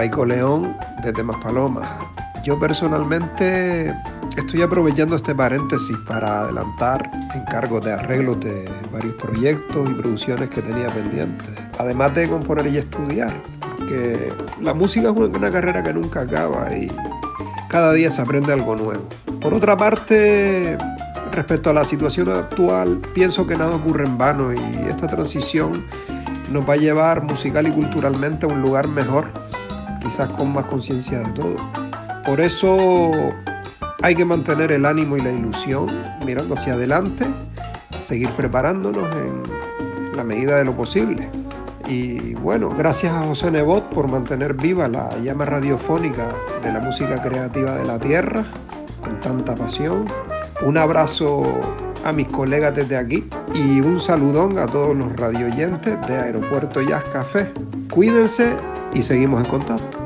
Raico 0.00 0.24
León 0.24 0.74
desde 1.04 1.22
Maspalomas. 1.22 1.86
Yo 2.42 2.58
personalmente 2.58 3.94
estoy 4.34 4.62
aprovechando 4.62 5.14
este 5.14 5.34
paréntesis 5.34 5.94
para 6.08 6.40
adelantar 6.40 7.10
encargos 7.34 7.84
de 7.84 7.92
arreglos 7.92 8.40
de 8.40 8.66
varios 8.90 9.14
proyectos 9.16 9.90
y 9.90 9.92
producciones 9.92 10.48
que 10.48 10.62
tenía 10.62 10.86
pendientes, 10.86 11.50
además 11.76 12.14
de 12.14 12.30
componer 12.30 12.68
y 12.68 12.78
estudiar, 12.78 13.30
porque 13.76 14.32
la 14.62 14.72
música 14.72 15.10
es 15.10 15.14
una, 15.14 15.50
carrera 15.50 15.82
que 15.82 15.92
nunca 15.92 16.22
acaba 16.22 16.74
y 16.74 16.90
cada 17.68 17.92
día 17.92 18.10
se 18.10 18.22
aprende 18.22 18.54
algo 18.54 18.76
nuevo. 18.76 19.04
Por 19.38 19.52
otra 19.52 19.76
parte, 19.76 20.78
respecto 21.30 21.68
a 21.68 21.74
la 21.74 21.84
situación 21.84 22.30
actual, 22.30 23.02
pienso 23.12 23.46
que 23.46 23.54
nada 23.54 23.76
ocurre 23.76 24.06
en 24.06 24.16
vano 24.16 24.50
y 24.54 24.88
esta 24.88 25.06
transición 25.06 25.84
nos 26.50 26.66
va 26.66 26.72
a 26.72 26.78
llevar 26.78 27.22
musical 27.22 27.66
y 27.66 27.70
culturalmente 27.70 28.46
a 28.46 28.48
un 28.48 28.62
lugar 28.62 28.88
mejor, 28.88 29.49
quizás 30.00 30.28
con 30.30 30.52
más 30.52 30.66
conciencia 30.66 31.20
de 31.20 31.32
todo. 31.32 31.56
Por 32.26 32.40
eso 32.40 33.10
hay 34.02 34.14
que 34.14 34.24
mantener 34.24 34.72
el 34.72 34.86
ánimo 34.86 35.16
y 35.16 35.20
la 35.20 35.30
ilusión 35.30 35.86
mirando 36.24 36.54
hacia 36.54 36.74
adelante, 36.74 37.26
seguir 37.98 38.30
preparándonos 38.30 39.14
en 39.14 39.42
la 40.16 40.24
medida 40.24 40.56
de 40.56 40.64
lo 40.64 40.76
posible. 40.76 41.28
Y 41.86 42.34
bueno, 42.34 42.70
gracias 42.70 43.12
a 43.12 43.24
José 43.24 43.50
Nebot 43.50 43.88
por 43.90 44.08
mantener 44.08 44.54
viva 44.54 44.88
la 44.88 45.16
llama 45.18 45.44
radiofónica 45.44 46.28
de 46.62 46.72
la 46.72 46.80
música 46.80 47.20
creativa 47.20 47.74
de 47.74 47.84
la 47.84 47.98
tierra 47.98 48.44
con 49.02 49.18
tanta 49.20 49.54
pasión. 49.54 50.04
Un 50.62 50.78
abrazo 50.78 51.42
a 52.04 52.12
mis 52.12 52.28
colegas 52.28 52.74
desde 52.74 52.96
aquí 52.96 53.28
y 53.54 53.80
un 53.80 53.98
saludón 53.98 54.58
a 54.58 54.66
todos 54.66 54.96
los 54.96 55.14
radioyentes 55.16 56.00
de 56.06 56.16
Aeropuerto 56.16 56.80
Jazz 56.80 57.04
Café. 57.12 57.52
Cuídense 57.90 58.54
y 58.94 59.02
seguimos 59.02 59.44
en 59.44 59.50
contacto. 59.50 59.98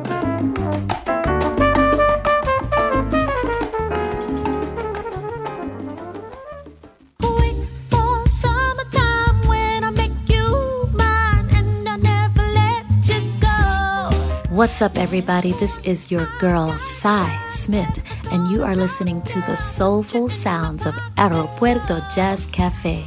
For 7.91 8.29
summertime 8.29 9.49
when 9.49 9.85
I 9.85 9.91
make 9.91 10.13
you 10.29 10.89
mine 10.93 11.49
and 11.55 11.89
I 11.89 11.97
never 11.97 12.43
let 12.53 12.85
you 13.09 13.21
go. 13.41 14.11
What's 14.51 14.83
up, 14.83 14.97
everybody? 14.97 15.53
This 15.53 15.79
is 15.85 16.11
your 16.11 16.29
girl, 16.39 16.77
Cy 16.79 17.39
Smith, 17.49 18.03
and 18.33 18.51
you 18.51 18.63
are 18.63 18.77
listening 18.77 19.23
to 19.23 19.41
the 19.43 19.57
soulful 19.57 20.29
sounds 20.29 20.87
of 20.87 20.95
Aeropuerto 21.17 22.01
Jazz 22.15 22.47
Cafe 22.47 23.05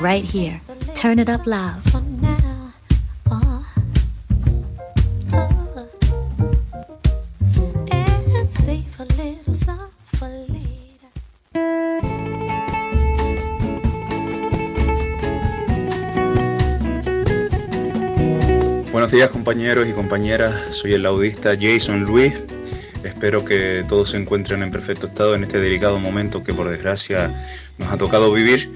right 0.00 0.24
here. 0.24 0.60
Turn 0.94 1.18
it 1.18 1.28
up 1.28 1.46
loud. 1.46 1.91
Buenos 19.12 19.28
días 19.28 19.30
compañeros 19.44 19.86
y 19.86 19.92
compañeras, 19.92 20.54
soy 20.74 20.94
el 20.94 21.02
laudista 21.02 21.54
Jason 21.60 22.04
Luis. 22.04 22.32
Espero 23.04 23.44
que 23.44 23.84
todos 23.86 24.08
se 24.08 24.16
encuentren 24.16 24.62
en 24.62 24.70
perfecto 24.70 25.04
estado 25.04 25.34
en 25.34 25.42
este 25.42 25.60
delicado 25.60 25.98
momento 25.98 26.42
que 26.42 26.54
por 26.54 26.66
desgracia 26.70 27.30
nos 27.76 27.92
ha 27.92 27.98
tocado 27.98 28.32
vivir. 28.32 28.70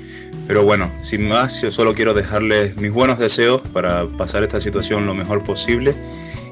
Pero 0.47 0.63
bueno, 0.63 0.93
sin 1.01 1.27
más, 1.27 1.63
yo 1.63 1.71
solo 1.71 1.95
quiero 1.95 2.13
dejarles 2.13 2.77
mis 2.77 2.93
buenos 2.93 3.19
deseos 3.19 3.63
para 3.73 4.05
pasar 4.19 4.43
esta 4.43 4.61
situación 4.61 5.07
lo 5.07 5.15
mejor 5.15 5.43
posible 5.43 5.95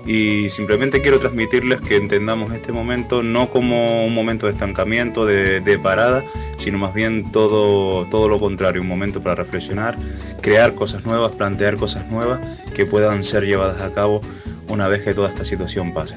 y 0.06 0.50
simplemente 0.50 1.00
quiero 1.00 1.18
transmitirles 1.18 1.80
que 1.80 1.96
entendamos 1.96 2.52
este 2.52 2.72
momento 2.72 3.22
no 3.22 3.48
como 3.48 4.04
un 4.04 4.14
momento 4.14 4.46
de 4.46 4.52
estancamiento, 4.52 5.24
de, 5.24 5.78
parada, 5.82 6.24
sino 6.56 6.78
más 6.78 6.94
bien 6.94 7.30
todo, 7.32 8.06
todo 8.08 8.28
lo 8.28 8.38
contrario, 8.38 8.82
un 8.82 8.88
momento 8.88 9.20
para 9.20 9.34
reflexionar, 9.34 9.96
crear 10.40 10.74
cosas 10.74 11.04
nuevas, 11.04 11.34
plantear 11.34 11.76
cosas 11.76 12.06
nuevas 12.10 12.40
que 12.74 12.86
puedan 12.86 13.24
ser 13.24 13.44
llevadas 13.44 13.80
a 13.82 13.92
cabo 13.92 14.20
una 14.68 14.88
vez 14.88 15.02
que 15.02 15.14
toda 15.14 15.28
esta 15.28 15.44
situación 15.44 15.92
pase. 15.92 16.16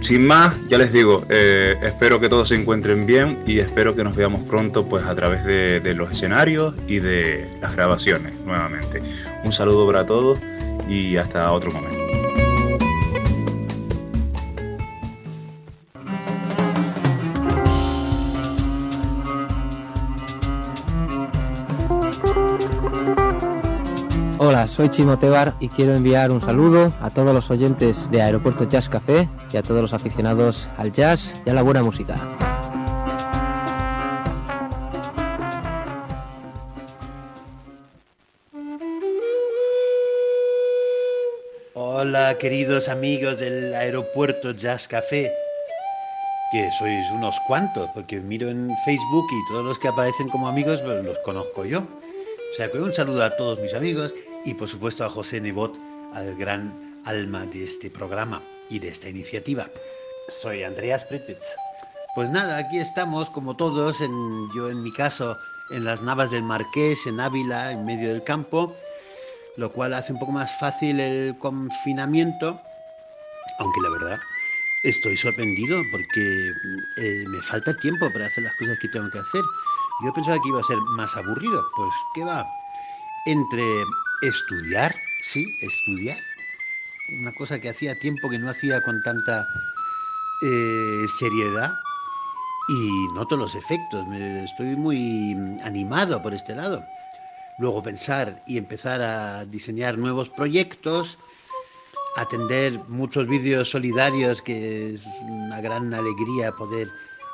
Sin 0.00 0.26
más, 0.26 0.54
ya 0.68 0.78
les 0.78 0.92
digo, 0.92 1.24
eh, 1.28 1.76
espero 1.82 2.20
que 2.20 2.28
todos 2.28 2.48
se 2.48 2.54
encuentren 2.54 3.04
bien 3.04 3.38
y 3.46 3.58
espero 3.58 3.94
que 3.94 4.02
nos 4.02 4.16
veamos 4.16 4.42
pronto 4.48 4.88
pues 4.88 5.04
a 5.04 5.14
través 5.14 5.44
de, 5.44 5.80
de 5.80 5.94
los 5.94 6.10
escenarios 6.10 6.74
y 6.88 7.00
de 7.00 7.46
las 7.60 7.76
grabaciones 7.76 8.32
nuevamente. 8.40 9.02
Un 9.44 9.52
saludo 9.52 9.86
para 9.86 10.06
todos 10.06 10.38
y 10.88 11.18
hasta 11.18 11.52
otro 11.52 11.70
momento. 11.70 12.19
Hola, 24.60 24.68
soy 24.68 24.90
Chimo 24.90 25.18
Tebar 25.18 25.54
y 25.58 25.70
quiero 25.70 25.94
enviar 25.94 26.30
un 26.30 26.42
saludo 26.42 26.92
a 27.00 27.08
todos 27.08 27.32
los 27.32 27.50
oyentes 27.50 28.10
de 28.10 28.20
Aeropuerto 28.20 28.64
Jazz 28.64 28.90
Café 28.90 29.26
y 29.50 29.56
a 29.56 29.62
todos 29.62 29.80
los 29.80 29.94
aficionados 29.94 30.68
al 30.76 30.92
jazz 30.92 31.32
y 31.46 31.48
a 31.48 31.54
la 31.54 31.62
buena 31.62 31.82
música. 31.82 32.16
Hola, 41.72 42.36
queridos 42.38 42.90
amigos 42.90 43.38
del 43.38 43.74
aeropuerto 43.74 44.50
Jazz 44.50 44.86
Café. 44.86 45.32
Que 46.52 46.68
sois 46.78 47.10
unos 47.12 47.34
cuantos, 47.46 47.88
porque 47.94 48.20
miro 48.20 48.50
en 48.50 48.70
Facebook 48.84 49.24
y 49.32 49.50
todos 49.50 49.64
los 49.64 49.78
que 49.78 49.88
aparecen 49.88 50.28
como 50.28 50.48
amigos 50.48 50.82
pues, 50.82 51.02
los 51.02 51.18
conozco 51.20 51.64
yo. 51.64 51.78
O 51.78 52.54
sea 52.54 52.70
que 52.70 52.78
un 52.78 52.92
saludo 52.92 53.24
a 53.24 53.30
todos 53.36 53.58
mis 53.60 53.72
amigos 53.72 54.12
y 54.44 54.54
por 54.54 54.68
supuesto 54.68 55.04
a 55.04 55.10
José 55.10 55.40
Nebot, 55.40 55.78
al 56.14 56.36
gran 56.36 57.02
alma 57.04 57.46
de 57.46 57.64
este 57.64 57.90
programa 57.90 58.42
y 58.68 58.78
de 58.78 58.88
esta 58.88 59.08
iniciativa. 59.08 59.68
Soy 60.28 60.62
Andreas 60.62 61.04
Pretitz. 61.04 61.56
Pues 62.14 62.30
nada, 62.30 62.58
aquí 62.58 62.78
estamos 62.78 63.30
como 63.30 63.56
todos, 63.56 63.98
yo 64.54 64.70
en 64.70 64.82
mi 64.82 64.92
caso 64.92 65.36
en 65.70 65.84
las 65.84 66.02
Navas 66.02 66.30
del 66.30 66.42
Marqués, 66.42 67.06
en 67.06 67.20
Ávila, 67.20 67.70
en 67.70 67.84
medio 67.84 68.08
del 68.08 68.24
campo, 68.24 68.74
lo 69.56 69.72
cual 69.72 69.94
hace 69.94 70.12
un 70.12 70.18
poco 70.18 70.32
más 70.32 70.50
fácil 70.58 70.98
el 71.00 71.38
confinamiento, 71.38 72.60
aunque 73.58 73.80
la 73.82 73.90
verdad 73.90 74.18
estoy 74.82 75.16
sorprendido 75.16 75.80
porque 75.92 76.50
eh, 76.96 77.24
me 77.28 77.40
falta 77.42 77.76
tiempo 77.76 78.10
para 78.12 78.26
hacer 78.26 78.42
las 78.44 78.54
cosas 78.56 78.78
que 78.80 78.88
tengo 78.88 79.10
que 79.10 79.18
hacer. 79.18 79.42
Yo 80.02 80.12
pensaba 80.12 80.38
que 80.42 80.48
iba 80.48 80.60
a 80.60 80.64
ser 80.64 80.78
más 80.96 81.14
aburrido, 81.16 81.62
pues 81.76 81.90
¿qué 82.14 82.24
va? 82.24 82.46
Entre 83.26 83.62
estudiar, 84.20 84.94
sí, 85.20 85.46
estudiar, 85.60 86.18
una 87.20 87.32
cosa 87.32 87.60
que 87.60 87.68
hacía 87.68 87.98
tiempo 87.98 88.28
que 88.28 88.38
no 88.38 88.48
hacía 88.48 88.80
con 88.82 89.02
tanta 89.02 89.48
eh, 90.42 91.06
seriedad. 91.08 91.74
Y 92.68 93.08
noto 93.14 93.36
los 93.36 93.56
efectos, 93.56 94.06
estoy 94.12 94.76
muy 94.76 95.36
animado 95.64 96.22
por 96.22 96.34
este 96.34 96.54
lado. 96.54 96.84
Luego 97.58 97.82
pensar 97.82 98.40
y 98.46 98.58
empezar 98.58 99.02
a 99.02 99.44
diseñar 99.44 99.98
nuevos 99.98 100.30
proyectos, 100.30 101.18
atender 102.16 102.80
muchos 102.86 103.26
vídeos 103.26 103.70
solidarios, 103.70 104.40
que 104.40 104.94
es 104.94 105.00
una 105.22 105.60
gran 105.60 105.92
alegría 105.92 106.52
poder 106.52 106.86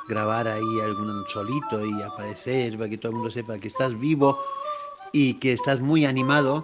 grabar 0.07 0.47
ahí 0.47 0.79
algún 0.83 1.23
solito 1.27 1.85
y 1.85 2.01
aparecer 2.01 2.75
para 2.77 2.89
que 2.89 2.97
todo 2.97 3.11
el 3.11 3.17
mundo 3.17 3.29
sepa 3.29 3.59
que 3.59 3.67
estás 3.67 3.99
vivo 3.99 4.39
y 5.19 5.33
que 5.39 5.51
estás 5.51 5.79
muy 5.79 6.05
animado, 6.05 6.63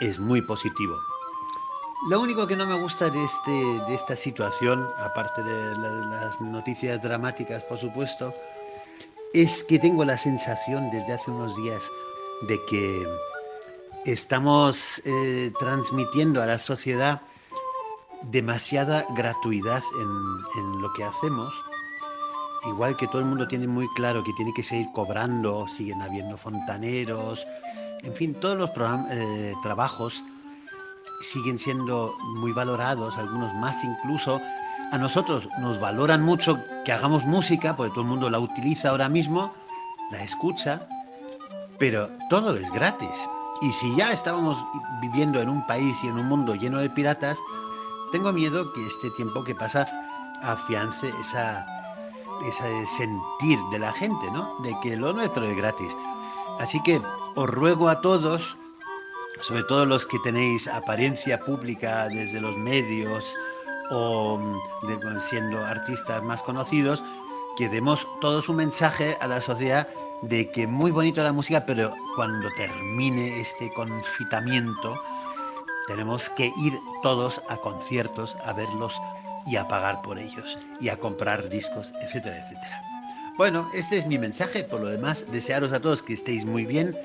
es 0.00 0.18
muy 0.18 0.42
positivo. 0.42 0.96
Lo 2.10 2.20
único 2.20 2.46
que 2.48 2.56
no 2.56 2.66
me 2.66 2.74
gusta 2.80 3.10
de, 3.10 3.22
este, 3.24 3.50
de 3.86 3.94
esta 3.94 4.16
situación, 4.16 4.84
aparte 4.98 5.42
de 5.44 5.76
la- 5.76 6.20
las 6.24 6.40
noticias 6.40 7.00
dramáticas, 7.00 7.62
por 7.62 7.78
supuesto, 7.78 8.34
es 9.32 9.62
que 9.62 9.78
tengo 9.78 10.04
la 10.04 10.18
sensación 10.18 10.90
desde 10.90 11.12
hace 11.12 11.30
unos 11.30 11.54
días 11.56 11.82
de 12.48 12.56
que 12.66 13.06
estamos 14.04 15.00
eh, 15.04 15.52
transmitiendo 15.60 16.42
a 16.42 16.46
la 16.46 16.58
sociedad 16.58 17.20
demasiada 18.22 19.04
gratuidad 19.14 19.82
en 20.00 20.82
lo 20.82 20.92
que 20.94 21.04
hacemos. 21.04 21.52
Igual 22.66 22.96
que 22.96 23.06
todo 23.06 23.20
el 23.20 23.26
mundo 23.26 23.46
tiene 23.46 23.68
muy 23.68 23.86
claro 23.94 24.24
que 24.24 24.32
tiene 24.32 24.52
que 24.52 24.62
seguir 24.62 24.88
cobrando, 24.92 25.68
siguen 25.68 26.02
habiendo 26.02 26.36
fontaneros, 26.36 27.46
en 28.02 28.14
fin, 28.14 28.34
todos 28.34 28.56
los 28.56 28.70
eh, 29.10 29.54
trabajos 29.62 30.22
siguen 31.20 31.58
siendo 31.58 32.14
muy 32.36 32.52
valorados, 32.52 33.18
algunos 33.18 33.54
más 33.54 33.82
incluso. 33.84 34.40
A 34.92 34.98
nosotros 34.98 35.48
nos 35.58 35.80
valoran 35.80 36.22
mucho 36.22 36.58
que 36.84 36.92
hagamos 36.92 37.24
música, 37.24 37.76
porque 37.76 37.90
todo 37.90 38.02
el 38.02 38.08
mundo 38.08 38.30
la 38.30 38.38
utiliza 38.38 38.90
ahora 38.90 39.08
mismo, 39.08 39.52
la 40.10 40.22
escucha, 40.22 40.88
pero 41.78 42.08
todo 42.30 42.54
es 42.54 42.70
gratis. 42.70 43.28
Y 43.60 43.72
si 43.72 43.94
ya 43.96 44.12
estábamos 44.12 44.64
viviendo 45.00 45.40
en 45.40 45.48
un 45.48 45.66
país 45.66 46.02
y 46.04 46.08
en 46.08 46.18
un 46.18 46.26
mundo 46.26 46.54
lleno 46.54 46.78
de 46.78 46.90
piratas, 46.90 47.38
tengo 48.12 48.32
miedo 48.32 48.72
que 48.72 48.86
este 48.86 49.10
tiempo 49.10 49.42
que 49.44 49.54
pasa 49.54 49.86
afiance 50.42 51.12
esa 51.20 51.66
ese 52.46 52.86
sentir 52.86 53.58
de 53.70 53.78
la 53.78 53.92
gente, 53.92 54.30
¿no? 54.30 54.56
De 54.60 54.74
que 54.82 54.96
lo 54.96 55.12
nuestro 55.12 55.44
es 55.44 55.56
gratis. 55.56 55.96
Así 56.58 56.82
que 56.82 57.00
os 57.34 57.48
ruego 57.48 57.88
a 57.88 58.00
todos, 58.00 58.56
sobre 59.40 59.62
todo 59.64 59.86
los 59.86 60.06
que 60.06 60.18
tenéis 60.20 60.66
apariencia 60.68 61.44
pública 61.44 62.08
desde 62.08 62.40
los 62.40 62.56
medios 62.56 63.36
o 63.90 64.38
mm, 64.38 65.18
siendo 65.20 65.64
artistas 65.64 66.22
más 66.22 66.42
conocidos, 66.42 67.02
que 67.56 67.68
demos 67.68 68.06
todos 68.20 68.48
un 68.48 68.56
mensaje 68.56 69.16
a 69.20 69.26
la 69.26 69.40
sociedad 69.40 69.88
de 70.22 70.50
que 70.50 70.66
muy 70.66 70.90
bonito 70.90 71.22
la 71.22 71.32
música, 71.32 71.64
pero 71.64 71.92
cuando 72.16 72.48
termine 72.56 73.40
este 73.40 73.70
confitamiento, 73.72 75.00
tenemos 75.86 76.28
que 76.30 76.52
ir 76.56 76.78
todos 77.02 77.42
a 77.48 77.56
conciertos 77.56 78.36
a 78.44 78.52
verlos 78.52 79.00
y 79.50 79.56
a 79.56 79.68
pagar 79.68 80.02
por 80.02 80.18
ellos 80.18 80.58
y 80.80 80.88
a 80.88 80.96
comprar 80.96 81.48
discos, 81.48 81.94
etcétera, 82.00 82.38
etcétera. 82.38 82.82
Bueno, 83.36 83.70
este 83.72 83.96
es 83.96 84.06
mi 84.06 84.18
mensaje. 84.18 84.64
Por 84.64 84.80
lo 84.80 84.88
demás, 84.88 85.26
desearos 85.30 85.72
a 85.72 85.80
todos 85.80 86.02
que 86.02 86.12
estéis 86.12 86.44
muy 86.44 86.66
bien, 86.66 86.96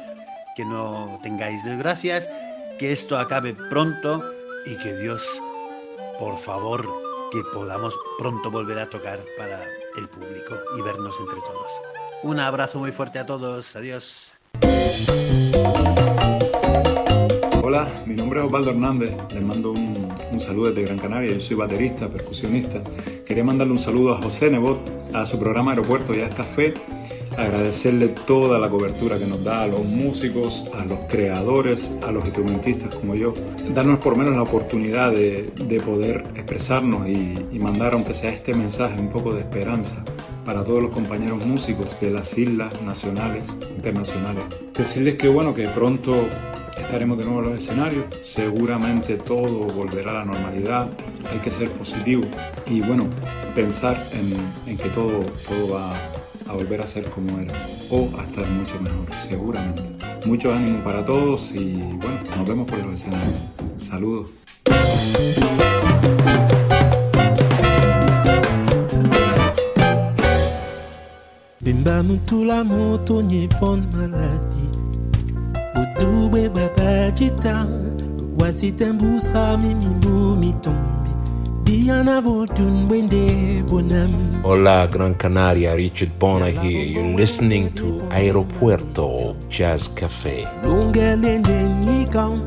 que 0.56 0.66
no 0.66 1.20
tengáis 1.22 1.64
desgracias, 1.64 2.30
que 2.80 2.92
esto 2.92 3.18
acabe 3.18 3.54
pronto 3.54 4.24
y 4.66 4.76
que 4.78 4.96
Dios, 4.96 5.42
por 6.20 6.38
favor, 6.40 6.90
que 7.32 7.42
podamos 7.54 7.96
pronto 8.18 8.50
volver 8.52 8.80
a 8.80 8.90
tocar 8.90 9.24
para 9.38 9.64
el 9.98 10.10
público 10.10 10.56
y 10.78 10.82
vernos 10.82 11.16
entre 11.20 11.40
todos. 11.42 11.72
Un 12.24 12.40
abrazo 12.40 12.80
muy 12.80 12.92
fuerte 12.92 13.20
a 13.20 13.26
todos. 13.26 13.76
Adiós. 13.76 14.34
Hola, 17.74 17.92
mi 18.06 18.14
nombre 18.14 18.40
es 18.40 18.46
Osvaldo 18.46 18.70
Hernández, 18.70 19.16
les 19.34 19.44
mando 19.44 19.72
un, 19.72 20.08
un 20.32 20.40
saludo 20.40 20.68
desde 20.72 20.84
Gran 20.84 21.00
Canaria, 21.00 21.32
yo 21.34 21.40
soy 21.40 21.56
baterista, 21.56 22.08
percusionista. 22.08 22.84
Quería 23.26 23.44
mandarle 23.44 23.74
un 23.74 23.80
saludo 23.80 24.14
a 24.14 24.22
José 24.22 24.52
Nebot, 24.52 24.78
a 25.12 25.26
su 25.26 25.40
programa 25.40 25.72
Aeropuerto 25.72 26.14
Ya 26.14 26.28
es 26.28 26.36
Café, 26.36 26.76
agradecerle 27.36 28.10
toda 28.10 28.60
la 28.60 28.70
cobertura 28.70 29.18
que 29.18 29.26
nos 29.26 29.44
da 29.44 29.64
a 29.64 29.68
los 29.68 29.84
músicos, 29.84 30.70
a 30.80 30.86
los 30.86 31.00
creadores, 31.10 31.98
a 32.06 32.12
los 32.12 32.26
instrumentistas 32.26 32.94
como 32.94 33.16
yo, 33.16 33.34
darnos 33.74 33.98
por 33.98 34.16
menos 34.20 34.36
la 34.36 34.44
oportunidad 34.44 35.12
de, 35.12 35.52
de 35.66 35.80
poder 35.80 36.26
expresarnos 36.36 37.08
y, 37.08 37.34
y 37.52 37.58
mandar, 37.58 37.96
aunque 37.96 38.14
sea 38.14 38.30
este 38.30 38.54
mensaje, 38.54 39.00
un 39.00 39.10
poco 39.10 39.34
de 39.34 39.40
esperanza 39.40 40.06
para 40.46 40.64
todos 40.64 40.80
los 40.80 40.92
compañeros 40.92 41.44
músicos 41.44 42.00
de 42.00 42.12
las 42.12 42.38
islas 42.38 42.80
nacionales, 42.84 43.58
internacionales. 43.76 44.44
Decirles 44.78 45.16
que 45.16 45.28
bueno, 45.28 45.56
que 45.56 45.68
pronto 45.70 46.28
estaremos 46.94 47.18
de 47.18 47.26
nuevo 47.26 47.42
los 47.42 47.56
escenarios, 47.56 48.06
seguramente 48.22 49.18
todo 49.18 49.62
volverá 49.74 50.12
a 50.12 50.14
la 50.14 50.26
normalidad, 50.26 50.92
hay 51.32 51.40
que 51.40 51.50
ser 51.50 51.68
positivo 51.72 52.22
y 52.68 52.82
bueno, 52.82 53.08
pensar 53.56 53.98
en, 54.12 54.78
que 54.78 54.90
todo, 54.90 55.22
todo 55.50 55.74
va 55.74 55.96
a 56.48 56.54
volver 56.54 56.82
a 56.84 56.88
ser 56.88 57.10
como 57.10 57.40
era 57.40 57.52
o 57.90 58.08
a 58.20 58.24
estar 58.24 58.48
mucho 58.48 58.80
mejor, 58.80 59.08
seguramente. 59.16 59.82
Mucho 60.28 60.54
ánimo 60.54 60.84
para 60.84 61.04
todos 61.04 61.56
y 61.56 61.74
bueno, 61.74 62.20
nos 62.38 62.48
vemos 62.48 62.70
por 62.70 62.78
los 62.78 62.94
escenarios. 62.94 63.38
Saludos. 63.78 64.30
Jita 77.12 77.66
Wasitembu 78.40 79.22
sami 79.22 79.76
mimbu 79.76 80.36
mitombi 80.36 81.10
Diana 81.64 82.22
bodun 82.22 82.90
wende 82.92 83.64
bonam. 83.70 84.42
Hola, 84.44 84.88
Gran 84.88 85.16
Canaria, 85.16 85.76
Richard 85.76 86.20
Bona 86.20 86.48
here. 86.52 86.84
You're 86.84 87.16
listening 87.16 87.72
to 87.76 88.02
Aeropuerto 88.12 89.36
Jazz 89.50 89.88
Cafe. 89.88 90.46
Lungelende 90.64 91.64
nikam 91.86 92.42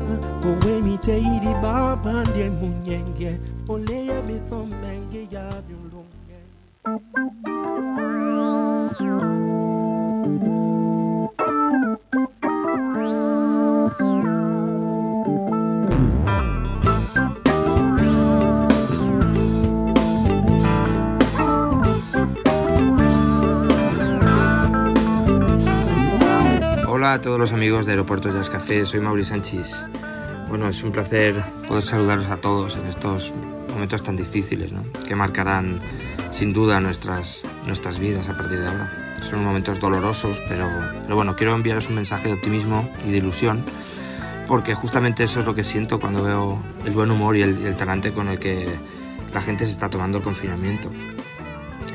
Owe 0.45 0.81
mi 0.81 0.99
iri 1.05 1.53
baba 1.61 2.23
munyenge. 2.59 3.39
Ole 3.67 4.21
besomenge 4.27 5.27
ya 5.31 5.49
byulunge 5.67 7.46
Hola 27.07 27.13
a 27.13 27.21
todos 27.21 27.39
los 27.39 27.53
amigos 27.53 27.85
de 27.85 27.93
Aeropuertos 27.93 28.33
Jazz 28.33 28.49
Café, 28.49 28.85
soy 28.85 28.99
Mauri 28.99 29.23
Sánchez. 29.23 29.81
Bueno, 30.49 30.67
es 30.67 30.83
un 30.83 30.91
placer 30.91 31.41
poder 31.65 31.81
saludaros 31.81 32.29
a 32.29 32.35
todos 32.35 32.75
en 32.75 32.85
estos 32.85 33.31
momentos 33.69 34.03
tan 34.03 34.17
difíciles, 34.17 34.73
¿no? 34.73 34.83
que 35.07 35.15
marcarán 35.15 35.79
sin 36.33 36.51
duda 36.51 36.81
nuestras, 36.81 37.43
nuestras 37.65 37.97
vidas 37.97 38.27
a 38.27 38.35
partir 38.35 38.59
de 38.59 38.67
ahora. 38.67 38.91
Son 39.29 39.41
momentos 39.41 39.79
dolorosos, 39.79 40.41
pero, 40.49 40.67
pero 41.03 41.15
bueno, 41.15 41.37
quiero 41.37 41.55
enviaros 41.55 41.87
un 41.87 41.95
mensaje 41.95 42.27
de 42.27 42.33
optimismo 42.33 42.91
y 43.07 43.11
de 43.11 43.19
ilusión, 43.19 43.63
porque 44.45 44.75
justamente 44.75 45.23
eso 45.23 45.39
es 45.39 45.45
lo 45.45 45.55
que 45.55 45.63
siento 45.63 46.01
cuando 46.01 46.23
veo 46.23 46.61
el 46.83 46.91
buen 46.91 47.09
humor 47.09 47.37
y 47.37 47.41
el, 47.43 47.65
el 47.65 47.77
talante 47.77 48.11
con 48.11 48.27
el 48.27 48.37
que 48.37 48.67
la 49.33 49.39
gente 49.41 49.63
se 49.63 49.71
está 49.71 49.89
tomando 49.89 50.17
el 50.17 50.25
confinamiento. 50.25 50.91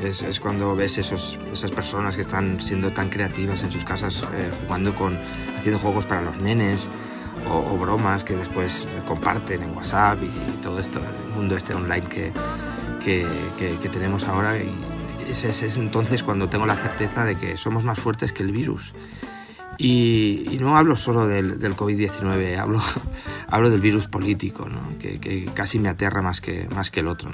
Es, 0.03 0.39
cuando 0.39 0.75
ves 0.75 0.97
esos, 0.97 1.37
esas 1.53 1.71
personas 1.71 2.15
que 2.15 2.21
están 2.21 2.59
siendo 2.61 2.91
tan 2.91 3.09
creativas 3.09 3.63
en 3.63 3.71
sus 3.71 3.85
casas, 3.85 4.21
eh, 4.33 4.49
jugando 4.65 4.93
con, 4.93 5.17
haciendo 5.57 5.79
juegos 5.79 6.05
para 6.05 6.21
los 6.21 6.37
nenes 6.37 6.89
o, 7.49 7.77
bromas 7.77 8.23
que 8.23 8.35
después 8.35 8.87
comparten 9.07 9.63
en 9.63 9.75
WhatsApp 9.75 10.19
y 10.23 10.61
todo 10.61 10.79
esto, 10.79 10.99
el 10.99 11.35
mundo 11.35 11.55
este 11.55 11.73
online 11.73 12.07
que, 12.07 12.31
que, 13.03 13.25
que- 13.81 13.89
tenemos 13.89 14.25
ahora. 14.25 14.57
Y 14.57 14.69
es, 15.29 15.43
es- 15.43 15.63
es 15.63 15.77
entonces 15.77 16.23
cuando 16.23 16.47
tengo 16.49 16.65
la 16.65 16.75
certeza 16.75 17.23
de 17.25 17.35
que 17.35 17.57
somos 17.57 17.83
más 17.83 17.99
fuertes 17.99 18.31
que 18.33 18.43
el 18.43 18.51
virus. 18.51 18.93
Y, 19.77 20.57
no 20.61 20.77
hablo 20.77 20.95
solo 20.95 21.27
del, 21.27 21.59
del 21.59 21.75
COVID-19, 21.75 22.57
hablo, 22.57 22.79
hablo 23.49 23.69
del 23.69 23.81
virus 23.81 24.07
político, 24.07 24.67
que, 24.99 25.49
casi 25.53 25.79
me 25.79 25.89
aterra 25.89 26.21
más 26.21 26.41
que, 26.41 26.67
más 26.75 26.91
que 26.91 26.99
el 26.99 27.07
otro. 27.07 27.31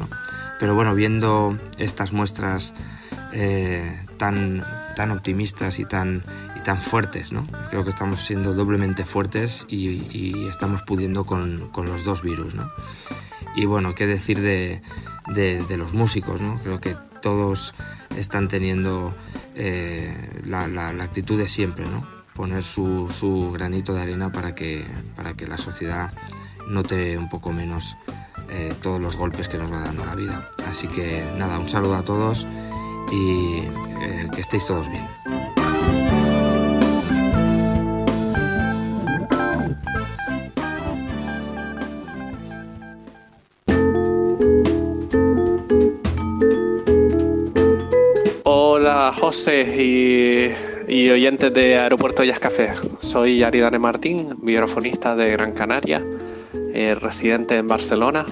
Pero 0.60 0.76
bueno, 0.76 0.94
viendo 0.94 1.58
estas 1.78 2.12
muestras 2.12 2.74
eh, 3.34 4.06
tan, 4.18 4.64
tan 4.96 5.12
optimistas 5.12 5.80
y 5.80 5.86
tan, 5.86 6.24
y 6.56 6.60
tan 6.64 6.82
fuertes, 6.82 7.32
¿no? 7.32 7.48
creo 7.70 7.84
que 7.84 7.90
estamos 7.92 8.26
siendo 8.26 8.54
doblemente 8.54 9.06
fuertes 9.06 9.66
y, 9.70 10.48
estamos 10.50 10.82
pudiendo 10.84 11.24
con, 11.24 11.70
con 11.72 11.86
los 11.86 12.04
dos 12.04 12.22
virus. 12.22 12.56
¿no? 12.56 12.70
Y 13.56 13.66
bueno, 13.66 13.96
qué 13.96 14.06
decir 14.08 14.42
de, 14.42 14.82
de- 15.34 15.64
de 15.64 15.78
los 15.78 15.94
músicos, 15.94 16.42
¿no? 16.42 16.60
Creo 16.64 16.80
que 16.82 16.96
todos 17.22 17.74
están 18.18 18.48
teniendo 18.48 19.16
eh, 19.56 20.42
la, 20.46 20.68
la- 20.68 20.94
la 20.94 21.04
actitud 21.04 21.38
de 21.38 21.48
siempre, 21.48 21.86
¿no? 21.86 22.06
Poner 22.34 22.64
su, 22.64 23.10
su 23.18 23.52
granito 23.52 23.94
de 23.94 24.02
arena 24.02 24.32
para 24.32 24.56
que, 24.56 24.86
para 25.16 25.34
que 25.34 25.48
la 25.48 25.58
sociedad 25.58 26.14
note 26.70 27.18
un 27.18 27.30
poco 27.30 27.52
menos 27.52 27.96
eh, 28.52 28.74
todos 28.82 29.00
los 29.00 29.18
golpes 29.18 29.48
que 29.48 29.58
nos 29.58 29.72
va 29.72 29.82
dando 29.82 30.06
la 30.06 30.16
vida. 30.16 30.50
Así 30.68 30.88
que 30.88 31.24
nada, 31.38 31.60
un 31.60 31.70
saludo 31.70 31.96
a 31.96 32.04
todos 32.04 32.46
y 33.12 33.60
eh, 34.02 34.28
que 34.34 34.42
estéis 34.42 34.66
todos 34.66 34.90
bien. 34.90 35.06
Hola 48.80 49.12
José 49.14 50.56
y, 50.88 51.10
oyentes 51.10 51.54
de 51.54 51.78
Aeropuerto 51.78 52.24
Jazz 52.24 52.40
Café. 52.40 52.72
Soy 53.00 53.44
Aridane 53.44 53.78
Martín, 53.78 54.38
vibrafonista 54.42 55.16
de 55.16 55.32
Gran 55.32 55.52
Canaria, 55.52 56.04
eh, 56.80 56.96
residente 56.96 57.58
en 57.58 57.68
Barcelona. 57.68 58.26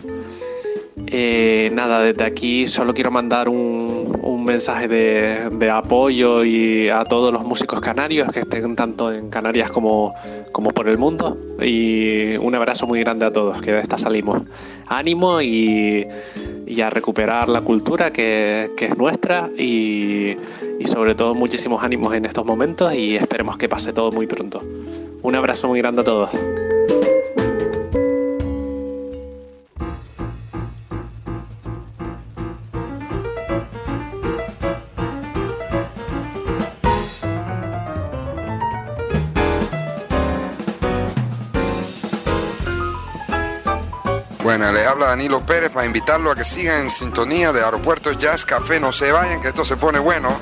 Eh, 1.10 1.70
nada, 1.74 2.02
desde 2.02 2.24
aquí 2.24 2.66
solo 2.66 2.94
quiero 2.94 3.12
mandar 3.12 3.50
un, 3.50 4.18
un 4.22 4.44
mensaje 4.46 4.88
de, 4.88 5.50
de 5.52 5.70
apoyo 5.70 6.44
y 6.46 6.88
a 6.90 7.04
todos 7.04 7.32
los 7.34 7.44
músicos 7.44 7.82
canarios 7.82 8.32
que 8.32 8.42
estén 8.42 8.76
tanto 8.76 9.12
en 9.12 9.30
Canarias 9.30 9.70
como, 9.70 10.14
como 10.54 10.72
por 10.72 10.88
el 10.88 10.98
mundo. 10.98 11.38
Y 11.62 12.38
un 12.38 12.56
abrazo 12.56 12.88
muy 12.88 13.02
grande 13.02 13.26
a 13.26 13.32
todos, 13.32 13.62
que 13.62 13.74
de 13.74 13.80
esta 13.80 13.98
salimos. 13.98 14.42
Ánimo 14.88 15.42
y, 15.42 16.08
y 16.66 16.82
a 16.82 16.90
recuperar 16.90 17.50
la 17.50 17.62
cultura 17.62 18.12
que, 18.12 18.72
que 18.78 18.86
es 18.86 18.98
nuestra 18.98 19.50
y, 19.58 20.38
y 20.80 20.86
sobre 20.86 21.16
todo 21.16 21.36
muchísimos 21.36 21.84
ánimos 21.84 22.14
en 22.14 22.26
estos 22.26 22.46
momentos 22.46 22.94
y 22.94 23.18
esperemos 23.18 23.58
que 23.58 23.68
pase 23.68 23.92
todo 23.92 24.12
muy 24.12 24.26
pronto. 24.26 24.62
Un 25.22 25.36
abrazo 25.36 25.68
muy 25.68 25.80
grande 25.80 26.02
a 26.02 26.06
todos. 26.06 26.30
Bueno, 44.58 44.74
les 44.74 44.88
habla 44.88 45.06
Danilo 45.06 45.42
Pérez 45.42 45.70
para 45.70 45.86
invitarlo 45.86 46.32
a 46.32 46.36
que 46.36 46.44
sigan 46.44 46.82
en 46.82 46.90
sintonía 46.90 47.52
de 47.52 47.64
Aeropuerto 47.64 48.12
Jazz 48.14 48.44
Café. 48.44 48.80
No 48.80 48.92
se 48.92 49.12
vayan, 49.12 49.40
que 49.40 49.50
esto 49.50 49.64
se 49.64 49.78
pone 49.78 50.00
bueno. 50.00 50.36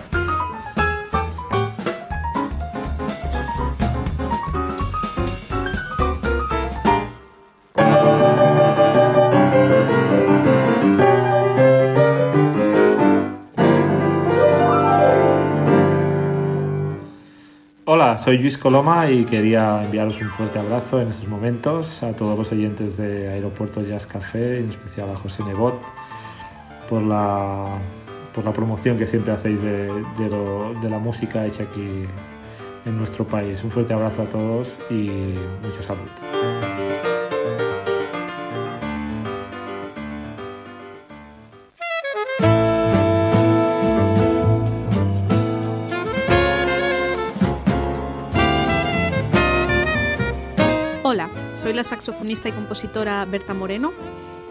Soy 18.26 18.40
Luis 18.40 18.58
Coloma 18.58 19.12
y 19.12 19.24
quería 19.24 19.84
enviaros 19.84 20.20
un 20.20 20.32
fuerte 20.32 20.58
abrazo 20.58 21.00
en 21.00 21.10
estos 21.10 21.28
momentos 21.28 22.02
a 22.02 22.12
todos 22.14 22.36
los 22.36 22.52
oyentes 22.52 22.98
de 22.98 23.30
Aeropuerto 23.30 23.84
Jazz 23.84 24.08
Café, 24.08 24.62
en 24.62 24.72
especial 24.72 25.12
a 25.12 25.16
José 25.16 25.44
Nebot, 25.44 25.80
por 26.90 27.04
la, 27.04 27.78
por 28.34 28.44
la 28.44 28.52
promoción 28.52 28.98
que 28.98 29.06
siempre 29.06 29.32
hacéis 29.32 29.62
de, 29.62 29.90
de 30.18 30.80
de 30.82 30.90
la 30.90 30.98
música 30.98 31.46
hecha 31.46 31.66
aquí 31.66 32.08
en 32.86 32.98
nuestro 32.98 33.26
país. 33.26 33.64
Un 33.64 33.70
fuerte 33.70 33.94
abrazo 33.94 34.24
a 34.24 34.26
todos 34.26 34.76
y 34.90 35.36
mucha 35.62 35.84
salud. 35.84 36.10
Saxofonista 52.26 52.50
y 52.50 52.52
compositora 52.54 53.26
Berta 53.26 53.54
Moreno 53.54 53.94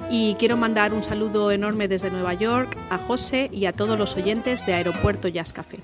y 0.08 0.36
quiero 0.38 0.56
mandar 0.56 0.92
un 0.92 1.02
saludo 1.02 1.50
enorme 1.50 1.88
desde 1.88 2.10
Nueva 2.10 2.34
York 2.34 2.76
a 2.90 2.98
José 2.98 3.50
y 3.52 3.66
a 3.66 3.72
todos 3.72 3.98
los 3.98 4.16
oyentes 4.16 4.64
de 4.64 4.74
Aeropuerto 4.74 5.26
Jazz 5.28 5.52
Café. 5.52 5.78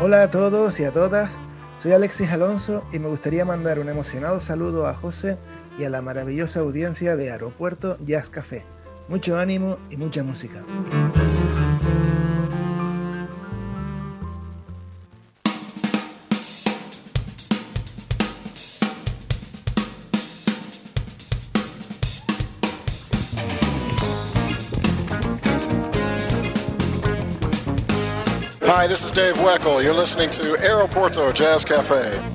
Hola 0.00 0.22
a 0.22 0.30
todos 0.30 0.78
y 0.78 0.84
a 0.84 0.92
todas, 0.92 1.38
soy 1.78 1.92
Alexis 1.92 2.30
Alonso 2.30 2.84
y 2.92 3.00
me 3.00 3.08
gustaría 3.08 3.44
mandar 3.44 3.80
un 3.80 3.88
emocionado 3.88 4.40
saludo 4.40 4.86
a 4.86 4.94
José 4.94 5.38
y 5.78 5.84
a 5.84 5.90
la 5.90 6.02
maravillosa 6.02 6.60
audiencia 6.60 7.16
de 7.16 7.30
Aeropuerto 7.30 7.96
Jazz 8.04 8.30
Café. 8.30 8.64
Mucho 9.08 9.38
ánimo 9.38 9.78
y 9.90 9.96
mucha 9.96 10.22
música. 10.22 10.64
Hi, 28.66 28.86
this 28.86 29.04
is 29.04 29.12
Dave 29.12 29.36
Weckl. 29.36 29.82
You're 29.82 29.94
listening 29.94 30.30
to 30.30 30.56
Aeroporto 30.58 31.32
Jazz 31.32 31.64
Cafe. 31.64 32.33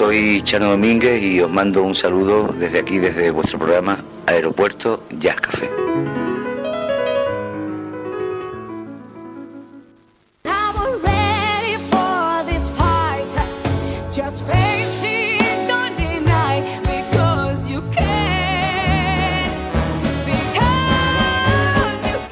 Soy 0.00 0.40
Chano 0.40 0.70
Domínguez 0.70 1.22
y 1.22 1.42
os 1.42 1.50
mando 1.50 1.82
un 1.82 1.94
saludo 1.94 2.54
desde 2.58 2.78
aquí, 2.78 2.98
desde 2.98 3.30
vuestro 3.30 3.58
programa 3.58 3.98
Aeropuerto 4.24 5.02
Jazz 5.18 5.38
Café. 5.42 5.68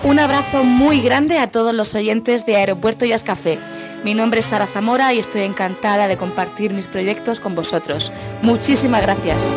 Un 0.04 0.18
abrazo 0.18 0.64
muy 0.64 1.02
grande 1.02 1.38
a 1.38 1.50
todos 1.50 1.74
los 1.74 1.94
oyentes 1.94 2.46
de 2.46 2.56
Aeropuerto 2.56 3.04
Jazz 3.04 3.24
Café. 3.24 3.58
Mi 4.05 4.14
nombre 4.14 4.40
es 4.40 4.46
Sara 4.46 4.66
Zamora 4.66 5.12
y 5.12 5.18
estoy 5.18 5.42
encantada 5.42 6.07
de 6.07 6.16
compartir 6.16 6.72
mis 6.72 6.86
proyectos 6.86 7.40
con 7.40 7.55
vosotros. 7.57 8.12
Muchísimas 8.42 9.03
gracias. 9.03 9.57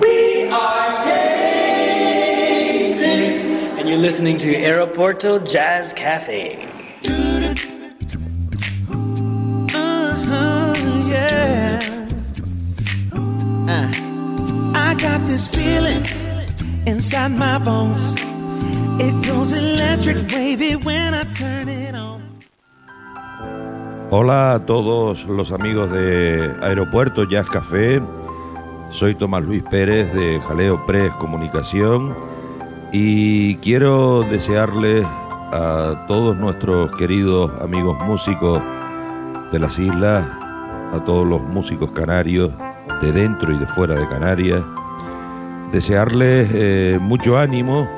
We 0.00 0.48
are 0.50 0.96
J6, 0.96 3.78
and 3.78 3.88
you're 3.88 3.98
listening 3.98 4.38
to 4.38 4.48
Aeroporto 4.48 5.38
Jazz 5.44 5.92
Cafe. 5.94 6.66
Uh-huh, 9.74 10.74
yeah. 11.06 11.78
Uh, 13.68 13.88
I 14.74 14.94
got 14.98 15.20
this 15.20 15.54
feeling 15.54 16.02
inside 16.88 17.30
my 17.30 17.58
bones. 17.58 18.14
It 18.98 19.14
goes 19.26 19.52
electric 19.52 20.26
wavy 20.32 20.74
when 20.76 21.14
I 21.14 21.24
turn 21.34 21.68
it 21.68 21.94
on. 21.94 22.22
Hola 24.10 24.54
a 24.54 24.66
todos 24.66 25.26
los 25.26 25.52
amigos 25.52 25.90
de 25.92 26.50
Aeropuerto 26.62 27.24
Jazz 27.24 27.46
Café. 27.46 28.00
Soy 28.90 29.14
Tomás 29.14 29.44
Luis 29.44 29.62
Pérez 29.70 30.12
de 30.14 30.40
Jaleo 30.40 30.86
Press 30.86 31.12
Comunicación 31.20 32.16
y 32.90 33.56
quiero 33.56 34.22
desearles 34.22 35.04
a 35.52 36.06
todos 36.08 36.38
nuestros 36.38 36.90
queridos 36.96 37.50
amigos 37.60 37.98
músicos 38.06 38.62
de 39.52 39.58
las 39.58 39.78
islas, 39.78 40.24
a 40.94 41.04
todos 41.04 41.26
los 41.26 41.42
músicos 41.42 41.90
canarios 41.90 42.50
de 43.02 43.12
dentro 43.12 43.52
y 43.54 43.58
de 43.58 43.66
fuera 43.66 43.94
de 43.94 44.08
Canarias, 44.08 44.62
desearles 45.72 46.48
eh, 46.52 46.98
mucho 47.00 47.38
ánimo 47.38 47.88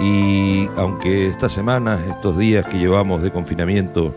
y 0.00 0.68
aunque 0.76 1.28
estas 1.28 1.52
semanas, 1.52 2.00
estos 2.08 2.36
días 2.36 2.66
que 2.66 2.78
llevamos 2.78 3.22
de 3.22 3.30
confinamiento, 3.30 4.14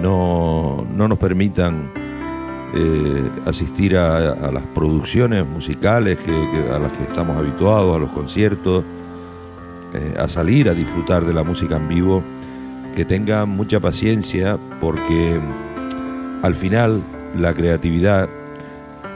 no, 0.00 0.86
no 0.94 1.08
nos 1.08 1.18
permitan 1.18 1.90
eh, 2.74 3.30
asistir 3.46 3.96
a, 3.96 4.50
las 4.50 4.62
producciones 4.74 5.46
musicales 5.46 6.18
que- 6.18 6.72
a 6.72 6.78
las 6.78 6.92
que 6.92 7.04
estamos 7.04 7.36
habituados, 7.36 7.94
a 7.94 7.98
los 7.98 8.10
conciertos, 8.10 8.84
eh, 9.94 10.14
a 10.18 10.28
salir 10.28 10.68
a 10.68 10.74
disfrutar 10.74 11.24
de 11.24 11.32
la 11.34 11.42
música 11.44 11.76
en 11.76 11.88
vivo, 11.88 12.22
que 12.94 13.04
tengan 13.04 13.48
mucha 13.50 13.78
paciencia 13.80 14.56
porque 14.80 15.38
al 16.42 16.54
final 16.54 17.02
la 17.38 17.52
creatividad, 17.52 18.28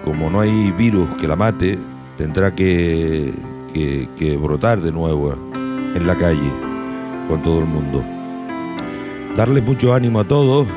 como 0.04 0.30
no 0.30 0.40
hay 0.40 0.70
virus 0.72 1.08
que 1.16 1.26
la 1.26 1.36
mate, 1.36 1.78
tendrá 2.20 2.54
que, 2.54 3.32
brotar 4.38 4.82
de 4.82 4.92
nuevo 4.92 5.34
en 5.54 6.06
la 6.06 6.14
calle 6.16 6.52
con 7.26 7.42
todo 7.42 7.60
el 7.60 7.64
mundo. 7.64 8.04
Darles 9.36 9.64
mucho 9.64 9.94
ánimo 9.94 10.20
a 10.20 10.24
todos. 10.24 10.68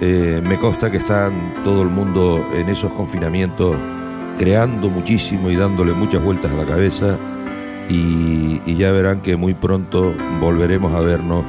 Eh, 0.00 0.42
me 0.42 0.58
consta 0.58 0.90
que 0.90 0.96
están 0.96 1.62
todo 1.64 1.82
el 1.82 1.88
mundo 1.88 2.48
en 2.54 2.70
esos 2.70 2.90
confinamientos 2.92 3.76
creando 4.38 4.88
muchísimo 4.88 5.50
y 5.50 5.56
dándole 5.56 5.92
muchas 5.92 6.22
vueltas 6.22 6.50
a 6.50 6.56
la 6.56 6.64
cabeza 6.64 7.16
y, 7.88 8.60
y 8.64 8.76
ya 8.76 8.90
verán 8.90 9.20
que 9.20 9.36
muy 9.36 9.52
pronto 9.52 10.14
volveremos 10.40 10.94
a 10.94 11.00
vernos 11.00 11.44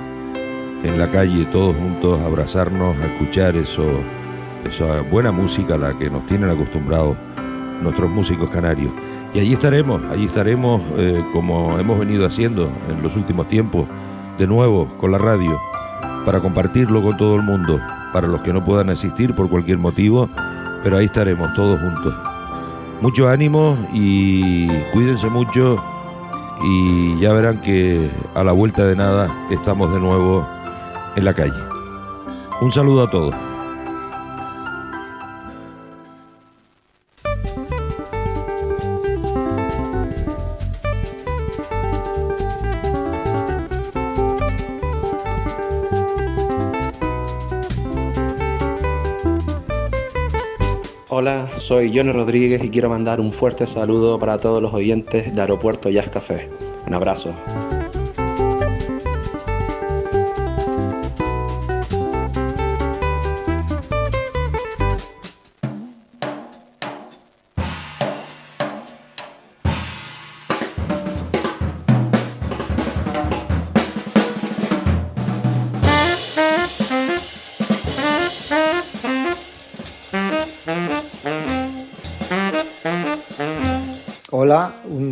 en 0.83 0.99
la 0.99 1.09
calle 1.09 1.45
todos 1.45 1.75
juntos, 1.75 2.19
a 2.19 2.25
abrazarnos, 2.25 2.97
a 2.97 3.05
escuchar 3.05 3.55
eso, 3.55 3.85
esa 4.69 5.01
buena 5.01 5.31
música 5.31 5.75
a 5.75 5.77
la 5.77 5.97
que 5.97 6.09
nos 6.09 6.27
tienen 6.27 6.49
acostumbrados 6.49 7.15
nuestros 7.85 8.09
músicos 8.09 8.49
canarios. 8.49 8.91
Y 9.33 9.39
allí 9.39 9.53
estaremos, 9.53 10.01
allí 10.11 10.25
estaremos 10.25 10.81
eh, 10.97 11.23
como 11.31 11.79
hemos 11.79 11.97
venido 11.97 12.25
haciendo 12.25 12.69
en 12.89 13.01
los 13.01 13.15
últimos 13.15 13.47
tiempos, 13.47 13.87
de 14.37 14.47
nuevo 14.47 14.87
con 14.99 15.11
la 15.11 15.17
radio, 15.17 15.57
para 16.25 16.41
compartirlo 16.41 17.01
con 17.01 17.15
todo 17.15 17.35
el 17.35 17.43
mundo, 17.43 17.79
para 18.11 18.27
los 18.27 18.41
que 18.41 18.51
no 18.51 18.65
puedan 18.65 18.89
asistir 18.89 19.33
por 19.33 19.49
cualquier 19.49 19.77
motivo, 19.77 20.29
pero 20.83 20.97
ahí 20.97 21.05
estaremos 21.05 21.53
todos 21.53 21.79
juntos. 21.79 22.13
Mucho 23.01 23.29
ánimo 23.29 23.77
y 23.93 24.67
cuídense 24.93 25.29
mucho 25.29 25.81
y 26.63 27.19
ya 27.19 27.33
verán 27.33 27.61
que 27.61 28.09
a 28.33 28.43
la 28.43 28.51
vuelta 28.51 28.85
de 28.85 28.95
nada 28.95 29.29
estamos 29.51 29.93
de 29.93 29.99
nuevo 29.99 30.47
en 31.15 31.25
la 31.25 31.33
calle. 31.33 31.59
Un 32.61 32.71
saludo 32.71 33.03
a 33.03 33.09
todos. 33.09 33.54
Soy 51.65 51.91
Johnny 51.91 52.11
Rodríguez 52.11 52.63
y 52.63 52.69
quiero 52.69 52.89
mandar 52.89 53.19
un 53.19 53.33
fuerte 53.33 53.65
saludo 53.65 54.19
para 54.19 54.37
todos 54.37 54.61
los 54.61 54.71
oyentes 54.71 55.33
de 55.33 55.41
Aeropuerto 55.41 55.89
Jazz 55.89 56.11
Café. 56.11 56.47
Un 56.85 56.93
abrazo. 56.93 57.33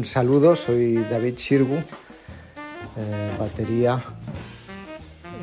Un 0.04 0.08
saludo, 0.08 0.54
soy 0.54 0.98
David 1.10 1.36
Shirgu, 1.38 1.76
eh, 1.78 3.32
batería. 3.40 4.04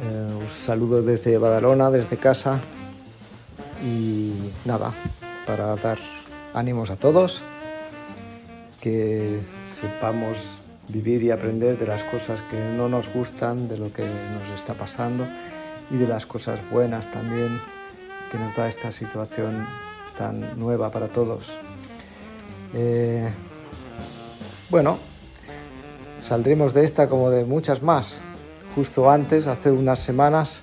Eh, 0.05 0.47
saludo 0.51 1.01
desde 1.01 1.39
Badalona, 1.39 1.91
desde 1.91 2.19
casa. 2.19 2.61
Y 3.83 4.35
nada, 4.67 4.93
para 5.47 5.77
dar 5.77 5.99
ánimos 6.53 6.91
a 6.91 6.97
todos, 6.97 7.41
que 8.83 9.41
sepamos 9.73 10.59
vivir 10.89 11.23
y 11.23 11.31
aprender 11.31 11.79
de 11.79 11.87
las 11.87 12.05
cosas 12.05 12.43
que 12.43 12.61
no 12.61 12.91
nos 12.91 13.11
gustan, 13.15 13.67
de 13.67 13.79
lo 13.79 13.91
que 13.91 14.03
nos 14.03 14.47
está 14.55 14.75
pasando 14.75 15.27
y 15.91 15.97
de 15.97 16.07
las 16.07 16.27
cosas 16.27 16.61
buenas 16.71 17.11
también 17.11 17.59
que 18.31 18.37
nos 18.37 18.55
da 18.55 18.69
esta 18.69 18.93
situación 18.93 19.67
tan 20.19 20.59
nueva 20.59 20.91
para 20.91 21.09
todos. 21.09 21.57
Eh, 22.75 23.27
bueno, 24.71 24.99
saldremos 26.23 26.75
de 26.75 26.85
esta 26.85 27.09
como 27.09 27.31
de 27.31 27.45
muchas 27.45 27.83
más. 27.83 28.15
Justo 28.75 29.11
antes, 29.11 29.49
hace 29.49 29.71
unas 29.73 29.99
semanas, 29.99 30.63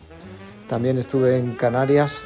también 0.67 0.97
estuve 0.97 1.37
en 1.37 1.55
Canarias 1.55 2.21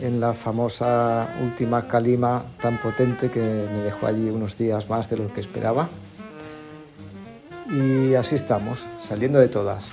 en 0.00 0.18
la 0.18 0.32
famosa 0.32 1.28
última 1.42 1.86
calima 1.86 2.44
tan 2.60 2.80
potente 2.80 3.30
que 3.30 3.40
me 3.40 3.80
dejó 3.80 4.06
allí 4.06 4.30
unos 4.30 4.56
días 4.56 4.88
más 4.88 5.10
de 5.10 5.18
lo 5.18 5.32
que 5.32 5.40
esperaba. 5.40 5.88
Y 7.70 8.14
así 8.14 8.34
estamos, 8.34 8.86
saliendo 9.02 9.38
de 9.38 9.48
todas. 9.48 9.92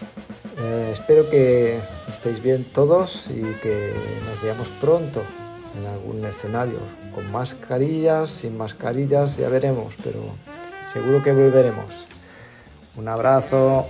Eh, 0.59 0.89
espero 0.93 1.29
que 1.29 1.79
estéis 2.09 2.41
bien 2.41 2.65
todos 2.73 3.29
y 3.29 3.41
que 3.61 3.93
nos 4.25 4.41
veamos 4.41 4.67
pronto 4.79 5.23
en 5.77 5.85
algún 5.85 6.25
escenario, 6.25 6.79
con 7.13 7.29
mascarillas, 7.31 8.29
sin 8.29 8.57
mascarillas, 8.57 9.37
ya 9.37 9.49
veremos, 9.49 9.93
pero 10.03 10.21
seguro 10.91 11.21
que 11.21 11.31
volveremos. 11.31 12.07
Un 12.95 13.07
abrazo. 13.07 13.87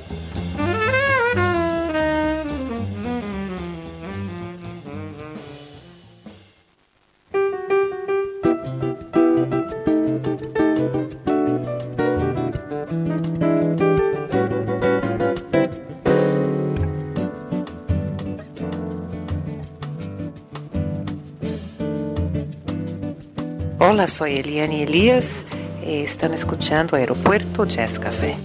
Hola, 23.79 24.07
soy 24.07 24.39
Eliane 24.39 24.83
Elias 24.83 25.45
y 25.53 25.56
están 25.87 26.33
escuchando 26.33 26.95
Aeropuerto 26.95 27.65
Jazz 27.65 27.97
Café. 27.97 28.35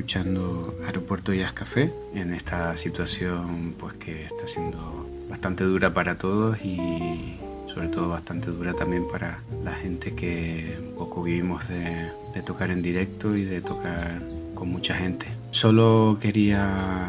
Escuchando 0.00 0.74
Aeropuerto 0.86 1.34
Jazz 1.34 1.52
Café 1.52 1.92
en 2.14 2.32
esta 2.32 2.74
situación 2.78 3.74
pues 3.78 3.92
que 3.94 4.24
está 4.24 4.48
siendo 4.48 5.06
bastante 5.28 5.62
dura 5.64 5.92
para 5.92 6.16
todos 6.16 6.56
y 6.64 7.36
sobre 7.66 7.88
todo 7.88 8.08
bastante 8.08 8.50
dura 8.50 8.72
también 8.72 9.06
para 9.06 9.40
la 9.62 9.72
gente 9.72 10.14
que 10.14 10.74
un 10.80 10.96
poco 10.96 11.22
vivimos 11.22 11.68
de, 11.68 12.10
de 12.34 12.42
tocar 12.42 12.70
en 12.70 12.80
directo 12.80 13.36
y 13.36 13.44
de 13.44 13.60
tocar 13.60 14.22
con 14.54 14.70
mucha 14.70 14.94
gente. 14.94 15.26
Solo 15.50 16.16
quería 16.18 17.04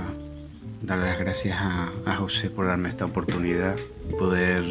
dar 0.81 0.99
las 0.99 1.18
gracias 1.18 1.57
a, 1.61 1.89
a 2.05 2.15
José 2.18 2.49
por 2.49 2.68
darme 2.68 2.89
esta 2.89 3.05
oportunidad 3.05 3.77
y 4.09 4.13
poder 4.15 4.65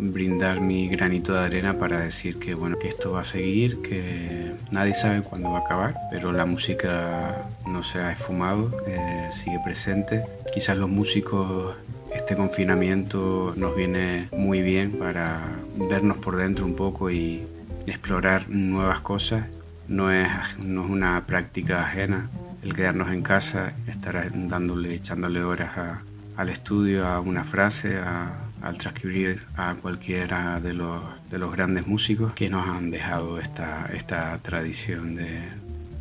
brindar 0.00 0.60
mi 0.60 0.88
granito 0.88 1.32
de 1.34 1.40
arena 1.40 1.78
para 1.78 2.00
decir 2.00 2.38
que 2.38 2.54
bueno 2.54 2.78
que 2.78 2.88
esto 2.88 3.12
va 3.12 3.20
a 3.20 3.24
seguir, 3.24 3.82
que 3.82 4.52
nadie 4.70 4.94
sabe 4.94 5.22
cuándo 5.22 5.50
va 5.52 5.58
a 5.58 5.60
acabar, 5.62 5.94
pero 6.10 6.32
la 6.32 6.46
música 6.46 7.44
no 7.66 7.84
se 7.84 7.98
ha 8.00 8.12
esfumado, 8.12 8.72
eh, 8.86 9.28
sigue 9.32 9.58
presente. 9.64 10.24
Quizás 10.54 10.76
los 10.78 10.88
músicos 10.88 11.74
este 12.14 12.34
confinamiento 12.34 13.52
nos 13.56 13.76
viene 13.76 14.28
muy 14.32 14.62
bien 14.62 14.92
para 14.92 15.42
vernos 15.76 16.16
por 16.18 16.36
dentro 16.36 16.64
un 16.66 16.74
poco 16.74 17.10
y 17.10 17.46
explorar 17.86 18.48
nuevas 18.48 19.00
cosas. 19.00 19.46
No 19.86 20.10
es, 20.12 20.28
no 20.58 20.84
es 20.84 20.90
una 20.90 21.24
práctica 21.26 21.82
ajena 21.82 22.28
el 22.62 22.74
quedarnos 22.74 23.10
en 23.12 23.22
casa, 23.22 23.72
estar 23.86 24.30
dándole, 24.48 24.94
echándole 24.94 25.42
horas 25.42 25.76
a- 25.78 26.02
al 26.36 26.48
estudio, 26.48 27.06
a 27.06 27.20
una 27.20 27.44
frase, 27.44 27.96
a, 27.98 28.30
al 28.62 28.78
transcribir 28.78 29.42
a 29.56 29.74
cualquiera 29.74 30.60
de 30.60 30.74
los, 30.74 31.02
de 31.30 31.38
los 31.38 31.52
grandes 31.52 31.86
músicos 31.86 32.32
que 32.32 32.48
nos 32.48 32.68
han 32.68 32.90
dejado 32.90 33.40
esta, 33.40 33.90
esta 33.94 34.38
tradición 34.42 35.14
de, 35.14 35.40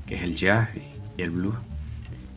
que 0.06 0.15
es 0.15 0.23
el 0.23 0.36
jazz 0.36 0.69
y 1.18 1.22
el 1.22 1.31
blues. 1.31 1.56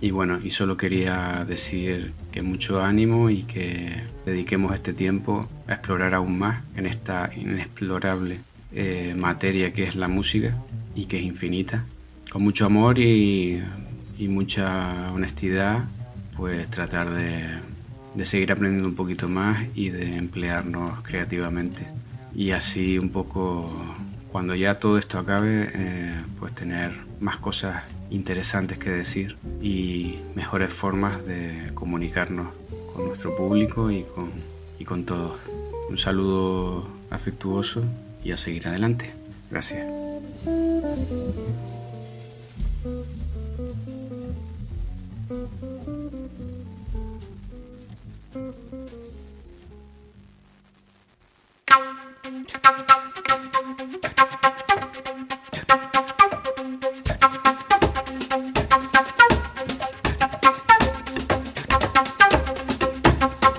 Y 0.01 0.11
bueno, 0.11 0.41
y 0.43 0.51
solo 0.51 0.77
quería 0.77 1.45
decir 1.47 2.13
que 2.33 2.43
mucho 2.43 2.83
ánimo 2.83 3.31
y 3.31 3.45
que 3.45 4.03
dediquemos 4.27 4.75
este 4.75 4.93
tiempo 4.93 5.49
a 5.69 5.75
explorar 5.75 6.15
aún 6.15 6.39
más 6.39 6.63
en 6.77 6.87
esta 6.87 7.31
inexplorable 7.37 8.41
eh, 8.73 9.15
materia 9.17 9.73
que 9.73 9.85
es 9.85 9.95
la 9.95 10.09
música 10.09 10.57
y 10.97 11.07
que 11.07 11.19
es 11.19 11.23
infinita. 11.23 11.85
Con 12.33 12.43
mucho 12.43 12.67
amor 12.67 12.99
y, 12.99 13.63
y 14.19 14.29
mucha 14.29 15.13
honestidad, 15.13 15.85
pues 16.37 16.69
tratar 16.69 17.11
de, 17.11 17.61
de 18.15 18.25
seguir 18.25 18.53
aprendiendo 18.53 18.89
un 18.89 18.95
poquito 18.95 19.29
más 19.29 19.65
y 19.75 19.91
de 19.91 20.17
emplearnos 20.17 21.01
creativamente. 21.03 21.87
Y 22.35 22.53
así 22.53 22.99
un 22.99 23.11
poco, 23.11 23.71
cuando 24.31 24.55
ya 24.55 24.75
todo 24.75 24.99
esto 24.99 25.19
acabe, 25.19 25.71
eh, 25.75 26.23
pues 26.39 26.55
tener 26.55 26.93
más 27.21 27.39
cosas 27.39 27.83
interesantes 28.11 28.79
que 28.79 28.91
decir 28.91 29.37
y 29.61 30.19
mejores 30.35 30.73
formas 30.73 31.25
de 31.25 31.71
comunicarnos 31.75 32.49
con 32.95 33.07
nuestro 33.07 33.35
público 33.37 33.91
y 33.91 34.03
con, 34.05 34.31
y 34.79 34.85
con 34.85 35.05
todos. 35.05 35.39
Un 35.89 35.99
saludo 35.99 36.89
afectuoso 37.11 37.83
y 38.25 38.33
a 38.33 38.37
seguir 38.37 38.69
adelante. 38.69 39.13
Gracias. 39.51 39.87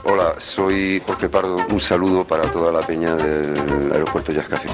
Hola, 0.05 0.35
soy 0.39 0.99
Jorge 1.05 1.29
Pardo. 1.29 1.57
Un 1.69 1.79
saludo 1.79 2.25
para 2.25 2.49
toda 2.49 2.71
la 2.71 2.79
peña 2.79 3.15
del 3.15 3.91
aeropuerto 3.91 4.31
Yascafé. 4.31 4.69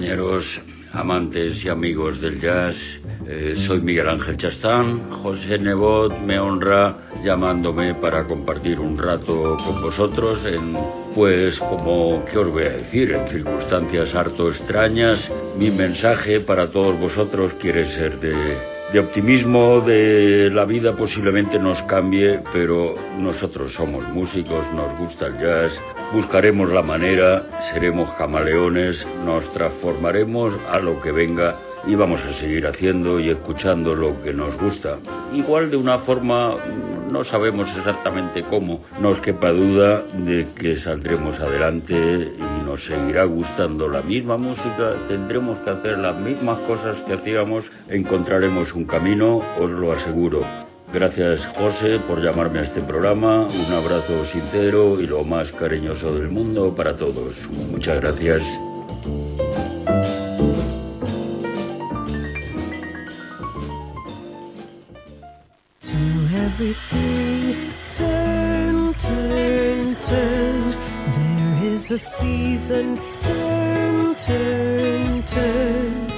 Compañeros, 0.00 0.62
amantes 0.94 1.62
y 1.62 1.68
amigos 1.68 2.22
del 2.22 2.40
jazz. 2.40 3.02
Eh, 3.28 3.54
soy 3.54 3.82
Miguel 3.82 4.08
Ángel 4.08 4.38
Chastán. 4.38 5.10
José 5.10 5.58
Nebot 5.58 6.18
me 6.20 6.38
honra 6.38 6.96
llamándome 7.22 7.92
para 7.92 8.24
compartir 8.24 8.80
un 8.80 8.96
rato 8.96 9.58
con 9.62 9.82
vosotros 9.82 10.46
en, 10.46 10.74
pues 11.14 11.58
como, 11.58 12.24
¿qué 12.24 12.38
os 12.38 12.50
voy 12.50 12.62
a 12.62 12.70
decir? 12.70 13.12
En 13.12 13.28
circunstancias 13.28 14.14
harto 14.14 14.48
extrañas. 14.48 15.30
Mi 15.58 15.70
mensaje 15.70 16.40
para 16.40 16.68
todos 16.68 16.98
vosotros 16.98 17.52
quiere 17.60 17.86
ser 17.86 18.18
de, 18.18 18.34
de 18.94 19.00
optimismo, 19.00 19.82
de 19.82 20.48
la 20.50 20.64
vida 20.64 20.96
posiblemente 20.96 21.58
nos 21.58 21.82
cambie, 21.82 22.40
pero 22.54 22.94
nosotros 23.18 23.74
somos 23.74 24.08
músicos, 24.08 24.64
nos 24.74 24.98
gusta 24.98 25.26
el 25.26 25.38
jazz, 25.38 25.78
buscaremos 26.12 26.70
la 26.70 26.82
manera, 26.82 27.46
seremos 27.60 28.10
camaleones, 28.12 29.06
nos 29.24 29.50
transformaremos 29.52 30.54
a 30.70 30.78
lo 30.78 31.00
que 31.00 31.12
venga 31.12 31.54
y 31.86 31.94
vamos 31.94 32.22
a 32.22 32.32
seguir 32.32 32.66
haciendo 32.66 33.20
y 33.20 33.30
escuchando 33.30 33.94
lo 33.94 34.20
que 34.22 34.32
nos 34.32 34.58
gusta. 34.58 34.98
Igual 35.32 35.70
de 35.70 35.76
una 35.76 35.98
forma, 35.98 36.52
no 37.10 37.24
sabemos 37.24 37.70
exactamente 37.76 38.42
cómo, 38.42 38.84
no 39.00 39.10
os 39.10 39.20
quepa 39.20 39.50
duda 39.50 40.02
de 40.14 40.46
que 40.54 40.76
saldremos 40.76 41.38
adelante 41.40 41.94
y 41.94 42.64
nos 42.64 42.84
seguirá 42.84 43.24
gustando 43.24 43.88
la 43.88 44.02
misma 44.02 44.36
música, 44.36 44.94
tendremos 45.08 45.58
que 45.60 45.70
hacer 45.70 45.98
las 45.98 46.16
mismas 46.16 46.58
cosas 46.58 47.00
que 47.02 47.14
hacíamos, 47.14 47.70
encontraremos 47.88 48.74
un 48.74 48.84
camino, 48.84 49.42
os 49.58 49.70
lo 49.70 49.92
aseguro. 49.92 50.69
Gracias 50.92 51.46
José 51.56 52.00
por 52.00 52.20
llamarme 52.20 52.58
a 52.58 52.62
este 52.64 52.80
programa, 52.80 53.46
un 53.46 53.72
abrazo 53.72 54.26
sincero 54.26 55.00
y 55.00 55.06
lo 55.06 55.22
más 55.22 55.52
cariñoso 55.52 56.12
del 56.14 56.28
mundo 56.28 56.74
para 56.74 56.96
todos. 56.96 57.48
Muchas 57.70 58.00
gracias. 58.00 58.42
To 65.80 65.96
everything, 66.34 67.72
turn, 67.96 68.94
turn, 68.94 69.96
turn. 70.00 70.74
There 71.14 71.72
is 71.72 71.90
a 71.92 71.98
season, 71.98 72.98
turn, 73.20 74.14
turn, 74.16 75.22
turn. 75.22 76.10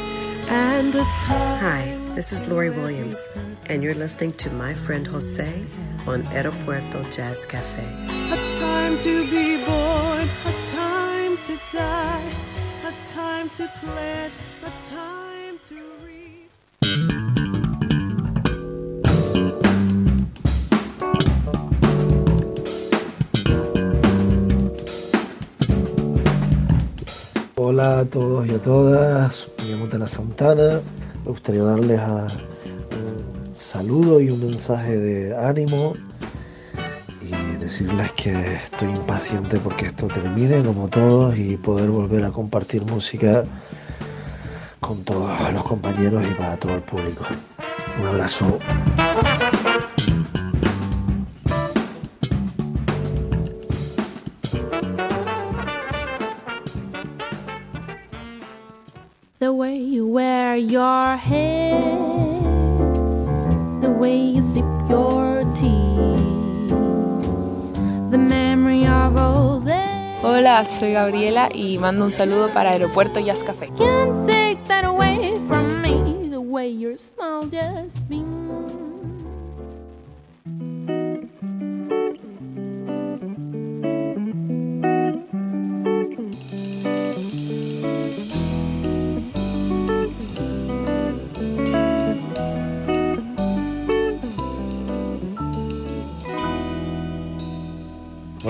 And 0.49 0.94
a 0.94 1.05
time. 1.24 1.59
Hi, 1.61 2.15
this 2.15 2.32
is 2.32 2.49
Lori 2.49 2.70
Williams, 2.70 3.28
and 3.73 3.82
you're 3.82 3.94
listening 3.94 4.31
to 4.32 4.51
my 4.51 4.74
friend 4.74 5.07
Jose 5.07 5.66
on 6.07 6.23
Aeropuerto 6.24 7.01
Jazz 7.11 7.47
Cafe. 7.47 7.82
A 8.31 8.36
time 8.61 8.99
to 8.99 9.24
be 9.31 9.65
born, 9.65 10.28
a 10.44 10.53
time 10.73 11.39
to 11.39 11.59
die, 11.73 12.35
a 12.85 12.93
time 13.15 13.49
to 13.49 13.66
plant, 13.81 14.35
a 14.62 14.70
time 14.90 15.59
to 15.69 15.82
reap. 16.05 17.53
Hola 27.57 28.01
a 28.01 28.05
todos 28.05 28.47
y 28.47 28.55
a 28.55 28.59
todas, 28.61 29.49
me 29.59 29.65
llamo 29.65 29.89
Tela 29.89 30.07
Santana. 30.07 30.81
Me 31.24 31.28
gustaría 31.31 31.62
darles 31.62 32.01
a- 32.01 32.52
saludo 33.63 34.21
y 34.21 34.29
un 34.29 34.41
mensaje 34.41 34.99
de 34.99 35.37
ánimo 35.37 35.95
y 37.23 37.57
decirles 37.59 38.13
que 38.13 38.33
estoy 38.55 38.91
impaciente 38.91 39.59
porque 39.59 39.87
esto 39.87 40.09
termine 40.09 40.63
como 40.63 40.89
todos 40.89 41.39
y 41.39 41.57
poder 41.57 41.89
volver 41.89 42.25
a 42.25 42.33
compartir 42.33 42.85
música 42.85 43.45
con 44.81 45.05
todos 45.05 45.31
los 45.53 45.65
compañeros 45.65 46.25
y 46.29 46.35
para 46.35 46.57
todo 46.57 46.75
el 46.75 46.83
público. 46.83 47.25
Un 48.01 48.07
abrazo. 48.09 48.59
The 59.39 59.53
way 59.53 59.77
you 59.77 60.07
wear 60.07 60.57
your 60.57 61.17
hair, 61.17 62.32
way 63.93 64.16
you 64.16 64.43
sip 64.43 64.64
your 64.89 65.44
tea, 65.55 66.16
the 68.10 68.19
memory 68.19 68.86
of 68.86 69.16
all 69.16 69.60
that. 69.60 70.23
Hola, 70.23 70.64
soy 70.64 70.93
Gabriela 70.93 71.48
y 71.52 71.78
mando 71.78 72.05
un 72.05 72.12
saludo 72.12 72.48
para 72.52 72.70
Aeropuerto 72.70 73.20
Jazz 73.20 73.44
Café. 73.44 73.70
Can't 73.77 74.27
take 74.27 74.64
that 74.66 74.85
away 74.85 75.35
from 75.48 75.82
me, 75.82 76.28
the 76.31 76.40
way 76.40 76.69
your 76.69 76.97
smile 76.97 77.47
just 77.48 78.09
beams. 78.09 78.32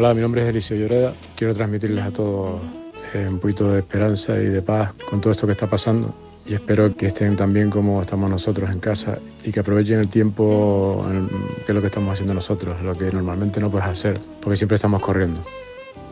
Hola, 0.03 0.15
mi 0.15 0.21
nombre 0.21 0.43
es 0.43 0.49
Eliseo 0.49 0.77
Lloreda. 0.77 1.15
Quiero 1.37 1.55
transmitirles 1.55 2.05
a 2.05 2.11
todos 2.11 2.61
eh, 3.15 3.25
un 3.31 3.39
poquito 3.39 3.71
de 3.71 3.79
esperanza 3.79 4.37
y 4.37 4.47
de 4.47 4.61
paz 4.61 4.93
con 5.09 5.21
todo 5.21 5.31
esto 5.31 5.47
que 5.47 5.53
está 5.53 5.71
pasando. 5.71 6.13
Y 6.45 6.55
espero 6.55 6.93
que 6.97 7.07
estén 7.07 7.37
tan 7.37 7.53
bien 7.53 7.71
como 7.71 8.01
estamos 8.01 8.29
nosotros 8.29 8.69
en 8.71 8.81
casa 8.81 9.21
y 9.45 9.53
que 9.53 9.61
aprovechen 9.61 10.01
el 10.01 10.09
tiempo 10.09 11.07
que 11.65 11.71
es 11.71 11.73
lo 11.73 11.81
que 11.81 11.87
estamos 11.87 12.15
haciendo 12.15 12.35
nosotros, 12.35 12.83
lo 12.83 12.97
que 12.97 13.13
normalmente 13.13 13.61
no 13.61 13.71
puedes 13.71 13.87
hacer, 13.87 14.21
porque 14.41 14.57
siempre 14.57 14.75
estamos 14.75 15.01
corriendo. 15.01 15.41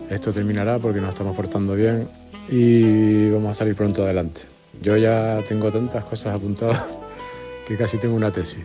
Esto 0.08 0.32
terminará 0.32 0.78
porque 0.78 1.00
nos 1.00 1.08
estamos 1.08 1.34
portando 1.34 1.74
bien 1.74 2.08
y 2.48 3.28
vamos 3.30 3.50
a 3.50 3.54
salir 3.54 3.74
pronto 3.74 4.04
adelante. 4.04 4.42
Yo 4.80 4.96
ya 4.96 5.42
tengo 5.48 5.68
tantas 5.72 6.04
cosas 6.04 6.36
apuntadas 6.36 6.80
que 7.66 7.76
casi 7.76 7.98
tengo 7.98 8.14
una 8.14 8.30
tesis. 8.30 8.64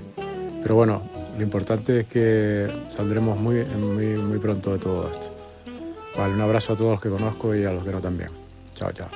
Pero 0.62 0.76
bueno, 0.76 1.02
lo 1.38 1.44
importante 1.44 2.02
es 2.02 2.08
que 2.08 2.70
saldremos 2.90 3.38
muy, 3.38 3.66
muy, 3.66 4.16
muy 4.16 4.40
pronto 4.40 4.74
de 4.74 4.80
todo 4.80 5.10
esto. 5.10 5.32
Vale, 6.18 6.34
un 6.34 6.42
abrazo 6.42 6.74
a 6.74 6.76
todos 6.78 6.92
los 6.94 7.02
que 7.02 7.10
conozco 7.10 7.54
y 7.54 7.64
a 7.66 7.72
los 7.72 7.84
que 7.84 7.92
no 7.92 8.00
también. 8.00 8.30
Chao, 8.76 8.92
chao. 8.94 9.10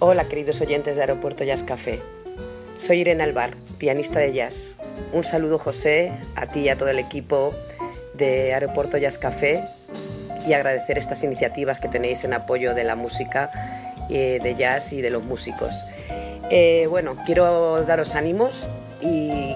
Hola, 0.00 0.28
queridos 0.28 0.60
oyentes 0.60 0.96
de 0.96 1.02
Aeropuerto 1.02 1.44
Jazz 1.44 1.62
Café. 1.62 2.02
Soy 2.84 3.02
Irene 3.02 3.22
Alvar, 3.22 3.50
pianista 3.78 4.18
de 4.18 4.32
jazz. 4.32 4.76
Un 5.12 5.22
saludo, 5.22 5.56
José, 5.56 6.10
a 6.34 6.46
ti 6.46 6.62
y 6.62 6.68
a 6.68 6.76
todo 6.76 6.88
el 6.88 6.98
equipo 6.98 7.54
de 8.14 8.54
Aeropuerto 8.54 8.98
Jazz 8.98 9.18
Café 9.18 9.62
y 10.48 10.52
agradecer 10.54 10.98
estas 10.98 11.22
iniciativas 11.22 11.78
que 11.78 11.86
tenéis 11.86 12.24
en 12.24 12.34
apoyo 12.34 12.74
de 12.74 12.82
la 12.82 12.96
música 12.96 13.52
eh, 14.10 14.40
de 14.42 14.56
jazz 14.56 14.92
y 14.92 15.00
de 15.00 15.10
los 15.10 15.22
músicos. 15.22 15.86
Eh, 16.50 16.88
bueno, 16.90 17.16
quiero 17.24 17.84
daros 17.84 18.16
ánimos 18.16 18.66
y 19.00 19.54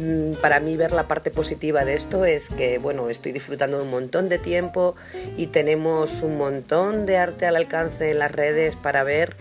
mm, 0.00 0.40
para 0.40 0.58
mí 0.58 0.78
ver 0.78 0.92
la 0.92 1.06
parte 1.06 1.30
positiva 1.30 1.84
de 1.84 1.92
esto 1.92 2.24
es 2.24 2.48
que 2.48 2.78
bueno 2.78 3.10
estoy 3.10 3.32
disfrutando 3.32 3.76
de 3.76 3.82
un 3.82 3.90
montón 3.90 4.30
de 4.30 4.38
tiempo 4.38 4.94
y 5.36 5.48
tenemos 5.48 6.22
un 6.22 6.38
montón 6.38 7.04
de 7.04 7.18
arte 7.18 7.44
al 7.44 7.56
alcance 7.56 8.10
en 8.10 8.18
las 8.18 8.32
redes 8.32 8.76
para 8.76 9.04
ver 9.04 9.36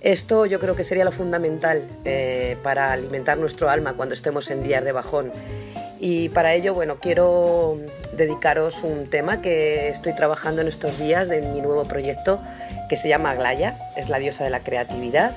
esto 0.00 0.46
yo 0.46 0.60
creo 0.60 0.76
que 0.76 0.84
sería 0.84 1.04
lo 1.04 1.12
fundamental 1.12 1.86
eh, 2.04 2.56
para 2.62 2.92
alimentar 2.92 3.38
nuestro 3.38 3.68
alma 3.68 3.94
cuando 3.94 4.14
estemos 4.14 4.50
en 4.50 4.62
días 4.62 4.84
de 4.84 4.92
bajón 4.92 5.32
y 6.00 6.28
para 6.28 6.54
ello 6.54 6.74
bueno 6.74 6.96
quiero 7.00 7.78
dedicaros 8.16 8.82
un 8.84 9.10
tema 9.10 9.42
que 9.42 9.88
estoy 9.88 10.14
trabajando 10.14 10.60
en 10.62 10.68
estos 10.68 10.98
días 10.98 11.28
de 11.28 11.42
mi 11.42 11.60
nuevo 11.60 11.84
proyecto 11.84 12.40
que 12.88 12.96
se 12.96 13.08
llama 13.08 13.32
Aglaya 13.32 13.76
es 13.96 14.08
la 14.08 14.18
diosa 14.18 14.44
de 14.44 14.50
la 14.50 14.60
creatividad 14.60 15.32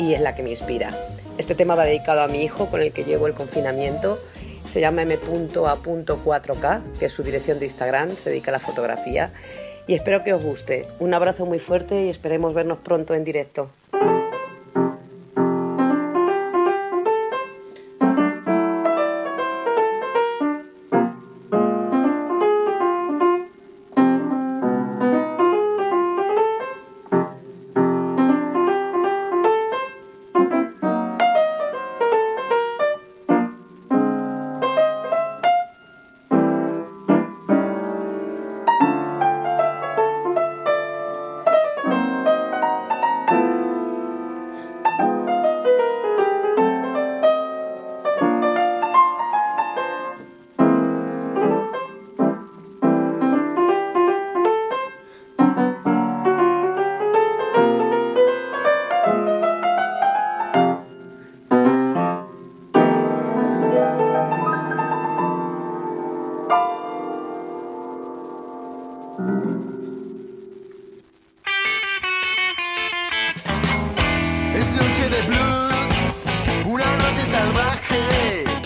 y 0.00 0.14
es 0.14 0.20
la 0.20 0.34
que 0.34 0.42
me 0.42 0.50
inspira. 0.50 0.90
Este 1.36 1.54
tema 1.54 1.74
va 1.74 1.84
dedicado 1.84 2.22
a 2.22 2.28
mi 2.28 2.42
hijo 2.42 2.66
con 2.66 2.80
el 2.80 2.92
que 2.92 3.04
llevo 3.04 3.26
el 3.26 3.34
confinamiento. 3.34 4.18
Se 4.66 4.80
llama 4.80 5.02
m.a.4k, 5.02 6.80
que 6.98 7.06
es 7.06 7.12
su 7.12 7.22
dirección 7.22 7.58
de 7.58 7.66
Instagram, 7.66 8.16
se 8.16 8.30
dedica 8.30 8.50
a 8.50 8.52
la 8.52 8.60
fotografía. 8.60 9.30
y 9.86 9.94
espero 9.94 10.22
que 10.22 10.32
os 10.32 10.44
guste. 10.44 10.86
Un 11.00 11.14
abrazo 11.14 11.46
muy 11.46 11.58
fuerte 11.58 12.04
y 12.04 12.08
esperemos 12.08 12.54
vernos 12.54 12.78
pronto 12.78 13.14
en 13.14 13.24
directo. 13.24 13.70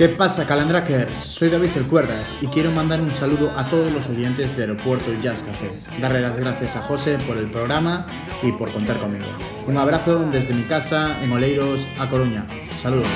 ¿Qué 0.05 0.11
pasa, 0.11 0.47
Calandrakers? 0.47 1.19
Soy 1.19 1.49
David 1.49 1.71
El 1.77 1.87
Cuerdas 1.87 2.35
y 2.43 2.47
quiero 2.49 2.71
mandar 2.71 3.01
un 3.01 3.11
saludo 3.11 3.51
a 3.57 3.71
todos 3.71 3.91
los 3.91 4.07
oyentes 4.07 4.55
de 4.55 4.65
Aeropuerto 4.65 5.07
Jazz 5.23 5.43
Café. 5.43 5.71
Darle 5.99 6.21
las 6.21 6.37
gracias 6.39 6.77
a 6.77 6.83
José 6.83 7.17
por 7.27 7.39
el 7.39 7.51
programa 7.51 8.07
y 8.43 8.53
por 8.53 8.71
contar 8.71 9.01
conmigo. 9.01 9.25
Un 9.67 9.79
abrazo 9.79 10.19
desde 10.31 10.53
mi 10.53 10.65
casa 10.65 11.23
en 11.23 11.33
Oleiros, 11.33 11.81
A 11.99 12.07
Coruña. 12.11 12.45
Saludos. 12.83 13.09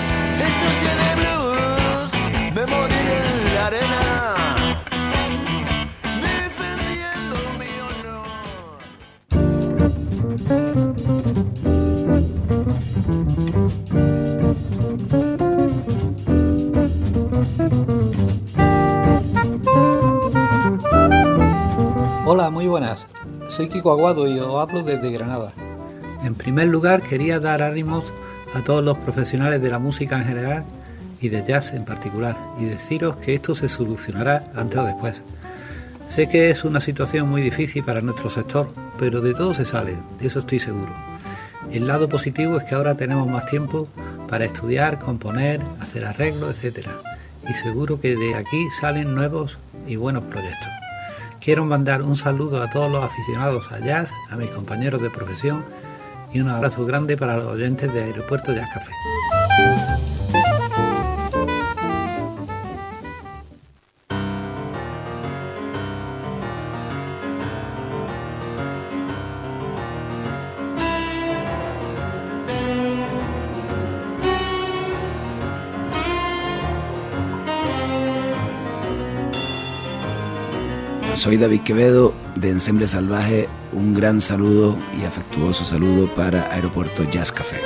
Y 23.79 24.39
os 24.41 24.61
hablo 24.61 24.83
desde 24.83 25.11
Granada. 25.11 25.53
En 26.25 26.35
primer 26.35 26.69
lugar, 26.69 27.03
quería 27.03 27.39
dar 27.39 27.63
ánimos 27.63 28.13
a 28.55 28.65
todos 28.65 28.83
los 28.83 28.99
profesionales 28.99 29.63
de 29.63 29.71
la 29.71 29.79
música 29.79 30.19
en 30.19 30.25
general 30.25 30.65
y 31.21 31.29
de 31.29 31.45
jazz 31.45 31.73
en 31.75 31.85
particular 31.85 32.37
y 32.59 32.65
deciros 32.65 33.17
que 33.17 33.35
esto 33.35 33.55
se 33.55 33.69
solucionará 33.69 34.45
antes 34.57 34.79
o 34.79 34.85
después. 34.85 35.23
Sé 36.09 36.29
que 36.29 36.51
es 36.51 36.65
una 36.65 36.81
situación 36.81 37.29
muy 37.29 37.43
difícil 37.43 37.85
para 37.85 38.01
nuestro 38.01 38.31
sector, 38.31 38.73
pero 38.99 39.21
de 39.21 39.35
todo 39.35 39.55
se 39.55 39.65
sale, 39.65 39.97
de 40.19 40.27
eso 40.27 40.41
estoy 40.41 40.59
seguro. 40.59 40.93
El 41.71 41.87
lado 41.87 42.09
positivo 42.09 42.57
es 42.57 42.65
que 42.65 42.75
ahora 42.75 42.97
tenemos 42.97 43.29
más 43.29 43.47
tiempo 43.47 43.87
para 44.27 44.45
estudiar, 44.45 44.99
componer, 44.99 45.61
hacer 45.81 46.05
arreglos, 46.05 46.65
etc. 46.65 46.89
Y 47.49 47.55
seguro 47.55 48.01
que 48.01 48.17
de 48.17 48.35
aquí 48.35 48.69
salen 48.81 49.15
nuevos 49.15 49.59
y 49.87 49.97
buenos 49.97 50.25
proyectos. 50.25 50.88
Quiero 51.41 51.65
mandar 51.65 52.03
un 52.03 52.17
saludo 52.17 52.63
a 52.63 52.69
todos 52.69 52.91
los 52.91 53.03
aficionados 53.03 53.71
a 53.73 53.79
jazz, 53.79 54.11
a 54.31 54.37
mis 54.37 54.51
compañeros 54.51 55.01
de 55.01 55.11
profesión 55.11 55.65
y 56.33 56.41
un 56.41 56.49
abrazo 56.49 56.85
grande 56.85 57.17
para 57.17 57.37
los 57.37 57.47
oyentes 57.47 57.93
de 57.93 58.03
Aeropuerto 58.03 58.53
Jazz 58.53 58.69
Café. 58.75 58.93
Soy 81.29 81.37
David 81.37 81.61
Quevedo 81.61 82.15
de 82.37 82.49
Ensemble 82.49 82.89
Salvaje. 82.89 83.51
Un 83.75 83.93
gran 83.93 84.23
saludo 84.23 84.79
y 84.99 85.05
afectuoso 85.05 85.63
saludo 85.63 86.07
para 86.17 86.51
Aeropuerto 86.55 87.05
Jazz 87.05 87.33
Café. 87.33 87.59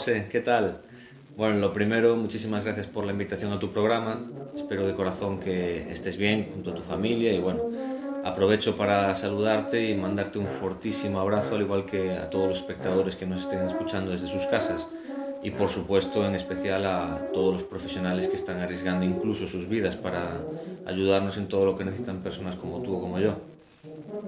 José, 0.00 0.28
¿qué 0.30 0.40
tal? 0.40 0.82
Bueno, 1.34 1.58
lo 1.58 1.72
primero, 1.72 2.16
muchísimas 2.16 2.64
gracias 2.64 2.86
por 2.86 3.04
la 3.04 3.12
invitación 3.12 3.52
a 3.52 3.58
tu 3.58 3.70
programa. 3.70 4.32
Espero 4.54 4.86
de 4.86 4.94
corazón 4.94 5.38
que 5.40 5.90
estés 5.92 6.16
bien 6.16 6.50
junto 6.52 6.70
a 6.70 6.74
tu 6.74 6.82
familia 6.82 7.32
y 7.34 7.38
bueno, 7.40 7.68
aprovecho 8.22 8.76
para 8.76 9.14
saludarte 9.14 9.90
y 9.90 9.94
mandarte 9.94 10.38
un 10.38 10.48
fortísimo 10.48 11.20
abrazo, 11.20 11.54
al 11.56 11.62
igual 11.62 11.84
que 11.86 12.16
a 12.16 12.30
todos 12.30 12.48
los 12.48 12.58
espectadores 12.58 13.16
que 13.16 13.26
nos 13.26 13.42
estén 13.42 13.64
escuchando 13.66 14.10
desde 14.12 14.26
sus 14.26 14.46
casas 14.46 14.90
y 15.40 15.52
por 15.52 15.68
supuesto 15.70 16.26
en 16.26 16.34
especial 16.34 16.86
a 16.86 17.30
todos 17.32 17.52
los 17.54 17.64
profesionales 17.64 18.28
que 18.28 18.36
están 18.36 18.60
arriesgando 18.60 19.04
incluso 19.04 19.46
sus 19.46 19.68
vidas 19.68 19.96
para 19.96 20.52
ayudarnos 20.84 21.36
en 21.36 21.48
todo 21.48 21.66
lo 21.66 21.76
que 21.76 21.84
necesitan 21.84 22.22
personas 22.22 22.56
como 22.56 22.82
tú 22.82 22.94
o 22.96 23.00
como 23.00 23.18
yo. 23.18 23.49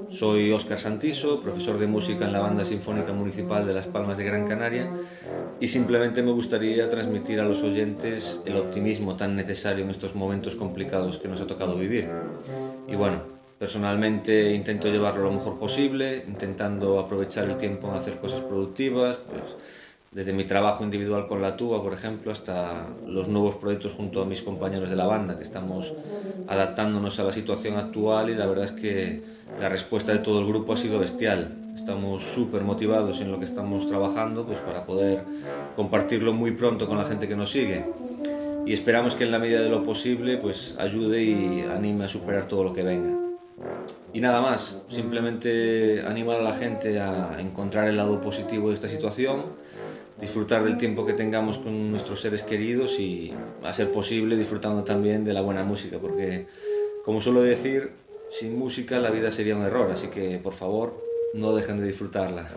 Soy 0.08 0.52
Óscar 0.52 0.78
Santiso, 0.78 1.40
profesor 1.40 1.78
de 1.78 1.86
música 1.86 2.24
en 2.24 2.32
la 2.32 2.40
Banda 2.40 2.64
Sinfónica 2.64 3.12
Municipal 3.12 3.66
de 3.66 3.74
Las 3.74 3.86
Palmas 3.86 4.18
de 4.18 4.24
Gran 4.24 4.46
Canaria 4.46 4.90
y 5.60 5.68
simplemente 5.68 6.22
me 6.22 6.32
gustaría 6.32 6.88
transmitir 6.88 7.40
a 7.40 7.44
los 7.44 7.62
oyentes 7.62 8.40
el 8.44 8.56
optimismo 8.56 9.16
tan 9.16 9.36
necesario 9.36 9.84
en 9.84 9.90
estos 9.90 10.14
momentos 10.14 10.56
complicados 10.56 11.18
que 11.18 11.28
nos 11.28 11.40
ha 11.40 11.46
tocado 11.46 11.76
vivir. 11.76 12.08
Y 12.88 12.94
bueno, 12.96 13.22
personalmente 13.58 14.52
intento 14.52 14.88
llevarlo 14.88 15.24
lo 15.24 15.32
mejor 15.32 15.58
posible, 15.58 16.24
intentando 16.26 16.98
aprovechar 16.98 17.44
el 17.44 17.56
tiempo 17.56 17.88
en 17.88 17.94
hacer 17.94 18.18
cosas 18.18 18.40
productivas, 18.40 19.16
pues 19.16 19.56
desde 20.12 20.34
mi 20.34 20.44
trabajo 20.44 20.84
individual 20.84 21.26
con 21.26 21.40
la 21.40 21.56
tuba, 21.56 21.82
por 21.82 21.94
ejemplo, 21.94 22.32
hasta 22.32 22.86
los 23.06 23.28
nuevos 23.28 23.56
proyectos 23.56 23.94
junto 23.94 24.20
a 24.20 24.26
mis 24.26 24.42
compañeros 24.42 24.90
de 24.90 24.96
la 24.96 25.06
banda, 25.06 25.38
que 25.38 25.42
estamos 25.42 25.94
adaptándonos 26.48 27.18
a 27.18 27.24
la 27.24 27.32
situación 27.32 27.76
actual 27.76 28.28
y 28.28 28.34
la 28.34 28.46
verdad 28.46 28.66
es 28.66 28.72
que 28.72 29.22
la 29.58 29.70
respuesta 29.70 30.12
de 30.12 30.18
todo 30.18 30.40
el 30.40 30.46
grupo 30.46 30.74
ha 30.74 30.76
sido 30.76 30.98
bestial. 30.98 31.56
Estamos 31.74 32.22
súper 32.22 32.62
motivados 32.62 33.22
en 33.22 33.32
lo 33.32 33.38
que 33.38 33.46
estamos 33.46 33.86
trabajando 33.86 34.44
pues, 34.44 34.58
para 34.58 34.84
poder 34.84 35.24
compartirlo 35.76 36.34
muy 36.34 36.50
pronto 36.50 36.86
con 36.86 36.98
la 36.98 37.06
gente 37.06 37.26
que 37.26 37.34
nos 37.34 37.50
sigue. 37.50 37.86
Y 38.66 38.74
esperamos 38.74 39.14
que 39.14 39.24
en 39.24 39.32
la 39.32 39.38
medida 39.38 39.62
de 39.62 39.70
lo 39.70 39.82
posible 39.82 40.36
pues, 40.36 40.76
ayude 40.78 41.22
y 41.22 41.62
anime 41.62 42.04
a 42.04 42.08
superar 42.08 42.46
todo 42.46 42.64
lo 42.64 42.74
que 42.74 42.82
venga. 42.82 43.18
Y 44.12 44.20
nada 44.20 44.42
más, 44.42 44.82
simplemente 44.88 46.02
animar 46.06 46.40
a 46.40 46.42
la 46.42 46.52
gente 46.52 47.00
a 47.00 47.40
encontrar 47.40 47.88
el 47.88 47.96
lado 47.96 48.20
positivo 48.20 48.68
de 48.68 48.74
esta 48.74 48.88
situación, 48.88 49.44
disfrutar 50.22 50.62
del 50.62 50.78
tiempo 50.78 51.04
que 51.04 51.14
tengamos 51.14 51.58
con 51.58 51.90
nuestros 51.90 52.20
seres 52.20 52.44
queridos 52.44 53.00
y, 53.00 53.34
a 53.64 53.72
ser 53.72 53.90
posible, 53.90 54.36
disfrutando 54.36 54.84
también 54.84 55.24
de 55.24 55.32
la 55.32 55.40
buena 55.40 55.64
música, 55.64 55.98
porque, 56.00 56.46
como 57.04 57.20
suelo 57.20 57.42
decir, 57.42 57.90
sin 58.30 58.56
música 58.56 59.00
la 59.00 59.10
vida 59.10 59.32
sería 59.32 59.56
un 59.56 59.64
error, 59.64 59.90
así 59.90 60.06
que, 60.06 60.38
por 60.38 60.54
favor, 60.54 61.04
no 61.34 61.52
dejen 61.54 61.78
de 61.78 61.88
disfrutarla. 61.88 62.48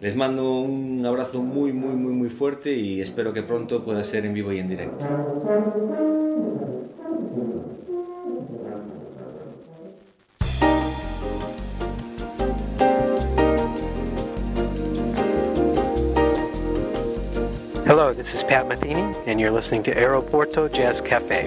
Les 0.00 0.16
mando 0.16 0.60
un 0.60 1.06
abrazo 1.06 1.42
muy, 1.42 1.72
muy, 1.72 1.94
muy, 1.94 2.12
muy 2.12 2.28
fuerte 2.28 2.72
y 2.72 3.00
espero 3.00 3.32
que 3.32 3.44
pronto 3.44 3.84
pueda 3.84 4.02
ser 4.02 4.26
en 4.26 4.34
vivo 4.34 4.52
y 4.52 4.58
en 4.58 4.68
directo. 4.68 5.06
Hello, 17.88 18.12
this 18.12 18.34
is 18.34 18.42
Pat 18.42 18.66
Metheny, 18.66 19.14
and 19.26 19.40
you're 19.40 19.50
listening 19.50 19.82
to 19.84 19.94
Aeroporto 19.94 20.70
Jazz 20.70 21.00
Cafe. 21.00 21.46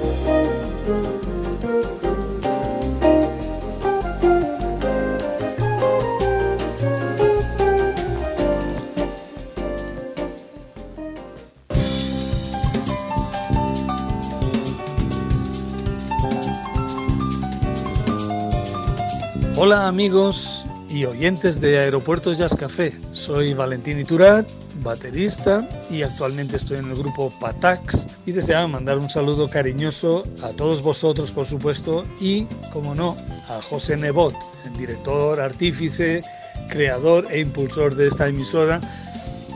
Hola 19.54 19.86
amigos 19.90 20.61
y 20.92 21.06
oyentes 21.06 21.62
de 21.62 21.80
Aeropuerto 21.80 22.34
Jazz 22.34 22.56
Café. 22.56 22.94
Soy 23.12 23.54
Valentín 23.54 24.00
Iturat, 24.00 24.48
baterista 24.84 25.68
y 25.90 26.02
actualmente 26.02 26.58
estoy 26.58 26.78
en 26.78 26.92
el 26.92 26.98
grupo 26.98 27.32
Patax 27.40 28.08
y 28.26 28.32
deseaba 28.32 28.68
mandar 28.68 28.98
un 28.98 29.08
saludo 29.08 29.50
cariñoso 29.50 30.24
a 30.44 30.50
todos 30.50 30.82
vosotros 30.82 31.32
por 31.32 31.46
supuesto 31.46 32.04
y, 32.20 32.46
como 32.74 32.94
no, 32.96 33.16
a 33.50 33.62
José 33.62 33.96
Nebot, 33.96 34.36
el 34.66 34.78
director, 34.78 35.40
artífice, 35.40 36.22
creador 36.70 37.28
e 37.32 37.40
impulsor 37.40 37.96
de 37.96 38.08
esta 38.08 38.28
emisora 38.28 38.82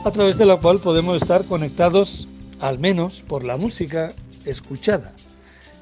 a 0.04 0.10
través 0.10 0.38
de 0.38 0.46
la 0.46 0.56
cual 0.56 0.78
podemos 0.78 1.20
estar 1.20 1.44
conectados 1.44 2.28
al 2.60 2.78
menos 2.78 3.22
por 3.22 3.44
la 3.44 3.56
música 3.56 4.12
escuchada. 4.44 5.12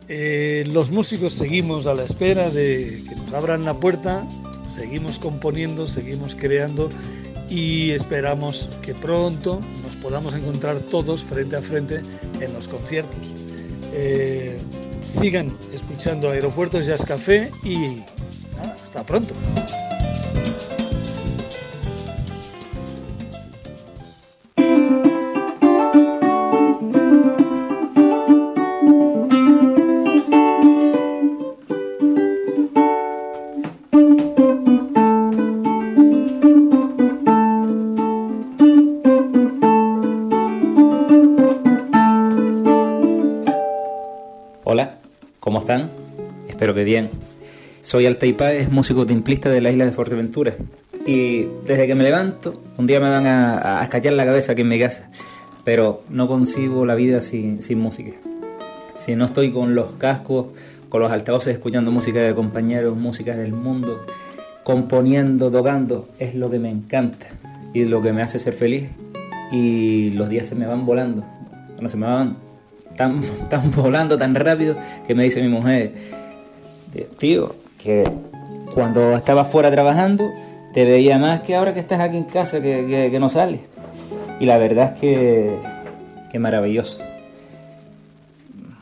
Eh, 0.09 0.65
los 0.71 0.91
músicos 0.91 1.33
seguimos 1.33 1.87
a 1.87 1.95
la 1.95 2.03
espera 2.03 2.51
de 2.51 3.03
que 3.09 3.17
nos 3.17 3.33
abran 3.33 3.65
la 3.65 3.75
puerta, 3.75 4.23
seguimos 4.67 5.19
componiendo, 5.19 5.87
seguimos 5.87 6.35
creando 6.35 6.89
y 7.49 7.91
esperamos 7.91 8.71
que 8.83 8.95
pronto 8.95 9.61
nos 9.85 9.97
podamos 9.97 10.35
encontrar 10.35 10.79
todos 10.79 11.25
frente 11.25 11.57
a 11.57 11.63
frente 11.63 12.01
en 12.41 12.53
los 12.53 12.69
conciertos. 12.69 13.33
Eh, 13.93 14.59
sigan 15.03 15.55
escuchando 15.73 16.31
Aeropuertos 16.31 16.87
Jazz 16.87 17.05
Café 17.05 17.51
y 17.63 18.03
hasta 18.83 19.05
pronto. 19.05 19.35
Bien. 46.95 47.11
Soy 47.83 48.07
Altair 48.07 48.37
Páez, 48.37 48.71
músico 48.71 49.05
timplista 49.05 49.51
de 49.51 49.61
la 49.61 49.73
isla 49.73 49.85
de 49.85 49.91
Fuerteventura. 49.91 50.55
Y 51.05 51.47
desde 51.67 51.89
que 51.89 51.97
me 51.97 52.05
levanto, 52.05 52.63
un 52.79 52.87
día 52.87 53.01
me 53.01 53.11
van 53.11 53.27
a, 53.27 53.81
a 53.81 53.83
escallar 53.83 54.13
la 54.13 54.25
cabeza 54.25 54.53
aquí 54.53 54.61
en 54.61 54.69
mi 54.69 54.79
casa. 54.79 55.11
Pero 55.65 56.05
no 56.09 56.29
concibo 56.29 56.87
la 56.87 56.95
vida 56.95 57.21
sin, 57.21 57.59
música. 57.79 58.13
Si 58.95 59.17
no 59.17 59.25
estoy 59.25 59.51
con 59.51 59.75
los 59.75 59.95
cascos, 59.99 60.47
con 60.89 61.01
los 61.01 61.11
altavoces 61.11 61.55
escuchando 61.55 61.91
música 61.91 62.21
de 62.21 62.33
compañeros, 62.33 62.97
música 62.97 63.37
del 63.37 63.53
mundo, 63.53 64.07
componiendo, 64.63 65.51
tocando, 65.51 66.09
es 66.21 66.37
lo 66.37 66.49
que 66.51 66.61
me 66.61 66.71
encanta 66.71 67.27
y 67.73 67.87
lo 67.87 68.03
que 68.03 68.13
me 68.13 68.23
hace 68.23 68.39
ser 68.39 68.53
feliz. 68.53 68.89
Y 69.51 70.11
los 70.11 70.29
días 70.29 70.47
se 70.47 70.55
me 70.55 70.69
van 70.69 70.87
volando. 70.87 71.25
Se 71.89 71.97
me 71.97 72.07
van 72.07 72.37
tan, 72.97 73.21
tan 73.51 73.73
volando 73.73 74.17
tan 74.17 74.33
rápido 74.37 74.77
que 75.09 75.17
me 75.17 75.25
dice 75.25 75.43
mi 75.43 75.49
mujer, 75.49 75.93
tío, 77.19 77.55
que 77.83 78.05
cuando 78.73 79.17
estabas 79.17 79.49
fuera 79.49 79.71
trabajando 79.71 80.31
te 80.73 80.85
veía 80.85 81.19
más 81.19 81.41
que 81.43 81.55
ahora 81.55 81.73
que 81.75 81.81
estás 81.81 82.01
aquí 82.01 82.17
en 82.17 82.25
casa 82.25 82.61
que, 82.61 83.09
que- 83.11 83.21
no 83.21 83.29
sales. 83.29 83.61
Y 84.41 84.47
la 84.47 84.59
verdad 84.59 84.95
es 84.95 85.01
que, 85.01 85.57
que 86.33 86.39
maravilloso. 86.39 86.99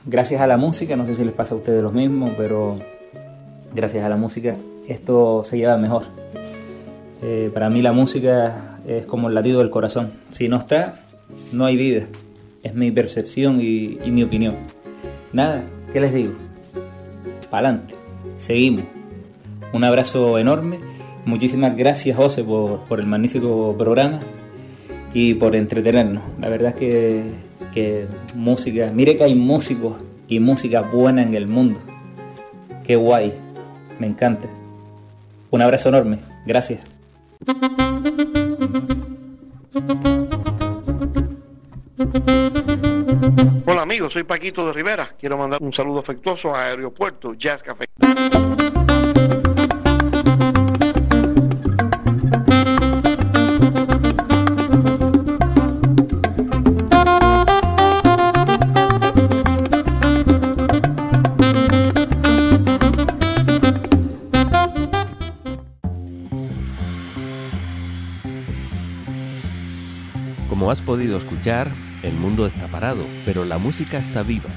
Gracias 0.07 0.41
a 0.41 0.47
la 0.47 0.57
música, 0.57 0.97
no 0.97 1.07
sé 1.07 1.15
si 1.15 1.25
les 1.25 1.35
pasa 1.35 1.55
a 1.55 1.59
ustedes 1.59 1.83
lo 1.83 1.93
mismo, 1.93 2.31
pero 2.37 2.79
gracias 3.75 4.05
a 4.05 4.09
la 4.09 4.17
música 4.17 4.55
esto 4.89 5.45
se 5.45 5.59
lleva 5.59 5.77
mejor. 5.77 6.05
Eh, 7.23 7.51
para 7.55 7.71
mí 7.71 7.83
la 7.83 7.93
música 7.93 8.79
es 8.87 9.07
como 9.07 9.29
el 9.29 9.35
latido 9.35 9.61
del 9.61 9.71
corazón. 9.71 10.13
Si 10.31 10.49
no 10.49 10.57
está, 10.57 10.97
no 11.53 11.67
hay 11.67 11.77
vida. 11.77 12.07
Es 12.65 12.75
mi 12.75 12.91
percepción 12.91 13.61
y, 13.61 13.99
y 14.05 14.11
mi 14.11 14.25
opinión. 14.25 14.57
Nada, 15.33 15.63
¿qué 15.93 16.01
les 16.01 16.13
digo? 16.13 16.33
Pa'lante. 17.51 17.95
Seguimos. 18.43 18.83
Un 19.73 19.85
abrazo 19.85 20.37
enorme. 20.37 20.81
Muchísimas 21.25 21.77
gracias, 21.77 22.17
José, 22.17 22.43
por, 22.43 22.81
por 22.87 22.99
el 22.99 23.07
magnífico 23.07 23.77
programa 23.79 24.19
y 25.15 25.35
por 25.35 25.55
entretenernos. 25.55 26.25
La 26.41 26.49
verdad 26.49 26.71
es 26.71 26.75
que, 26.75 27.23
que 27.73 28.07
música, 28.35 28.91
mire 28.93 29.17
que 29.17 29.23
hay 29.23 29.37
músicos 29.37 29.95
y 30.27 30.41
música 30.41 30.81
buena 30.81 31.23
en 31.23 31.35
el 31.35 31.47
mundo. 31.47 31.79
Qué 32.85 32.97
guay. 32.97 33.33
Me 34.01 34.09
encanta. 34.09 34.49
Un 35.53 35.63
abrazo 35.63 35.91
enorme. 35.91 36.19
Gracias. 36.45 36.81
Hola 43.67 43.83
amigos, 43.83 44.13
soy 44.15 44.23
Paquito 44.23 44.67
de 44.67 44.73
Rivera. 44.73 45.15
Quiero 45.19 45.37
mandar 45.37 45.61
un 45.61 45.73
saludo 45.73 46.01
afectuoso 46.01 46.55
a 46.55 46.67
Aeropuerto 46.67 47.35
Jazz 47.35 47.63
Café. 47.63 47.85
Como 70.49 70.71
has 70.71 70.81
podido 70.81 71.19
escuchar, 71.19 71.69
el 72.03 72.15
mundo 72.15 72.47
parado, 72.73 73.07
pero 73.25 73.45
la 73.45 73.59
música 73.59 73.99
está 73.99 74.25
viva. 74.25 74.51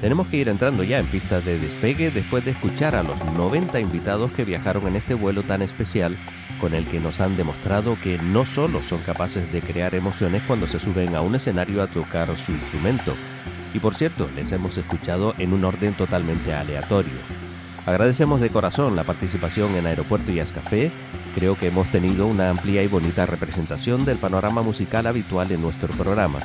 Tenemos 0.00 0.28
que 0.28 0.36
ir 0.36 0.48
entrando 0.48 0.84
ya 0.84 0.98
en 0.98 1.06
pista 1.06 1.40
de 1.40 1.58
despegue 1.58 2.10
después 2.10 2.44
de 2.44 2.52
escuchar 2.52 2.94
a 2.94 3.02
los 3.02 3.16
90 3.32 3.80
invitados 3.80 4.30
que 4.30 4.44
viajaron 4.44 4.86
en 4.86 4.96
este 4.96 5.14
vuelo 5.14 5.42
tan 5.42 5.62
especial 5.62 6.16
con 6.60 6.74
el 6.74 6.86
que 6.86 7.00
nos 7.00 7.20
han 7.20 7.36
demostrado 7.36 7.96
que 8.02 8.18
no 8.18 8.44
solo 8.44 8.82
son 8.82 9.00
capaces 9.00 9.50
de 9.52 9.62
crear 9.62 9.94
emociones 9.94 10.42
cuando 10.46 10.68
se 10.68 10.78
suben 10.78 11.14
a 11.14 11.22
un 11.22 11.34
escenario 11.34 11.82
a 11.82 11.86
tocar 11.86 12.36
su 12.38 12.52
instrumento. 12.52 13.14
Y 13.74 13.78
por 13.78 13.94
cierto, 13.94 14.28
les 14.36 14.52
hemos 14.52 14.76
escuchado 14.76 15.34
en 15.38 15.52
un 15.52 15.64
orden 15.64 15.94
totalmente 15.94 16.52
aleatorio. 16.52 17.12
Agradecemos 17.84 18.40
de 18.40 18.50
corazón 18.50 18.96
la 18.96 19.04
participación 19.04 19.74
en 19.76 19.86
Aeropuerto 19.86 20.32
y 20.32 20.38
Café. 20.38 20.90
Creo 21.34 21.56
que 21.56 21.68
hemos 21.68 21.86
tenido 21.88 22.26
una 22.26 22.50
amplia 22.50 22.82
y 22.82 22.88
bonita 22.88 23.26
representación 23.26 24.04
del 24.04 24.18
panorama 24.18 24.62
musical 24.62 25.06
habitual 25.06 25.52
en 25.52 25.62
nuestro 25.62 25.88
programa. 25.88 26.40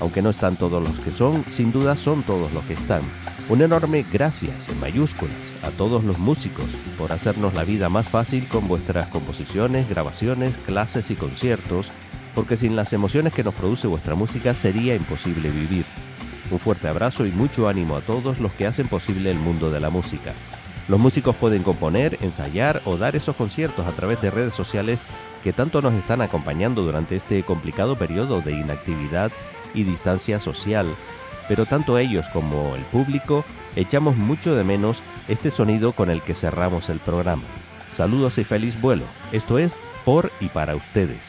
Aunque 0.00 0.22
no 0.22 0.30
están 0.30 0.56
todos 0.56 0.82
los 0.86 0.98
que 1.00 1.10
son, 1.10 1.44
sin 1.50 1.72
duda 1.72 1.96
son 1.96 2.22
todos 2.22 2.52
los 2.52 2.64
que 2.64 2.74
están. 2.74 3.02
Un 3.48 3.62
enorme 3.62 4.04
gracias 4.12 4.68
en 4.68 4.78
mayúsculas 4.78 5.34
a 5.62 5.70
todos 5.70 6.04
los 6.04 6.18
músicos 6.18 6.66
por 6.96 7.12
hacernos 7.12 7.54
la 7.54 7.64
vida 7.64 7.88
más 7.88 8.08
fácil 8.08 8.46
con 8.46 8.68
vuestras 8.68 9.08
composiciones, 9.08 9.88
grabaciones, 9.88 10.56
clases 10.66 11.10
y 11.10 11.14
conciertos, 11.14 11.88
porque 12.34 12.56
sin 12.56 12.76
las 12.76 12.92
emociones 12.92 13.34
que 13.34 13.42
nos 13.42 13.54
produce 13.54 13.86
vuestra 13.86 14.14
música 14.14 14.54
sería 14.54 14.94
imposible 14.94 15.50
vivir. 15.50 15.84
Un 16.50 16.58
fuerte 16.58 16.88
abrazo 16.88 17.26
y 17.26 17.32
mucho 17.32 17.68
ánimo 17.68 17.96
a 17.96 18.00
todos 18.00 18.38
los 18.38 18.52
que 18.52 18.66
hacen 18.66 18.88
posible 18.88 19.30
el 19.30 19.38
mundo 19.38 19.70
de 19.70 19.80
la 19.80 19.90
música. 19.90 20.32
Los 20.88 21.00
músicos 21.00 21.36
pueden 21.36 21.62
componer, 21.62 22.16
ensayar 22.22 22.80
o 22.86 22.96
dar 22.96 23.16
esos 23.16 23.36
conciertos 23.36 23.86
a 23.86 23.92
través 23.92 24.22
de 24.22 24.30
redes 24.30 24.54
sociales 24.54 24.98
que 25.42 25.52
tanto 25.52 25.82
nos 25.82 25.94
están 25.94 26.22
acompañando 26.22 26.82
durante 26.82 27.16
este 27.16 27.42
complicado 27.42 27.96
periodo 27.96 28.40
de 28.40 28.52
inactividad 28.52 29.30
y 29.78 29.84
distancia 29.84 30.40
social, 30.40 30.86
pero 31.46 31.66
tanto 31.66 31.98
ellos 31.98 32.26
como 32.32 32.74
el 32.74 32.82
público 32.82 33.44
echamos 33.76 34.16
mucho 34.16 34.54
de 34.54 34.64
menos 34.64 35.02
este 35.28 35.50
sonido 35.50 35.92
con 35.92 36.10
el 36.10 36.20
que 36.22 36.34
cerramos 36.34 36.88
el 36.88 36.98
programa. 36.98 37.44
Saludos 37.96 38.38
y 38.38 38.44
feliz 38.44 38.80
vuelo. 38.80 39.04
Esto 39.32 39.58
es 39.58 39.72
por 40.04 40.32
y 40.40 40.48
para 40.48 40.74
ustedes. 40.74 41.27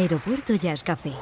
Aeropuerto 0.00 0.54
Jazz 0.54 0.82
Café. 0.82 1.12